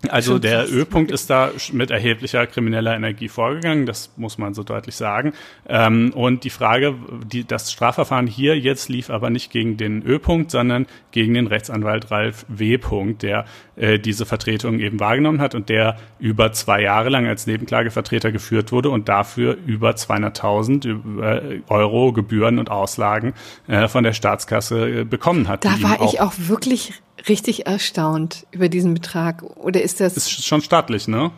also 0.07 0.39
der 0.39 0.71
Ölpunkt 0.71 1.11
ist 1.11 1.29
da 1.29 1.51
mit 1.73 1.91
erheblicher 1.91 2.47
krimineller 2.47 2.95
Energie 2.95 3.27
vorgegangen, 3.27 3.85
das 3.85 4.13
muss 4.15 4.37
man 4.37 4.53
so 4.53 4.63
deutlich 4.63 4.95
sagen. 4.95 5.33
Ähm, 5.67 6.13
und 6.13 6.45
die 6.45 6.49
Frage, 6.49 6.95
die, 7.25 7.43
das 7.43 7.71
Strafverfahren 7.71 8.25
hier 8.25 8.57
jetzt 8.57 8.87
lief 8.87 9.09
aber 9.09 9.29
nicht 9.29 9.51
gegen 9.51 9.75
den 9.75 10.01
Ölpunkt, 10.01 10.51
sondern 10.51 10.85
gegen 11.11 11.33
den 11.33 11.47
Rechtsanwalt 11.47 12.11
Ralf 12.11 12.45
W. 12.47 12.77
-Punkt, 12.77 13.21
der 13.21 13.45
äh, 13.75 13.99
diese 13.99 14.25
Vertretung 14.25 14.79
eben 14.79 15.01
wahrgenommen 15.01 15.41
hat 15.41 15.53
und 15.53 15.67
der 15.67 15.97
über 16.17 16.53
zwei 16.53 16.81
Jahre 16.81 17.09
lang 17.09 17.27
als 17.27 17.45
Nebenklagevertreter 17.45 18.31
geführt 18.31 18.71
wurde 18.71 18.89
und 18.89 19.09
dafür 19.09 19.57
über 19.65 19.91
200.000 19.91 21.21
äh, 21.21 21.61
Euro 21.67 22.13
Gebühren 22.13 22.57
und 22.57 22.71
Auslagen 22.71 23.33
äh, 23.67 23.89
von 23.89 24.05
der 24.05 24.13
Staatskasse 24.13 25.01
äh, 25.01 25.03
bekommen 25.03 25.49
hat. 25.49 25.65
Da 25.65 25.81
war 25.81 26.01
ich 26.03 26.21
auch 26.21 26.33
wirklich 26.37 26.93
richtig 27.27 27.65
erstaunt 27.65 28.45
über 28.51 28.69
diesen 28.69 28.93
Betrag. 28.93 29.43
Oder 29.57 29.81
ist 29.81 29.99
das? 29.99 30.15
Ist 30.15 30.45
schon 30.45 30.61
staatlich, 30.61 31.07
ne? 31.07 31.31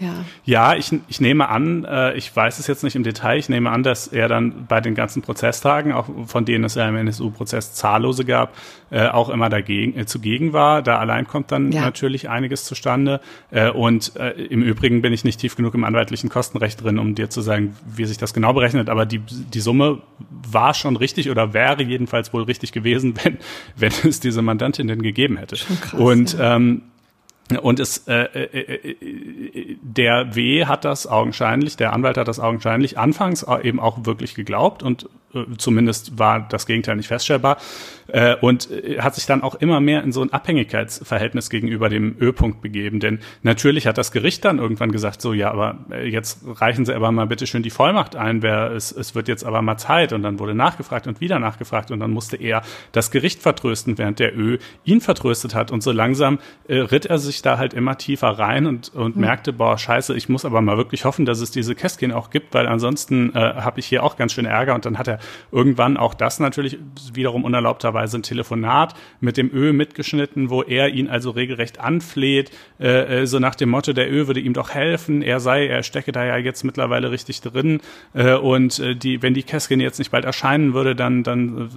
Ja, 0.00 0.24
ja 0.44 0.74
ich, 0.74 0.92
ich 1.08 1.20
nehme 1.20 1.48
an, 1.48 1.84
äh, 1.84 2.14
ich 2.14 2.34
weiß 2.34 2.58
es 2.58 2.66
jetzt 2.66 2.82
nicht 2.82 2.96
im 2.96 3.02
Detail, 3.02 3.38
ich 3.38 3.48
nehme 3.48 3.70
an, 3.70 3.82
dass 3.82 4.08
er 4.08 4.28
dann 4.28 4.66
bei 4.66 4.80
den 4.80 4.94
ganzen 4.94 5.20
Prozesstagen, 5.20 5.92
auch 5.92 6.06
von 6.26 6.44
denen 6.46 6.64
es 6.64 6.74
ja 6.74 6.88
im 6.88 6.96
NSU-Prozess 6.96 7.74
zahllose 7.74 8.24
gab, 8.24 8.54
äh, 8.90 9.06
auch 9.08 9.28
immer 9.28 9.50
dagegen 9.50 9.98
äh, 9.98 10.06
zugegen 10.06 10.52
war. 10.52 10.82
Da 10.82 10.98
allein 10.98 11.26
kommt 11.26 11.52
dann 11.52 11.70
ja. 11.70 11.82
natürlich 11.82 12.30
einiges 12.30 12.64
zustande. 12.64 13.20
Äh, 13.50 13.70
und 13.70 14.16
äh, 14.16 14.30
im 14.30 14.62
Übrigen 14.62 15.02
bin 15.02 15.12
ich 15.12 15.24
nicht 15.24 15.38
tief 15.38 15.54
genug 15.54 15.74
im 15.74 15.84
anwaltlichen 15.84 16.30
Kostenrecht 16.30 16.82
drin, 16.82 16.98
um 16.98 17.14
dir 17.14 17.28
zu 17.28 17.42
sagen, 17.42 17.76
wie 17.86 18.06
sich 18.06 18.16
das 18.16 18.32
genau 18.32 18.54
berechnet. 18.54 18.88
Aber 18.88 19.04
die, 19.04 19.18
die 19.18 19.60
Summe 19.60 19.98
war 20.50 20.72
schon 20.72 20.96
richtig 20.96 21.30
oder 21.30 21.52
wäre 21.52 21.82
jedenfalls 21.82 22.32
wohl 22.32 22.44
richtig 22.44 22.72
gewesen, 22.72 23.14
wenn, 23.22 23.36
wenn 23.76 23.92
es 24.08 24.20
diese 24.20 24.40
Mandantin 24.40 24.88
denn 24.88 25.02
gegeben 25.02 25.36
hätte. 25.36 25.56
Schon 25.56 25.78
krass, 25.78 26.00
und 26.00 26.38
ja. 26.38 26.56
ähm, 26.56 26.82
und 27.58 27.80
es, 27.80 28.06
äh, 28.08 28.22
äh, 28.22 28.90
äh, 28.92 29.76
der 29.82 30.34
W 30.34 30.66
hat 30.66 30.84
das 30.84 31.06
augenscheinlich, 31.06 31.76
der 31.76 31.92
Anwalt 31.92 32.16
hat 32.16 32.28
das 32.28 32.40
augenscheinlich 32.40 32.98
anfangs 32.98 33.46
eben 33.62 33.80
auch 33.80 34.04
wirklich 34.04 34.34
geglaubt 34.34 34.82
und 34.82 35.04
äh, 35.04 35.08
zumindest 35.58 36.18
war 36.18 36.46
das 36.48 36.66
Gegenteil 36.66 36.96
nicht 36.96 37.08
feststellbar, 37.08 37.58
äh, 38.12 38.36
und 38.40 38.70
äh, 38.70 39.00
hat 39.00 39.14
sich 39.14 39.26
dann 39.26 39.42
auch 39.42 39.54
immer 39.54 39.80
mehr 39.80 40.02
in 40.02 40.12
so 40.12 40.22
ein 40.22 40.32
Abhängigkeitsverhältnis 40.32 41.50
gegenüber 41.50 41.88
dem 41.88 42.16
Ö-Punkt 42.20 42.60
begeben. 42.60 43.00
Denn 43.00 43.20
natürlich 43.42 43.86
hat 43.86 43.98
das 43.98 44.12
Gericht 44.12 44.44
dann 44.44 44.58
irgendwann 44.58 44.92
gesagt, 44.92 45.20
so 45.20 45.32
ja, 45.32 45.50
aber 45.50 45.78
jetzt 46.04 46.40
reichen 46.44 46.84
Sie 46.84 46.94
aber 46.94 47.12
mal 47.12 47.26
bitte 47.26 47.46
schön 47.46 47.62
die 47.62 47.70
Vollmacht 47.70 48.16
ein, 48.16 48.42
wer, 48.42 48.72
es, 48.72 48.92
es 48.92 49.14
wird 49.14 49.28
jetzt 49.28 49.44
aber 49.44 49.62
mal 49.62 49.76
Zeit. 49.76 50.12
Und 50.12 50.22
dann 50.22 50.38
wurde 50.38 50.54
nachgefragt 50.54 51.06
und 51.06 51.20
wieder 51.20 51.38
nachgefragt 51.38 51.90
und 51.90 52.00
dann 52.00 52.10
musste 52.10 52.36
er 52.36 52.62
das 52.92 53.10
Gericht 53.10 53.42
vertrösten, 53.42 53.98
während 53.98 54.18
der 54.18 54.36
Ö 54.36 54.58
ihn 54.84 55.00
vertröstet 55.00 55.54
hat. 55.54 55.70
Und 55.70 55.82
so 55.82 55.92
langsam 55.92 56.38
äh, 56.68 56.78
ritt 56.78 57.06
er 57.06 57.18
sich 57.18 57.42
da 57.42 57.58
halt 57.58 57.74
immer 57.74 57.96
tiefer 57.98 58.28
rein 58.28 58.66
und, 58.66 58.94
und 58.94 59.16
mhm. 59.16 59.22
merkte, 59.22 59.52
boah, 59.52 59.78
scheiße, 59.78 60.16
ich 60.16 60.28
muss 60.28 60.44
aber 60.44 60.60
mal 60.60 60.76
wirklich 60.76 61.04
hoffen, 61.04 61.26
dass 61.26 61.40
es 61.40 61.50
diese 61.50 61.74
Kästchen 61.74 62.12
auch 62.12 62.30
gibt, 62.30 62.54
weil 62.54 62.66
ansonsten 62.66 63.34
äh, 63.34 63.38
habe 63.38 63.80
ich 63.80 63.86
hier 63.86 64.02
auch 64.02 64.16
ganz 64.16 64.32
schön 64.32 64.46
Ärger. 64.46 64.74
Und 64.74 64.84
dann 64.84 64.98
hat 64.98 65.08
er 65.08 65.19
irgendwann 65.52 65.96
auch 65.96 66.14
das 66.14 66.40
natürlich 66.40 66.78
wiederum 67.12 67.44
unerlaubterweise 67.44 68.18
ein 68.18 68.22
Telefonat 68.22 68.94
mit 69.20 69.36
dem 69.36 69.50
Ö 69.52 69.72
mitgeschnitten, 69.72 70.50
wo 70.50 70.62
er 70.62 70.88
ihn 70.88 71.08
also 71.08 71.30
regelrecht 71.30 71.80
anfleht, 71.80 72.50
äh, 72.78 73.22
äh, 73.22 73.26
so 73.26 73.38
nach 73.38 73.54
dem 73.54 73.70
Motto, 73.70 73.92
der 73.92 74.12
Ö 74.12 74.26
würde 74.26 74.40
ihm 74.40 74.52
doch 74.52 74.70
helfen, 74.70 75.22
er 75.22 75.40
sei, 75.40 75.66
er 75.66 75.82
stecke 75.82 76.12
da 76.12 76.24
ja 76.24 76.36
jetzt 76.36 76.64
mittlerweile 76.64 77.10
richtig 77.10 77.40
drin 77.40 77.80
äh, 78.14 78.34
und 78.34 78.78
äh, 78.78 78.94
die, 78.94 79.22
wenn 79.22 79.34
die 79.34 79.42
Käskin 79.42 79.80
jetzt 79.80 79.98
nicht 79.98 80.10
bald 80.10 80.24
erscheinen 80.24 80.74
würde, 80.74 80.94
dann, 80.94 81.22
dann 81.22 81.70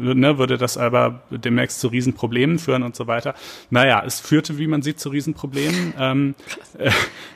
äh, 0.00 0.14
ne, 0.14 0.38
würde 0.38 0.58
das 0.58 0.78
aber 0.78 1.22
demnächst 1.30 1.80
zu 1.80 1.88
Riesenproblemen 1.88 2.58
führen 2.58 2.82
und 2.82 2.96
so 2.96 3.06
weiter. 3.06 3.34
Naja, 3.70 4.02
es 4.04 4.20
führte, 4.20 4.58
wie 4.58 4.66
man 4.66 4.82
sieht, 4.82 5.00
zu 5.00 5.08
Riesenproblemen. 5.10 5.94
Ähm, 5.98 6.34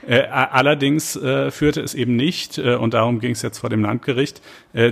äh, 0.06 0.22
allerdings 0.22 1.16
äh, 1.16 1.50
führte 1.50 1.80
es 1.80 1.94
eben 1.94 2.16
nicht, 2.16 2.58
äh, 2.58 2.74
und 2.74 2.94
darum 2.94 3.20
ging 3.20 3.32
es 3.32 3.42
jetzt 3.42 3.58
vor 3.58 3.70
dem 3.70 3.82
Landgericht, 3.82 4.40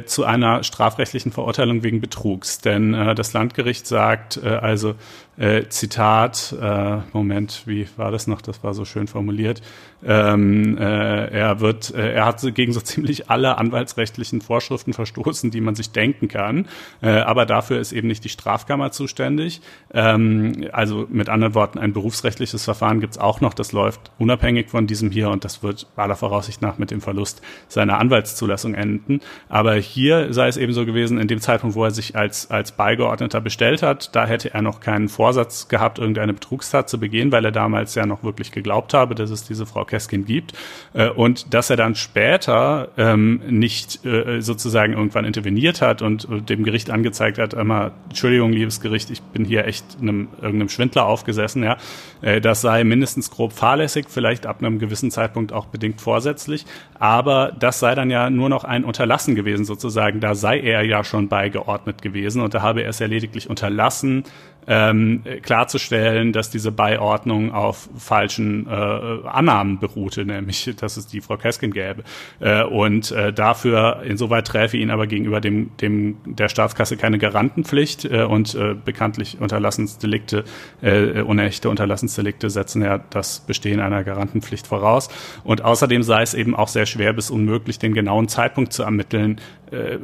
zu 0.06 0.24
einer 0.24 0.47
strafrechtlichen 0.62 1.32
Verurteilung 1.32 1.82
wegen 1.82 2.00
Betrugs. 2.00 2.60
Denn 2.60 2.94
äh, 2.94 3.14
das 3.14 3.32
Landgericht 3.32 3.86
sagt 3.86 4.40
äh, 4.42 4.48
also, 4.48 4.94
äh, 5.38 5.68
Zitat, 5.68 6.54
äh, 6.60 6.98
Moment, 7.12 7.62
wie 7.66 7.86
war 7.96 8.10
das 8.10 8.26
noch? 8.26 8.42
Das 8.42 8.64
war 8.64 8.74
so 8.74 8.84
schön 8.84 9.06
formuliert. 9.06 9.62
Ähm, 10.04 10.76
äh, 10.78 11.26
er 11.28 11.60
wird, 11.60 11.94
äh, 11.94 12.12
er 12.14 12.26
hat 12.26 12.42
gegen 12.54 12.72
so 12.72 12.80
ziemlich 12.88 13.30
alle 13.30 13.56
anwaltsrechtlichen 13.56 14.40
Vorschriften 14.40 14.92
verstoßen, 14.92 15.50
die 15.50 15.60
man 15.60 15.76
sich 15.76 15.92
denken 15.92 16.28
kann. 16.28 16.66
Äh, 17.02 17.10
aber 17.10 17.46
dafür 17.46 17.78
ist 17.78 17.92
eben 17.92 18.08
nicht 18.08 18.24
die 18.24 18.28
Strafkammer 18.28 18.90
zuständig. 18.90 19.60
Ähm, 19.94 20.68
also 20.72 21.06
mit 21.08 21.28
anderen 21.28 21.54
Worten, 21.54 21.78
ein 21.78 21.92
berufsrechtliches 21.92 22.64
Verfahren 22.64 23.00
gibt's 23.00 23.18
auch 23.18 23.40
noch. 23.40 23.54
Das 23.54 23.72
läuft 23.72 24.10
unabhängig 24.18 24.70
von 24.70 24.88
diesem 24.88 25.10
hier 25.10 25.30
und 25.30 25.44
das 25.44 25.62
wird 25.62 25.86
aller 25.94 26.16
Voraussicht 26.16 26.62
nach 26.62 26.78
mit 26.78 26.90
dem 26.90 27.00
Verlust 27.00 27.42
seiner 27.68 27.98
Anwaltszulassung 27.98 28.74
enden. 28.74 29.20
Aber 29.48 29.74
hier 29.74 30.32
sei 30.32 30.48
es 30.48 30.56
eben 30.56 30.72
so 30.72 30.84
gewesen, 30.84 31.18
in 31.18 31.28
dem 31.28 31.40
Zeitpunkt, 31.40 31.76
wo 31.76 31.84
er 31.84 31.92
sich 31.92 32.16
als 32.16 32.50
als 32.50 32.72
Beigeordneter 32.72 33.40
bestellt 33.40 33.82
hat, 33.82 34.14
da 34.16 34.26
hätte 34.26 34.52
er 34.52 34.62
noch 34.62 34.80
keinen 34.80 35.08
Vor 35.08 35.27
Vorsatz 35.28 35.68
gehabt, 35.68 35.98
irgendeine 35.98 36.32
Betrugstat 36.32 36.88
zu 36.88 36.98
begehen, 36.98 37.30
weil 37.32 37.44
er 37.44 37.52
damals 37.52 37.94
ja 37.94 38.06
noch 38.06 38.22
wirklich 38.24 38.50
geglaubt 38.50 38.94
habe, 38.94 39.14
dass 39.14 39.28
es 39.28 39.44
diese 39.44 39.66
Frau 39.66 39.84
Keskin 39.84 40.24
gibt. 40.24 40.54
Äh, 40.94 41.10
und 41.10 41.52
dass 41.52 41.68
er 41.68 41.76
dann 41.76 41.94
später 41.96 42.88
ähm, 42.96 43.42
nicht 43.46 44.06
äh, 44.06 44.40
sozusagen 44.40 44.94
irgendwann 44.94 45.26
interveniert 45.26 45.82
hat 45.82 46.00
und 46.00 46.26
dem 46.48 46.64
Gericht 46.64 46.90
angezeigt 46.90 47.36
hat, 47.36 47.52
immer, 47.52 47.90
Entschuldigung, 48.08 48.52
liebes 48.52 48.80
Gericht, 48.80 49.10
ich 49.10 49.20
bin 49.20 49.44
hier 49.44 49.66
echt 49.66 49.84
einem, 50.00 50.28
irgendeinem 50.36 50.70
Schwindler 50.70 51.04
aufgesessen, 51.04 51.62
ja. 51.62 51.76
Äh, 52.22 52.40
das 52.40 52.62
sei 52.62 52.84
mindestens 52.84 53.30
grob 53.30 53.52
fahrlässig, 53.52 54.06
vielleicht 54.08 54.46
ab 54.46 54.60
einem 54.60 54.78
gewissen 54.78 55.10
Zeitpunkt 55.10 55.52
auch 55.52 55.66
bedingt 55.66 56.00
vorsätzlich. 56.00 56.64
Aber 56.98 57.52
das 57.58 57.80
sei 57.80 57.94
dann 57.94 58.08
ja 58.08 58.30
nur 58.30 58.48
noch 58.48 58.64
ein 58.64 58.82
Unterlassen 58.82 59.34
gewesen, 59.34 59.66
sozusagen. 59.66 60.20
Da 60.20 60.34
sei 60.34 60.58
er 60.58 60.82
ja 60.82 61.04
schon 61.04 61.28
beigeordnet 61.28 62.00
gewesen 62.00 62.40
und 62.40 62.54
da 62.54 62.62
habe 62.62 62.80
er 62.82 62.88
es 62.88 62.98
ja 62.98 63.06
lediglich 63.06 63.50
unterlassen, 63.50 64.24
ähm, 64.68 65.22
klarzustellen, 65.42 66.32
dass 66.32 66.50
diese 66.50 66.70
Beiordnung 66.70 67.52
auf 67.52 67.88
falschen 67.96 68.66
äh, 68.66 68.70
Annahmen 68.70 69.78
beruhte, 69.78 70.26
nämlich, 70.26 70.70
dass 70.78 70.98
es 70.98 71.06
die 71.06 71.22
Frau 71.22 71.38
Keskin 71.38 71.72
gäbe. 71.72 72.04
Äh, 72.38 72.62
und 72.64 73.10
äh, 73.10 73.32
dafür, 73.32 74.02
insoweit 74.04 74.46
träfe 74.46 74.76
ihn 74.76 74.90
aber 74.90 75.06
gegenüber 75.06 75.40
dem, 75.40 75.70
dem 75.78 76.18
der 76.26 76.50
Staatskasse 76.50 76.98
keine 76.98 77.18
Garantenpflicht 77.18 78.04
äh, 78.04 78.24
und 78.24 78.54
äh, 78.54 78.74
bekanntlich 78.74 79.40
Unterlassensdelikte, 79.40 80.44
äh, 80.82 81.22
unechte 81.22 81.70
Unterlassensdelikte 81.70 82.50
setzen 82.50 82.82
ja 82.82 82.98
das 82.98 83.40
Bestehen 83.40 83.80
einer 83.80 84.04
Garantenpflicht 84.04 84.66
voraus. 84.66 85.08
Und 85.44 85.64
außerdem 85.64 86.02
sei 86.02 86.22
es 86.22 86.34
eben 86.34 86.54
auch 86.54 86.68
sehr 86.68 86.84
schwer 86.84 87.14
bis 87.14 87.30
unmöglich, 87.30 87.78
den 87.78 87.94
genauen 87.94 88.28
Zeitpunkt 88.28 88.74
zu 88.74 88.82
ermitteln, 88.82 89.40
äh, 89.70 89.96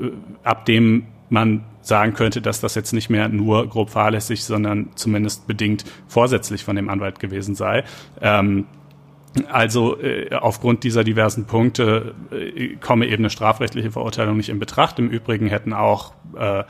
ab 0.42 0.64
dem 0.64 1.06
man 1.28 1.64
sagen 1.84 2.14
könnte, 2.14 2.42
dass 2.42 2.60
das 2.60 2.74
jetzt 2.74 2.92
nicht 2.92 3.10
mehr 3.10 3.28
nur 3.28 3.68
grob 3.68 3.90
fahrlässig, 3.90 4.44
sondern 4.44 4.88
zumindest 4.96 5.46
bedingt 5.46 5.84
vorsätzlich 6.08 6.64
von 6.64 6.76
dem 6.76 6.88
Anwalt 6.88 7.20
gewesen 7.20 7.54
sei. 7.54 7.84
Ähm, 8.20 8.66
Also 9.52 10.00
äh, 10.00 10.32
aufgrund 10.32 10.84
dieser 10.84 11.02
diversen 11.02 11.44
Punkte 11.46 12.14
äh, 12.30 12.76
komme 12.76 13.06
eben 13.06 13.24
eine 13.24 13.30
strafrechtliche 13.30 13.90
Verurteilung 13.90 14.36
nicht 14.36 14.48
in 14.48 14.60
Betracht. 14.60 15.00
Im 15.00 15.10
Übrigen 15.10 15.48
hätten 15.48 15.72
auch 15.72 16.12
äh, 16.38 16.62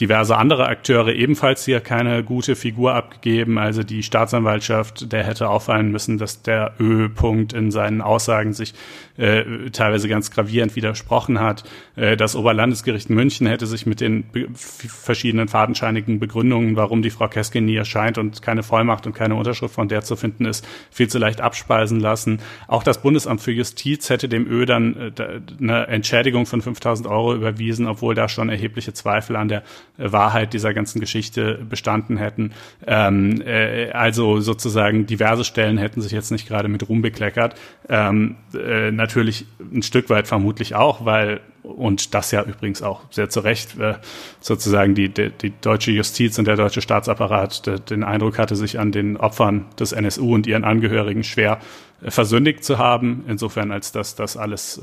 diverse 0.00 0.36
andere 0.36 0.66
Akteure 0.66 1.12
ebenfalls 1.12 1.64
hier 1.64 1.80
keine 1.80 2.22
gute 2.22 2.54
Figur 2.54 2.94
abgegeben. 2.94 3.58
Also 3.58 3.82
die 3.82 4.02
Staatsanwaltschaft, 4.02 5.12
der 5.12 5.24
hätte 5.24 5.48
auffallen 5.48 5.90
müssen, 5.90 6.18
dass 6.18 6.42
der 6.42 6.74
Ö-Punkt 6.78 7.52
in 7.52 7.70
seinen 7.70 8.00
Aussagen 8.00 8.52
sich 8.52 8.74
äh, 9.16 9.70
teilweise 9.70 10.08
ganz 10.08 10.30
gravierend 10.30 10.76
widersprochen 10.76 11.40
hat. 11.40 11.64
Äh, 11.96 12.16
das 12.16 12.36
Oberlandesgericht 12.36 13.10
München 13.10 13.48
hätte 13.48 13.66
sich 13.66 13.86
mit 13.86 14.00
den 14.00 14.24
verschiedenen 14.54 15.48
fadenscheinigen 15.48 16.20
Begründungen, 16.20 16.76
warum 16.76 17.02
die 17.02 17.10
Frau 17.10 17.26
Keskin 17.26 17.64
nie 17.64 17.76
erscheint 17.76 18.18
und 18.18 18.40
keine 18.42 18.62
Vollmacht 18.62 19.06
und 19.06 19.14
keine 19.14 19.34
Unterschrift 19.34 19.74
von 19.74 19.88
der 19.88 20.02
zu 20.02 20.14
finden 20.14 20.44
ist, 20.44 20.66
viel 20.90 21.08
zu 21.08 21.18
leicht 21.18 21.40
abspeisen 21.40 21.98
lassen. 21.98 22.38
Auch 22.68 22.84
das 22.84 23.02
Bundesamt 23.02 23.40
für 23.40 23.52
Justiz 23.52 24.10
hätte 24.10 24.28
dem 24.28 24.46
Ö 24.48 24.64
dann 24.64 25.12
äh, 25.16 25.40
eine 25.60 25.88
Entschädigung 25.88 26.46
von 26.46 26.62
5000 26.62 27.08
Euro 27.08 27.34
überwiesen, 27.34 27.88
obwohl 27.88 28.14
da 28.14 28.28
schon 28.28 28.48
erhebliche 28.48 28.92
Zweifel 28.92 29.34
an 29.34 29.48
der 29.48 29.64
Wahrheit 29.98 30.52
dieser 30.54 30.72
ganzen 30.72 31.00
Geschichte 31.00 31.58
bestanden 31.68 32.16
hätten. 32.16 32.52
Ähm, 32.86 33.42
äh, 33.44 33.90
also 33.90 34.40
sozusagen 34.40 35.06
diverse 35.06 35.44
Stellen 35.44 35.76
hätten 35.76 36.00
sich 36.00 36.12
jetzt 36.12 36.30
nicht 36.30 36.48
gerade 36.48 36.68
mit 36.68 36.88
Ruhm 36.88 37.02
bekleckert. 37.02 37.56
Ähm, 37.88 38.36
äh, 38.54 38.90
natürlich 38.90 39.46
ein 39.60 39.82
Stück 39.82 40.08
weit 40.08 40.28
vermutlich 40.28 40.74
auch, 40.74 41.04
weil 41.04 41.40
und 41.62 42.14
das 42.14 42.30
ja 42.30 42.42
übrigens 42.42 42.82
auch 42.82 43.02
sehr 43.10 43.28
zu 43.28 43.40
Recht 43.40 43.78
äh, 43.78 43.94
sozusagen 44.40 44.94
die, 44.94 45.08
die, 45.08 45.30
die 45.30 45.52
deutsche 45.60 45.90
Justiz 45.90 46.38
und 46.38 46.46
der 46.46 46.56
deutsche 46.56 46.80
Staatsapparat 46.80 47.66
de, 47.66 47.78
den 47.78 48.04
Eindruck 48.04 48.38
hatte, 48.38 48.56
sich 48.56 48.78
an 48.78 48.92
den 48.92 49.16
Opfern 49.16 49.66
des 49.78 49.92
NSU 49.92 50.34
und 50.34 50.46
ihren 50.46 50.64
Angehörigen 50.64 51.24
schwer 51.24 51.58
versündigt 52.02 52.64
zu 52.64 52.78
haben, 52.78 53.24
insofern 53.26 53.72
als 53.72 53.92
dass 53.92 54.14
das 54.14 54.36
alles 54.36 54.80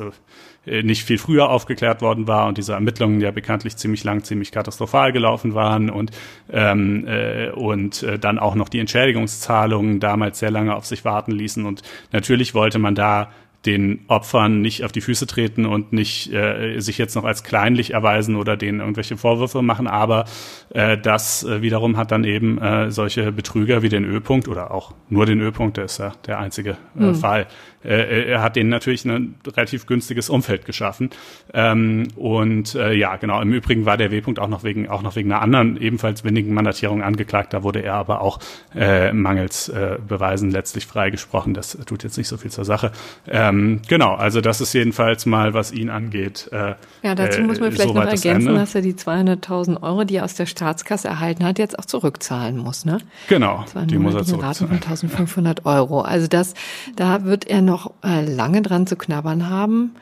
äh, 0.65 0.83
nicht 0.83 1.03
viel 1.03 1.17
früher 1.17 1.49
aufgeklärt 1.49 2.01
worden 2.01 2.27
war 2.27 2.47
und 2.47 2.57
diese 2.57 2.73
Ermittlungen 2.73 3.21
ja 3.21 3.31
bekanntlich 3.31 3.77
ziemlich 3.77 4.03
lang, 4.03 4.23
ziemlich 4.23 4.51
katastrophal 4.51 5.11
gelaufen 5.11 5.53
waren 5.53 5.89
und 5.89 6.11
ähm, 6.51 7.05
äh, 7.07 7.51
und 7.51 8.03
äh, 8.03 8.19
dann 8.19 8.39
auch 8.39 8.55
noch 8.55 8.67
die 8.67 8.79
Entschädigungszahlungen 8.79 9.99
damals 9.99 10.39
sehr 10.39 10.51
lange 10.51 10.75
auf 10.75 10.85
sich 10.85 11.05
warten 11.05 11.31
ließen. 11.31 11.65
Und 11.65 11.83
natürlich 12.11 12.53
wollte 12.53 12.79
man 12.79 12.95
da 12.95 13.31
den 13.65 14.01
Opfern 14.07 14.61
nicht 14.61 14.83
auf 14.83 14.91
die 14.91 15.01
Füße 15.01 15.27
treten 15.27 15.65
und 15.65 15.93
nicht 15.93 16.31
äh, 16.31 16.79
sich 16.79 16.97
jetzt 16.97 17.15
noch 17.15 17.23
als 17.23 17.43
kleinlich 17.43 17.93
erweisen 17.93 18.35
oder 18.35 18.57
denen 18.57 18.79
irgendwelche 18.79 19.17
Vorwürfe 19.17 19.61
machen, 19.61 19.87
aber 19.87 20.25
äh, 20.69 20.97
das 20.97 21.43
äh, 21.43 21.61
wiederum 21.61 21.97
hat 21.97 22.11
dann 22.11 22.23
eben 22.23 22.57
äh, 22.59 22.91
solche 22.91 23.31
Betrüger 23.31 23.81
wie 23.81 23.89
den 23.89 24.05
Ö-Punkt 24.05 24.47
oder 24.47 24.71
auch 24.71 24.93
nur 25.09 25.25
den 25.25 25.41
Ö-Punkt, 25.41 25.77
der 25.77 25.85
ist 25.85 25.97
ja 25.97 26.13
der 26.27 26.39
einzige 26.39 26.77
äh, 26.97 27.03
mhm. 27.03 27.15
Fall, 27.15 27.47
äh, 27.85 28.31
er 28.31 28.41
hat 28.41 28.55
denen 28.55 28.69
natürlich 28.69 29.05
ein 29.05 29.35
relativ 29.45 29.85
günstiges 29.85 30.29
Umfeld 30.29 30.65
geschaffen. 30.65 31.09
Ähm, 31.53 32.07
und 32.15 32.75
äh, 32.75 32.93
ja, 32.93 33.15
genau, 33.17 33.41
im 33.41 33.53
Übrigen 33.53 33.85
war 33.85 33.97
der 33.97 34.11
W-Punkt 34.11 34.39
auch 34.39 34.47
noch 34.47 34.63
wegen 34.63 34.89
auch 34.89 35.01
noch 35.01 35.15
wegen 35.15 35.31
einer 35.31 35.41
anderen 35.41 35.79
ebenfalls 35.81 36.23
windigen 36.23 36.53
Mandatierung 36.53 37.01
angeklagt. 37.03 37.53
Da 37.53 37.63
wurde 37.63 37.81
er 37.81 37.95
aber 37.95 38.21
auch 38.21 38.39
äh, 38.75 39.13
mangels 39.13 39.69
äh, 39.69 39.97
Beweisen 40.07 40.51
letztlich 40.51 40.85
freigesprochen. 40.85 41.53
Das 41.53 41.77
tut 41.85 42.03
jetzt 42.03 42.17
nicht 42.17 42.27
so 42.27 42.37
viel 42.37 42.51
zur 42.51 42.65
Sache. 42.65 42.91
Ähm, 43.27 43.81
genau, 43.87 44.15
also 44.15 44.41
das 44.41 44.61
ist 44.61 44.73
jedenfalls 44.73 45.25
mal, 45.25 45.53
was 45.53 45.71
ihn 45.71 45.89
angeht. 45.89 46.49
Äh, 46.51 46.75
ja, 47.03 47.15
dazu 47.15 47.41
muss 47.41 47.59
man 47.59 47.69
äh, 47.69 47.71
vielleicht 47.71 47.93
noch 47.93 48.03
ergänzen, 48.03 48.55
dass 48.55 48.75
er 48.75 48.81
die 48.81 48.93
200.000 48.93 49.83
Euro, 49.83 50.03
die 50.03 50.15
er 50.17 50.25
aus 50.25 50.35
der 50.35 50.45
Staatskasse 50.45 51.07
erhalten 51.07 51.45
hat, 51.45 51.59
jetzt 51.59 51.77
auch 51.77 51.85
zurückzahlen 51.85 52.57
muss. 52.57 52.85
Ne? 52.85 52.99
Genau, 53.27 53.65
die 53.85 53.97
muss 53.97 54.15
er 54.15 54.23
zurückzahlen. 54.23 54.81
Raten 54.81 55.09
von 55.09 55.45
1.500 55.45 55.65
Euro. 55.65 56.01
Also 56.01 56.27
das, 56.27 56.53
da 56.95 57.23
wird 57.23 57.47
er 57.47 57.61
noch 57.61 57.74
noch 57.75 57.91
äh, 58.03 58.23
lange 58.23 58.61
dran 58.61 58.87
zu 58.87 58.95
knabbern 58.95 59.49
haben. 59.49 59.95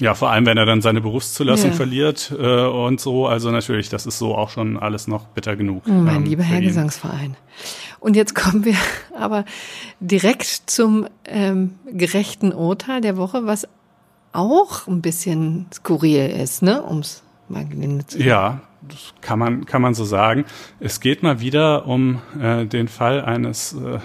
Ja, 0.00 0.14
vor 0.14 0.30
allem, 0.30 0.46
wenn 0.46 0.56
er 0.56 0.66
dann 0.66 0.80
seine 0.80 1.00
Berufszulassung 1.00 1.70
ja. 1.70 1.76
verliert 1.76 2.34
äh, 2.36 2.66
und 2.66 3.00
so. 3.00 3.26
Also 3.26 3.50
natürlich, 3.50 3.88
das 3.88 4.06
ist 4.06 4.18
so 4.18 4.34
auch 4.34 4.50
schon 4.50 4.78
alles 4.78 5.06
noch 5.06 5.26
bitter 5.26 5.56
genug. 5.56 5.84
Oh, 5.86 5.92
mein 5.92 6.16
ähm, 6.16 6.24
lieber 6.24 6.42
Herr 6.42 6.60
ihn. 6.60 6.68
Gesangsverein. 6.68 7.36
Und 8.00 8.16
jetzt 8.16 8.34
kommen 8.42 8.64
wir 8.64 8.76
aber 9.16 9.44
direkt 10.00 10.44
zum 10.44 11.06
ähm, 11.26 11.74
gerechten 11.90 12.52
Urteil 12.52 13.00
der 13.00 13.16
Woche, 13.16 13.46
was 13.46 13.68
auch 14.32 14.88
ein 14.88 15.00
bisschen 15.00 15.66
skurril 15.72 16.30
ist, 16.30 16.62
ne? 16.62 16.82
Um's 16.82 17.22
mal 17.48 17.66
zu 18.06 18.20
Ja, 18.20 18.62
das 18.82 19.14
kann 19.20 19.38
man, 19.38 19.64
kann 19.66 19.82
man 19.82 19.94
so 19.94 20.04
sagen. 20.04 20.44
Es 20.80 21.00
geht 21.00 21.22
mal 21.22 21.40
wieder 21.40 21.86
um 21.86 22.20
äh, 22.40 22.64
den 22.66 22.88
Fall 22.88 23.22
eines 23.22 23.74
äh, 23.74 23.98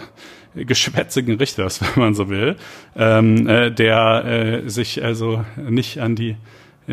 geschwätzigen 0.55 1.35
Richters, 1.37 1.81
wenn 1.95 2.03
man 2.03 2.13
so 2.15 2.29
will, 2.29 2.55
ähm, 2.95 3.47
äh, 3.47 3.71
der 3.71 4.25
äh, 4.25 4.69
sich 4.69 5.03
also 5.03 5.43
nicht 5.57 5.99
an 5.99 6.15
die 6.15 6.35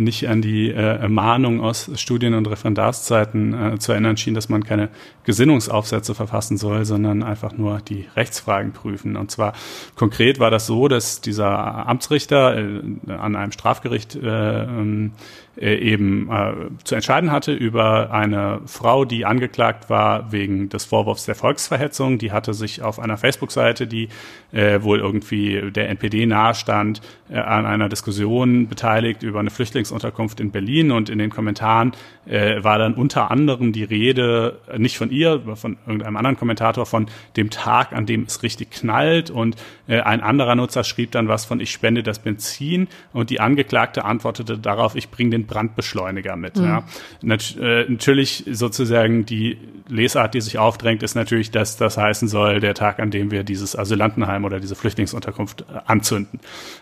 nicht 0.01 0.29
an 0.29 0.43
die 0.43 0.71
äh, 0.71 1.09
Mahnung 1.09 1.61
aus 1.61 1.91
Studien- 1.95 2.35
und 2.35 2.47
Referendarszeiten 2.47 3.75
äh, 3.75 3.79
zu 3.79 3.93
erinnern 3.93 4.17
schien, 4.17 4.35
dass 4.35 4.49
man 4.49 4.63
keine 4.65 4.91
Gesinnungsaufsätze 5.25 6.15
verfassen 6.15 6.59
soll, 6.59 6.85
sondern 6.85 7.23
einfach 7.23 7.57
nur 7.57 7.81
die 7.81 8.07
Rechtsfragen 8.15 8.73
prüfen. 8.73 9.17
Und 9.17 9.31
zwar 9.31 9.55
konkret 9.95 10.39
war 10.39 10.51
das 10.51 10.67
so, 10.67 10.89
dass 10.89 11.21
dieser 11.21 11.87
Amtsrichter 11.89 12.59
äh, 12.59 13.13
an 13.13 13.37
einem 13.37 13.53
Strafgericht 13.53 14.17
äh, 14.17 14.65
ähm, 14.65 15.13
äh, 15.13 15.46
eben 15.57 16.31
äh, 16.31 16.53
zu 16.85 16.95
entscheiden 16.95 17.31
hatte 17.33 17.53
über 17.53 18.11
eine 18.11 18.61
Frau, 18.67 19.05
die 19.05 19.25
angeklagt 19.25 19.89
war 19.89 20.31
wegen 20.31 20.69
des 20.69 20.85
Vorwurfs 20.85 21.25
der 21.25 21.35
Volksverhetzung. 21.35 22.19
Die 22.19 22.33
hatte 22.33 22.53
sich 22.53 22.83
auf 22.83 22.99
einer 22.99 23.17
Facebook-Seite, 23.17 23.87
die 23.87 24.09
äh, 24.53 24.83
wohl 24.83 24.99
irgendwie 24.99 25.71
der 25.71 25.89
NPD 25.89 26.27
nahestand, 26.27 27.01
äh, 27.31 27.39
an 27.39 27.65
einer 27.65 27.89
Diskussion 27.89 28.69
beteiligt 28.69 29.23
über 29.23 29.41
eine 29.41 29.51
Flüchtlingsunterkunft 29.51 30.41
in 30.41 30.51
Berlin. 30.51 30.91
Und 30.91 31.09
in 31.09 31.19
den 31.19 31.31
Kommentaren 31.31 31.93
äh, 32.27 32.63
war 32.63 32.79
dann 32.79 32.95
unter 32.95 33.31
anderem 33.31 33.73
die 33.73 33.85
Rede, 33.85 34.61
äh, 34.69 34.79
nicht 34.79 34.99
von 34.99 35.11
ihr, 35.11 35.33
aber 35.33 35.57
von 35.57 35.79
irgendeinem 35.87 36.17
anderen 36.17 36.37
Kommentator, 36.37 36.85
von 36.85 37.07
dem 37.37 37.51
Tag, 37.51 37.93
an 37.93 38.05
dem 38.05 38.25
es 38.25 38.43
richtig 38.43 38.71
knallt. 38.71 39.31
Und 39.31 39.57
äh, 39.89 40.01
ein 40.01 40.21
anderer 40.21 40.55
Nutzer 40.55 40.85
schrieb 40.85 41.13
dann 41.13 41.29
was 41.29 41.47
von 41.47 41.61
ich 41.61 41.71
spende 41.71 42.03
das 42.03 42.19
Benzin. 42.19 42.89
Und 43.13 43.31
die 43.31 43.41
Angeklagte 43.41 44.05
antwortete 44.05 44.59
darauf, 44.59 44.97
ich 44.97 45.11
bringe 45.11 45.31
den 45.31 45.46
Brandbeschleuniger 45.47 46.37
mit. 46.37 46.57
Mhm. 46.57 46.65
Ja. 46.65 46.85
Nat 47.23 47.57
äh, 47.61 47.85
natürlich 47.89 48.45
sozusagen 48.51 49.27
die 49.27 49.59
Lesart, 49.89 50.35
die 50.35 50.41
sich 50.41 50.59
aufdrängt, 50.59 51.03
ist 51.03 51.15
natürlich, 51.15 51.51
dass 51.51 51.77
das 51.77 51.97
heißen 51.97 52.29
soll, 52.29 52.61
der 52.61 52.75
Tag, 52.75 52.99
an 52.99 53.11
dem 53.11 53.31
wir 53.31 53.45
dieses 53.45 53.79
Asylantenheim 53.79 54.45
oder 54.45 54.59
diese 54.59 54.75
Flüchtlingsunterkunft 54.75 55.63
äh, 55.63 55.79
anzünden. 55.87 56.41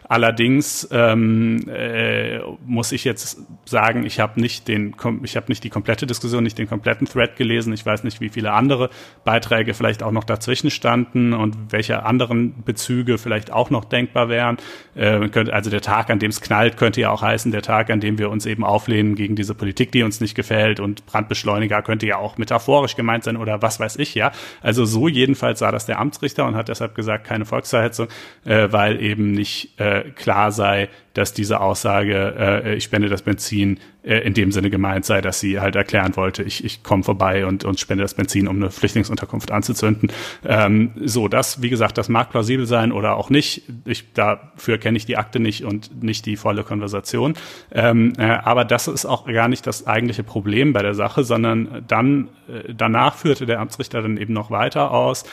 Allerdings 0.09 0.89
ähm, 0.91 1.69
äh, 1.69 2.39
muss 2.65 2.93
ich 2.93 3.05
jetzt 3.05 3.41
sagen, 3.65 4.05
ich 4.05 4.21
habe 4.21 4.41
nicht 4.41 4.69
den, 4.69 4.95
ich 5.23 5.37
habe 5.37 5.47
nicht 5.49 5.65
die 5.65 5.71
komplette 5.71 6.07
Diskussion, 6.07 6.43
nicht 6.43 6.59
den 6.59 6.69
kompletten 6.69 7.07
Thread 7.07 7.37
gelesen. 7.37 7.73
Ich 7.73 7.85
weiß 7.85 8.05
nicht, 8.05 8.21
wie 8.21 8.29
viele 8.29 8.53
andere 8.53 8.91
Beiträge 9.25 9.75
vielleicht 9.75 10.03
auch 10.03 10.13
noch 10.13 10.25
dazwischen 10.25 10.71
standen 10.71 11.33
und 11.33 11.57
welche 11.71 12.05
anderen 12.05 12.63
Bezüge 12.65 13.19
vielleicht 13.19 13.53
auch 13.53 13.71
noch 13.71 13.85
denkbar 13.85 14.29
wären. 14.29 14.57
Äh, 14.95 15.29
also 15.51 15.71
der 15.71 15.81
Tag, 15.81 16.11
an 16.11 16.19
dem 16.19 16.31
es 16.31 16.41
knallt, 16.41 16.77
könnte 16.77 17.01
ja 17.01 17.11
auch 17.11 17.23
heißen, 17.23 17.53
der 17.53 17.63
Tag, 17.63 17.91
an 17.91 18.01
dem 18.01 18.19
wir 18.19 18.31
uns 18.31 18.47
eben 18.47 18.54
auflehnen 18.63 19.17
gegen 19.17 19.35
diese 19.35 19.55
Politik, 19.55 19.91
die 19.91 20.03
uns 20.03 20.21
nicht 20.21 20.35
gefällt. 20.35 20.79
Und 20.79 21.07
Brandbeschleuniger 21.07 21.83
könnte 21.83 22.07
ja 22.07 22.19
auch 22.19 22.39
metaphorisch 22.39 22.95
gemeint 22.95 23.25
sein 23.25 23.37
oder 23.37 23.63
was 23.63 23.81
weiß 23.81 23.97
ich, 23.97 24.15
ja. 24.15 24.31
Also 24.61 24.85
so 24.85 25.09
jedenfalls 25.09 25.59
sah 25.59 25.73
das 25.73 25.87
der 25.87 25.99
Amtsrichter 25.99 26.47
und 26.47 26.55
hat 26.55 26.69
deshalb 26.69 26.95
gesagt, 26.95 27.27
keine 27.27 27.47
Volksverhetzung, 27.47 28.09
äh, 28.45 28.69
weil 28.71 29.03
eben 29.03 29.33
nicht 29.33 29.81
äh, 29.81 30.11
klar 30.11 30.53
sei, 30.53 30.89
dass 31.15 31.33
diese 31.33 31.61
Aussage, 31.61 32.35
äh, 32.39 32.75
ich 32.75 32.85
spende 32.85 33.09
das 33.09 33.23
Benzin, 33.23 33.79
äh, 34.03 34.19
in 34.19 34.35
dem 34.35 34.53
Sinne 34.53 34.69
gemeint 34.69 35.05
sei, 35.05 35.21
dass 35.21 35.41
sie 35.41 35.61
halt 35.61 35.77
erklären 35.77 36.17
wollte, 36.17 36.43
ich, 36.43 36.65
ich 36.65 36.83
komme 36.83 37.03
vorbei 37.03 37.47
und, 37.47 37.65
und 37.65 37.81
spende 37.81 38.03
das 38.03 38.15
Benzin, 38.15 38.49
um 38.49 38.57
eine 38.57 38.71
Flüchtlingsunterkunft 38.71 39.51
anzuzünden. 39.51 40.11
Ähm, 40.45 40.91
so, 41.03 41.29
das, 41.29 41.63
wie 41.63 41.71
gesagt, 41.71 41.97
das 41.97 42.09
mag 42.09 42.31
plausibel 42.31 42.67
sein 42.67 42.93
oder 42.93 43.17
auch 43.17 43.31
nicht. 43.31 43.63
Ich, 43.87 44.13
dafür 44.13 44.79
kenne 44.79 44.99
ich 44.99 45.07
die 45.07 45.17
Akte 45.17 45.41
nicht 45.41 45.65
und 45.65 46.03
nicht 46.03 46.27
die 46.27 46.37
volle 46.37 46.65
Konversation. 46.65 47.35
Ähm, 47.73 48.13
äh, 48.19 48.25
aber 48.25 48.65
das 48.65 48.89
ist 48.89 49.07
auch 49.07 49.27
gar 49.27 49.49
nicht 49.49 49.67
das 49.67 49.87
eigentliche 49.87 50.25
Problem 50.25 50.73
bei 50.73 50.83
der 50.83 50.95
Sache, 50.95 51.25
sondern 51.25 51.85
dann, 51.87 52.29
äh, 52.49 52.75
danach 52.77 53.17
führte 53.17 53.47
der 53.47 53.61
Amtsrichter 53.61 54.03
dann 54.03 54.17
eben 54.17 54.35
noch 54.35 54.51
weiter 54.51 54.91
aus, 54.91 55.25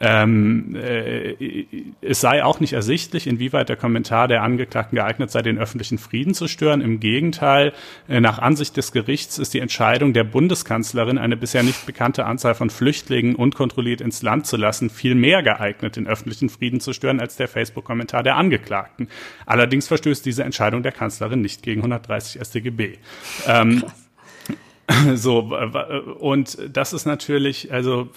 ähm, 0.00 0.76
äh, 0.76 1.34
es 2.00 2.20
sei 2.20 2.44
auch 2.44 2.60
nicht 2.60 2.72
ersichtlich, 2.72 3.26
inwieweit 3.26 3.68
der 3.68 3.76
Kommentar 3.76 4.28
der 4.28 4.42
Angeklagten 4.42 4.96
geeignet 4.96 5.23
sei, 5.30 5.42
den 5.42 5.58
öffentlichen 5.58 5.98
Frieden 5.98 6.34
zu 6.34 6.48
stören. 6.48 6.80
Im 6.80 7.00
Gegenteil, 7.00 7.72
äh, 8.08 8.20
nach 8.20 8.38
Ansicht 8.38 8.76
des 8.76 8.92
Gerichts 8.92 9.38
ist 9.38 9.54
die 9.54 9.60
Entscheidung 9.60 10.12
der 10.12 10.24
Bundeskanzlerin, 10.24 11.18
eine 11.18 11.36
bisher 11.36 11.62
nicht 11.62 11.86
bekannte 11.86 12.26
Anzahl 12.26 12.54
von 12.54 12.70
Flüchtlingen 12.70 13.34
unkontrolliert 13.34 14.00
ins 14.00 14.22
Land 14.22 14.46
zu 14.46 14.56
lassen, 14.56 14.90
viel 14.90 15.14
mehr 15.14 15.42
geeignet, 15.42 15.96
den 15.96 16.06
öffentlichen 16.06 16.48
Frieden 16.48 16.80
zu 16.80 16.92
stören, 16.92 17.20
als 17.20 17.36
der 17.36 17.48
Facebook-Kommentar 17.48 18.22
der 18.22 18.36
Angeklagten. 18.36 19.08
Allerdings 19.46 19.88
verstößt 19.88 20.24
diese 20.24 20.44
Entscheidung 20.44 20.82
der 20.82 20.92
Kanzlerin 20.92 21.40
nicht 21.40 21.62
gegen 21.62 21.80
130 21.80 22.40
StGB. 22.40 22.98
Ähm, 23.46 23.84
so, 25.14 25.38
und 26.18 26.58
das 26.72 26.92
ist 26.92 27.06
natürlich, 27.06 27.72
also, 27.72 28.10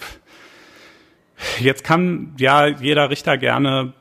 Jetzt 1.60 1.84
kann 1.84 2.34
ja 2.38 2.66
jeder 2.66 3.10
Richter 3.10 3.38
gerne 3.38 3.92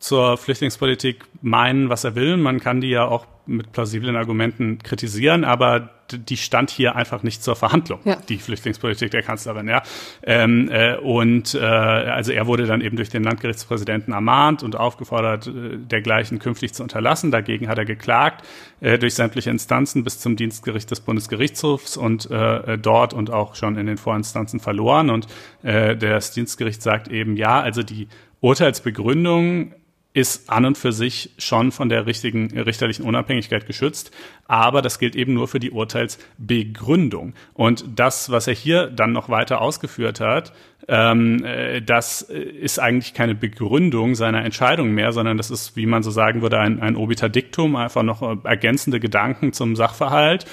zur 0.00 0.38
Flüchtlingspolitik 0.38 1.24
meinen, 1.42 1.90
was 1.90 2.04
er 2.04 2.14
will. 2.14 2.38
Man 2.38 2.58
kann 2.58 2.80
die 2.80 2.88
ja 2.88 3.04
auch 3.04 3.26
mit 3.46 3.72
plausiblen 3.72 4.16
Argumenten 4.16 4.78
kritisieren, 4.78 5.44
aber 5.44 5.90
die 6.12 6.36
stand 6.36 6.70
hier 6.70 6.96
einfach 6.96 7.22
nicht 7.22 7.42
zur 7.42 7.54
Verhandlung, 7.54 8.00
ja. 8.04 8.16
die 8.28 8.38
Flüchtlingspolitik 8.38 9.10
der 9.10 9.22
Kanzlerin. 9.22 9.68
Ja. 9.68 9.82
Ähm, 10.22 10.68
äh, 10.70 10.96
und 10.96 11.54
äh, 11.54 11.58
also 11.58 12.32
er 12.32 12.46
wurde 12.46 12.66
dann 12.66 12.80
eben 12.80 12.96
durch 12.96 13.10
den 13.10 13.22
Landgerichtspräsidenten 13.22 14.12
ermahnt 14.12 14.62
und 14.62 14.74
aufgefordert, 14.74 15.46
äh, 15.46 15.76
dergleichen 15.76 16.38
künftig 16.38 16.72
zu 16.72 16.82
unterlassen. 16.82 17.30
Dagegen 17.30 17.68
hat 17.68 17.78
er 17.78 17.84
geklagt 17.84 18.44
äh, 18.80 18.98
durch 18.98 19.14
sämtliche 19.14 19.50
Instanzen 19.50 20.02
bis 20.02 20.18
zum 20.18 20.36
Dienstgericht 20.36 20.90
des 20.90 21.00
Bundesgerichtshofs 21.00 21.96
und 21.96 22.30
äh, 22.30 22.78
dort 22.78 23.12
und 23.12 23.30
auch 23.30 23.54
schon 23.54 23.76
in 23.76 23.86
den 23.86 23.98
Vorinstanzen 23.98 24.60
verloren. 24.60 25.10
Und 25.10 25.26
äh, 25.62 25.96
das 25.96 26.32
Dienstgericht 26.32 26.82
sagt 26.82 27.08
eben, 27.08 27.36
ja, 27.36 27.60
also 27.60 27.82
die 27.82 28.08
Urteilsbegründung 28.40 29.74
ist 30.12 30.50
an 30.50 30.64
und 30.64 30.76
für 30.76 30.92
sich 30.92 31.30
schon 31.38 31.70
von 31.70 31.88
der 31.88 32.04
richtigen 32.06 32.58
richterlichen 32.58 33.04
Unabhängigkeit 33.04 33.66
geschützt, 33.66 34.10
aber 34.48 34.82
das 34.82 34.98
gilt 34.98 35.14
eben 35.14 35.34
nur 35.34 35.46
für 35.46 35.60
die 35.60 35.70
Urteilsbegründung. 35.70 37.34
Und 37.54 37.84
das, 37.94 38.30
was 38.30 38.48
er 38.48 38.54
hier 38.54 38.88
dann 38.88 39.12
noch 39.12 39.28
weiter 39.28 39.60
ausgeführt 39.60 40.18
hat, 40.18 40.52
ähm, 40.88 41.44
äh, 41.44 41.80
das 41.80 42.22
ist 42.22 42.80
eigentlich 42.80 43.14
keine 43.14 43.36
Begründung 43.36 44.16
seiner 44.16 44.44
Entscheidung 44.44 44.90
mehr, 44.90 45.12
sondern 45.12 45.36
das 45.36 45.50
ist, 45.52 45.76
wie 45.76 45.86
man 45.86 46.02
so 46.02 46.10
sagen 46.10 46.42
würde, 46.42 46.58
ein, 46.58 46.80
ein 46.80 46.96
Obiter 46.96 47.28
Dictum, 47.28 47.76
einfach 47.76 48.02
noch 48.02 48.44
ergänzende 48.44 48.98
Gedanken 48.98 49.52
zum 49.52 49.76
Sachverhalt. 49.76 50.44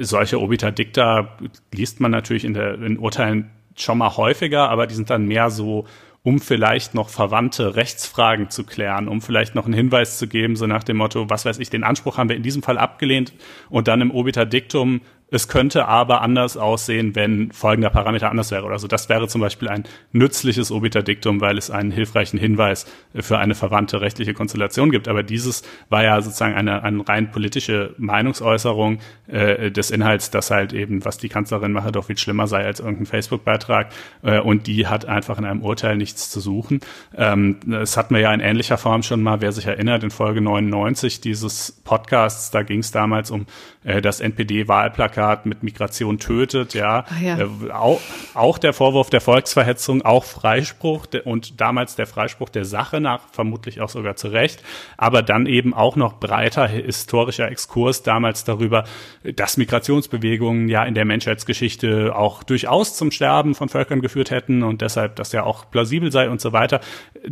Solche 0.00 0.40
Obiter 0.40 0.72
Dicta 0.72 1.38
liest 1.72 2.00
man 2.00 2.10
natürlich 2.10 2.44
in, 2.44 2.54
der, 2.54 2.74
in 2.82 2.98
Urteilen 2.98 3.50
schon 3.76 3.98
mal 3.98 4.16
häufiger, 4.16 4.68
aber 4.68 4.88
die 4.88 4.94
sind 4.94 5.08
dann 5.08 5.26
mehr 5.26 5.50
so 5.50 5.86
um 6.22 6.40
vielleicht 6.40 6.94
noch 6.94 7.08
verwandte 7.08 7.74
Rechtsfragen 7.74 8.48
zu 8.48 8.64
klären, 8.64 9.08
um 9.08 9.20
vielleicht 9.20 9.54
noch 9.54 9.64
einen 9.64 9.74
Hinweis 9.74 10.18
zu 10.18 10.28
geben, 10.28 10.54
so 10.54 10.66
nach 10.66 10.84
dem 10.84 10.98
Motto, 10.98 11.28
was 11.28 11.44
weiß 11.44 11.58
ich, 11.58 11.70
den 11.70 11.84
Anspruch 11.84 12.16
haben 12.16 12.28
wir 12.28 12.36
in 12.36 12.44
diesem 12.44 12.62
Fall 12.62 12.78
abgelehnt 12.78 13.32
und 13.70 13.88
dann 13.88 14.00
im 14.00 14.12
Obiter 14.12 14.46
Dictum 14.46 15.00
es 15.32 15.48
könnte 15.48 15.88
aber 15.88 16.20
anders 16.20 16.58
aussehen, 16.58 17.14
wenn 17.14 17.52
folgender 17.52 17.88
Parameter 17.88 18.30
anders 18.30 18.50
wäre 18.50 18.64
oder 18.64 18.78
so. 18.78 18.86
Das 18.86 19.08
wäre 19.08 19.28
zum 19.28 19.40
Beispiel 19.40 19.68
ein 19.68 19.84
nützliches 20.12 20.70
Obiterdiktum, 20.70 21.40
weil 21.40 21.56
es 21.56 21.70
einen 21.70 21.90
hilfreichen 21.90 22.38
Hinweis 22.38 22.84
für 23.14 23.38
eine 23.38 23.54
verwandte 23.54 24.02
rechtliche 24.02 24.34
Konstellation 24.34 24.90
gibt. 24.90 25.08
Aber 25.08 25.22
dieses 25.22 25.62
war 25.88 26.04
ja 26.04 26.20
sozusagen 26.20 26.54
eine, 26.54 26.82
eine 26.82 27.08
rein 27.08 27.30
politische 27.30 27.94
Meinungsäußerung 27.96 28.98
äh, 29.26 29.70
des 29.70 29.90
Inhalts, 29.90 30.30
dass 30.30 30.50
halt 30.50 30.74
eben, 30.74 31.02
was 31.06 31.16
die 31.16 31.30
Kanzlerin 31.30 31.72
mache, 31.72 31.92
doch 31.92 32.04
viel 32.04 32.18
schlimmer 32.18 32.46
sei 32.46 32.66
als 32.66 32.80
irgendein 32.80 33.06
Facebook-Beitrag. 33.06 33.88
Äh, 34.22 34.38
und 34.40 34.66
die 34.66 34.86
hat 34.86 35.06
einfach 35.06 35.38
in 35.38 35.46
einem 35.46 35.62
Urteil 35.62 35.96
nichts 35.96 36.30
zu 36.30 36.40
suchen. 36.40 36.80
Ähm, 37.16 37.58
das 37.64 37.96
hatten 37.96 38.14
wir 38.14 38.20
ja 38.20 38.34
in 38.34 38.40
ähnlicher 38.40 38.76
Form 38.76 39.02
schon 39.02 39.22
mal, 39.22 39.40
wer 39.40 39.52
sich 39.52 39.64
erinnert, 39.64 40.04
in 40.04 40.10
Folge 40.10 40.42
99 40.42 41.22
dieses 41.22 41.72
Podcasts, 41.84 42.50
da 42.50 42.62
ging 42.62 42.80
es 42.80 42.90
damals 42.90 43.30
um 43.30 43.46
das 43.84 44.20
NPD-Wahlplakat 44.20 45.12
Plakat 45.12 45.46
mit 45.46 45.62
Migration 45.62 46.18
tötet, 46.18 46.74
ja. 46.74 47.04
ja. 47.20 47.38
Äh, 47.38 47.70
auch, 47.72 48.00
auch 48.34 48.58
der 48.58 48.72
Vorwurf 48.72 49.10
der 49.10 49.20
Volksverhetzung, 49.20 50.02
auch 50.02 50.24
Freispruch 50.24 51.06
und 51.24 51.60
damals 51.60 51.96
der 51.96 52.06
Freispruch 52.06 52.48
der 52.48 52.64
Sache 52.64 53.00
nach, 53.00 53.22
vermutlich 53.32 53.80
auch 53.80 53.88
sogar 53.88 54.16
zu 54.16 54.28
Recht, 54.28 54.62
aber 54.96 55.22
dann 55.22 55.46
eben 55.46 55.74
auch 55.74 55.96
noch 55.96 56.14
breiter 56.20 56.66
historischer 56.66 57.50
Exkurs 57.50 58.02
damals 58.02 58.44
darüber, 58.44 58.84
dass 59.22 59.56
Migrationsbewegungen 59.56 60.68
ja 60.68 60.84
in 60.84 60.94
der 60.94 61.04
Menschheitsgeschichte 61.04 62.14
auch 62.14 62.42
durchaus 62.42 62.96
zum 62.96 63.10
Sterben 63.10 63.54
von 63.54 63.68
Völkern 63.68 64.00
geführt 64.00 64.30
hätten 64.30 64.62
und 64.62 64.80
deshalb 64.80 65.16
das 65.16 65.32
ja 65.32 65.42
auch 65.42 65.70
plausibel 65.70 66.12
sei 66.12 66.30
und 66.30 66.40
so 66.40 66.52
weiter. 66.52 66.80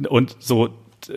Und 0.09 0.37
so, 0.41 0.71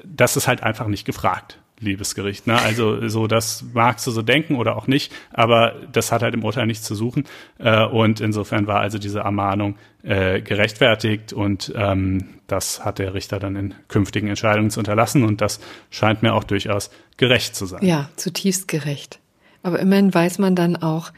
das 0.04 0.38
ist 0.38 0.48
halt 0.48 0.64
einfach 0.64 0.88
nicht 0.88 1.06
gefragt. 1.06 1.60
Liebesgericht. 1.80 2.48
Ne? 2.48 2.60
Also 2.60 3.08
so, 3.08 3.28
das 3.28 3.64
magst 3.74 4.08
du 4.08 4.12
so 4.12 4.22
denken 4.22 4.56
oder 4.56 4.78
auch 4.78 4.88
nicht, 4.88 5.12
aber 5.32 5.76
das 5.92 6.12
hat 6.12 6.22
halt 6.22 6.34
im 6.34 6.44
Urteil 6.44 6.66
nichts 6.66 6.86
zu 6.86 6.96
suchen. 6.96 7.26
Äh, 7.60 7.86
und 7.86 8.22
insofern 8.22 8.68
war 8.68 8.80
also 8.80 8.98
diese 8.98 9.20
Ermahnung 9.20 9.76
äh, 10.04 10.42
gerechtfertigt 10.42 11.34
und 11.34 11.74
ähm, 11.76 12.30
das 12.48 12.84
hat 12.86 13.00
der 13.00 13.14
Richter 13.14 13.40
dann 13.40 13.56
in 13.56 13.74
künftigen 13.88 14.28
Entscheidungen 14.28 14.70
zu 14.70 14.80
unterlassen 14.80 15.24
und 15.24 15.42
das 15.42 15.60
scheint 15.90 16.24
mir 16.24 16.34
auch 16.34 16.44
durchaus 16.44 16.90
gerecht 17.18 17.56
zu 17.56 17.66
sein. 17.66 17.86
Ja, 17.86 18.10
zutiefst 18.16 18.68
gerecht. 18.68 19.20
Aber 19.62 19.80
immerhin 19.80 20.14
weiß 20.14 20.40
man 20.40 20.56
dann 20.56 20.76
auch, 20.76 21.12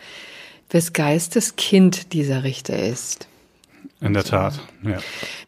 wes 0.69 0.93
Geistes 0.93 1.55
Kind 1.55 2.13
dieser 2.13 2.43
Richter 2.43 2.77
ist. 2.77 3.27
In 4.01 4.13
der 4.13 4.23
Tat, 4.23 4.59
ja. 4.83 4.99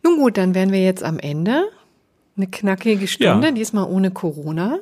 Nun 0.03 0.17
gut, 0.17 0.37
dann 0.37 0.55
wären 0.55 0.71
wir 0.71 0.81
jetzt 0.81 1.03
am 1.03 1.19
Ende. 1.19 1.69
Eine 2.35 2.47
knackige 2.47 3.07
Stunde, 3.07 3.47
ja. 3.47 3.53
diesmal 3.53 3.85
ohne 3.85 4.11
Corona. 4.11 4.79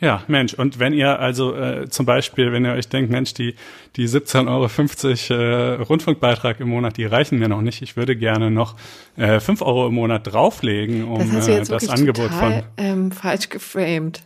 Ja, 0.00 0.24
Mensch, 0.28 0.54
und 0.54 0.78
wenn 0.78 0.94
ihr 0.94 1.18
also 1.18 1.54
äh, 1.54 1.88
zum 1.90 2.06
Beispiel, 2.06 2.52
wenn 2.52 2.64
ihr 2.64 2.72
euch 2.72 2.88
denkt, 2.88 3.10
Mensch, 3.10 3.34
die, 3.34 3.54
die 3.96 4.08
17,50 4.08 5.30
Euro 5.30 5.42
äh, 5.42 5.82
Rundfunkbeitrag 5.82 6.58
im 6.60 6.70
Monat, 6.70 6.96
die 6.96 7.04
reichen 7.04 7.38
mir 7.38 7.48
noch 7.48 7.60
nicht, 7.60 7.82
ich 7.82 7.96
würde 7.96 8.16
gerne 8.16 8.50
noch 8.50 8.76
äh, 9.16 9.40
5 9.40 9.60
Euro 9.60 9.88
im 9.88 9.94
Monat 9.94 10.32
drauflegen, 10.32 11.04
um 11.04 11.30
das, 11.32 11.48
äh, 11.48 11.64
das 11.64 11.90
Angebot 11.90 12.30
total, 12.30 12.62
von. 12.62 12.62
Ähm, 12.78 13.12
falsch 13.12 13.50
geframed. 13.50 14.22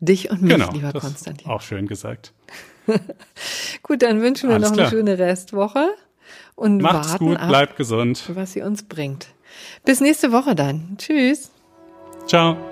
Dich 0.00 0.30
und 0.30 0.42
mich, 0.42 0.52
genau, 0.52 0.70
lieber 0.72 0.92
Konstantin. 0.92 1.48
Auch 1.48 1.62
schön 1.62 1.88
gesagt. 1.88 2.32
gut, 3.82 4.02
dann 4.02 4.20
wünschen 4.20 4.48
wir 4.48 4.56
Alles 4.56 4.70
noch 4.70 4.76
klar. 4.76 4.88
eine 4.88 4.96
schöne 4.96 5.18
Restwoche 5.18 5.88
und 6.54 6.82
Macht's 6.82 7.12
warten 7.12 7.26
gut, 7.26 7.36
ab, 7.36 7.48
bleibt 7.48 7.76
gesund. 7.76 8.22
was 8.34 8.52
sie 8.52 8.62
uns 8.62 8.82
bringt. 8.82 9.28
Bis 9.84 10.00
nächste 10.00 10.32
Woche 10.32 10.54
dann. 10.54 10.96
Tschüss. 10.98 11.50
Chao. 12.28 12.67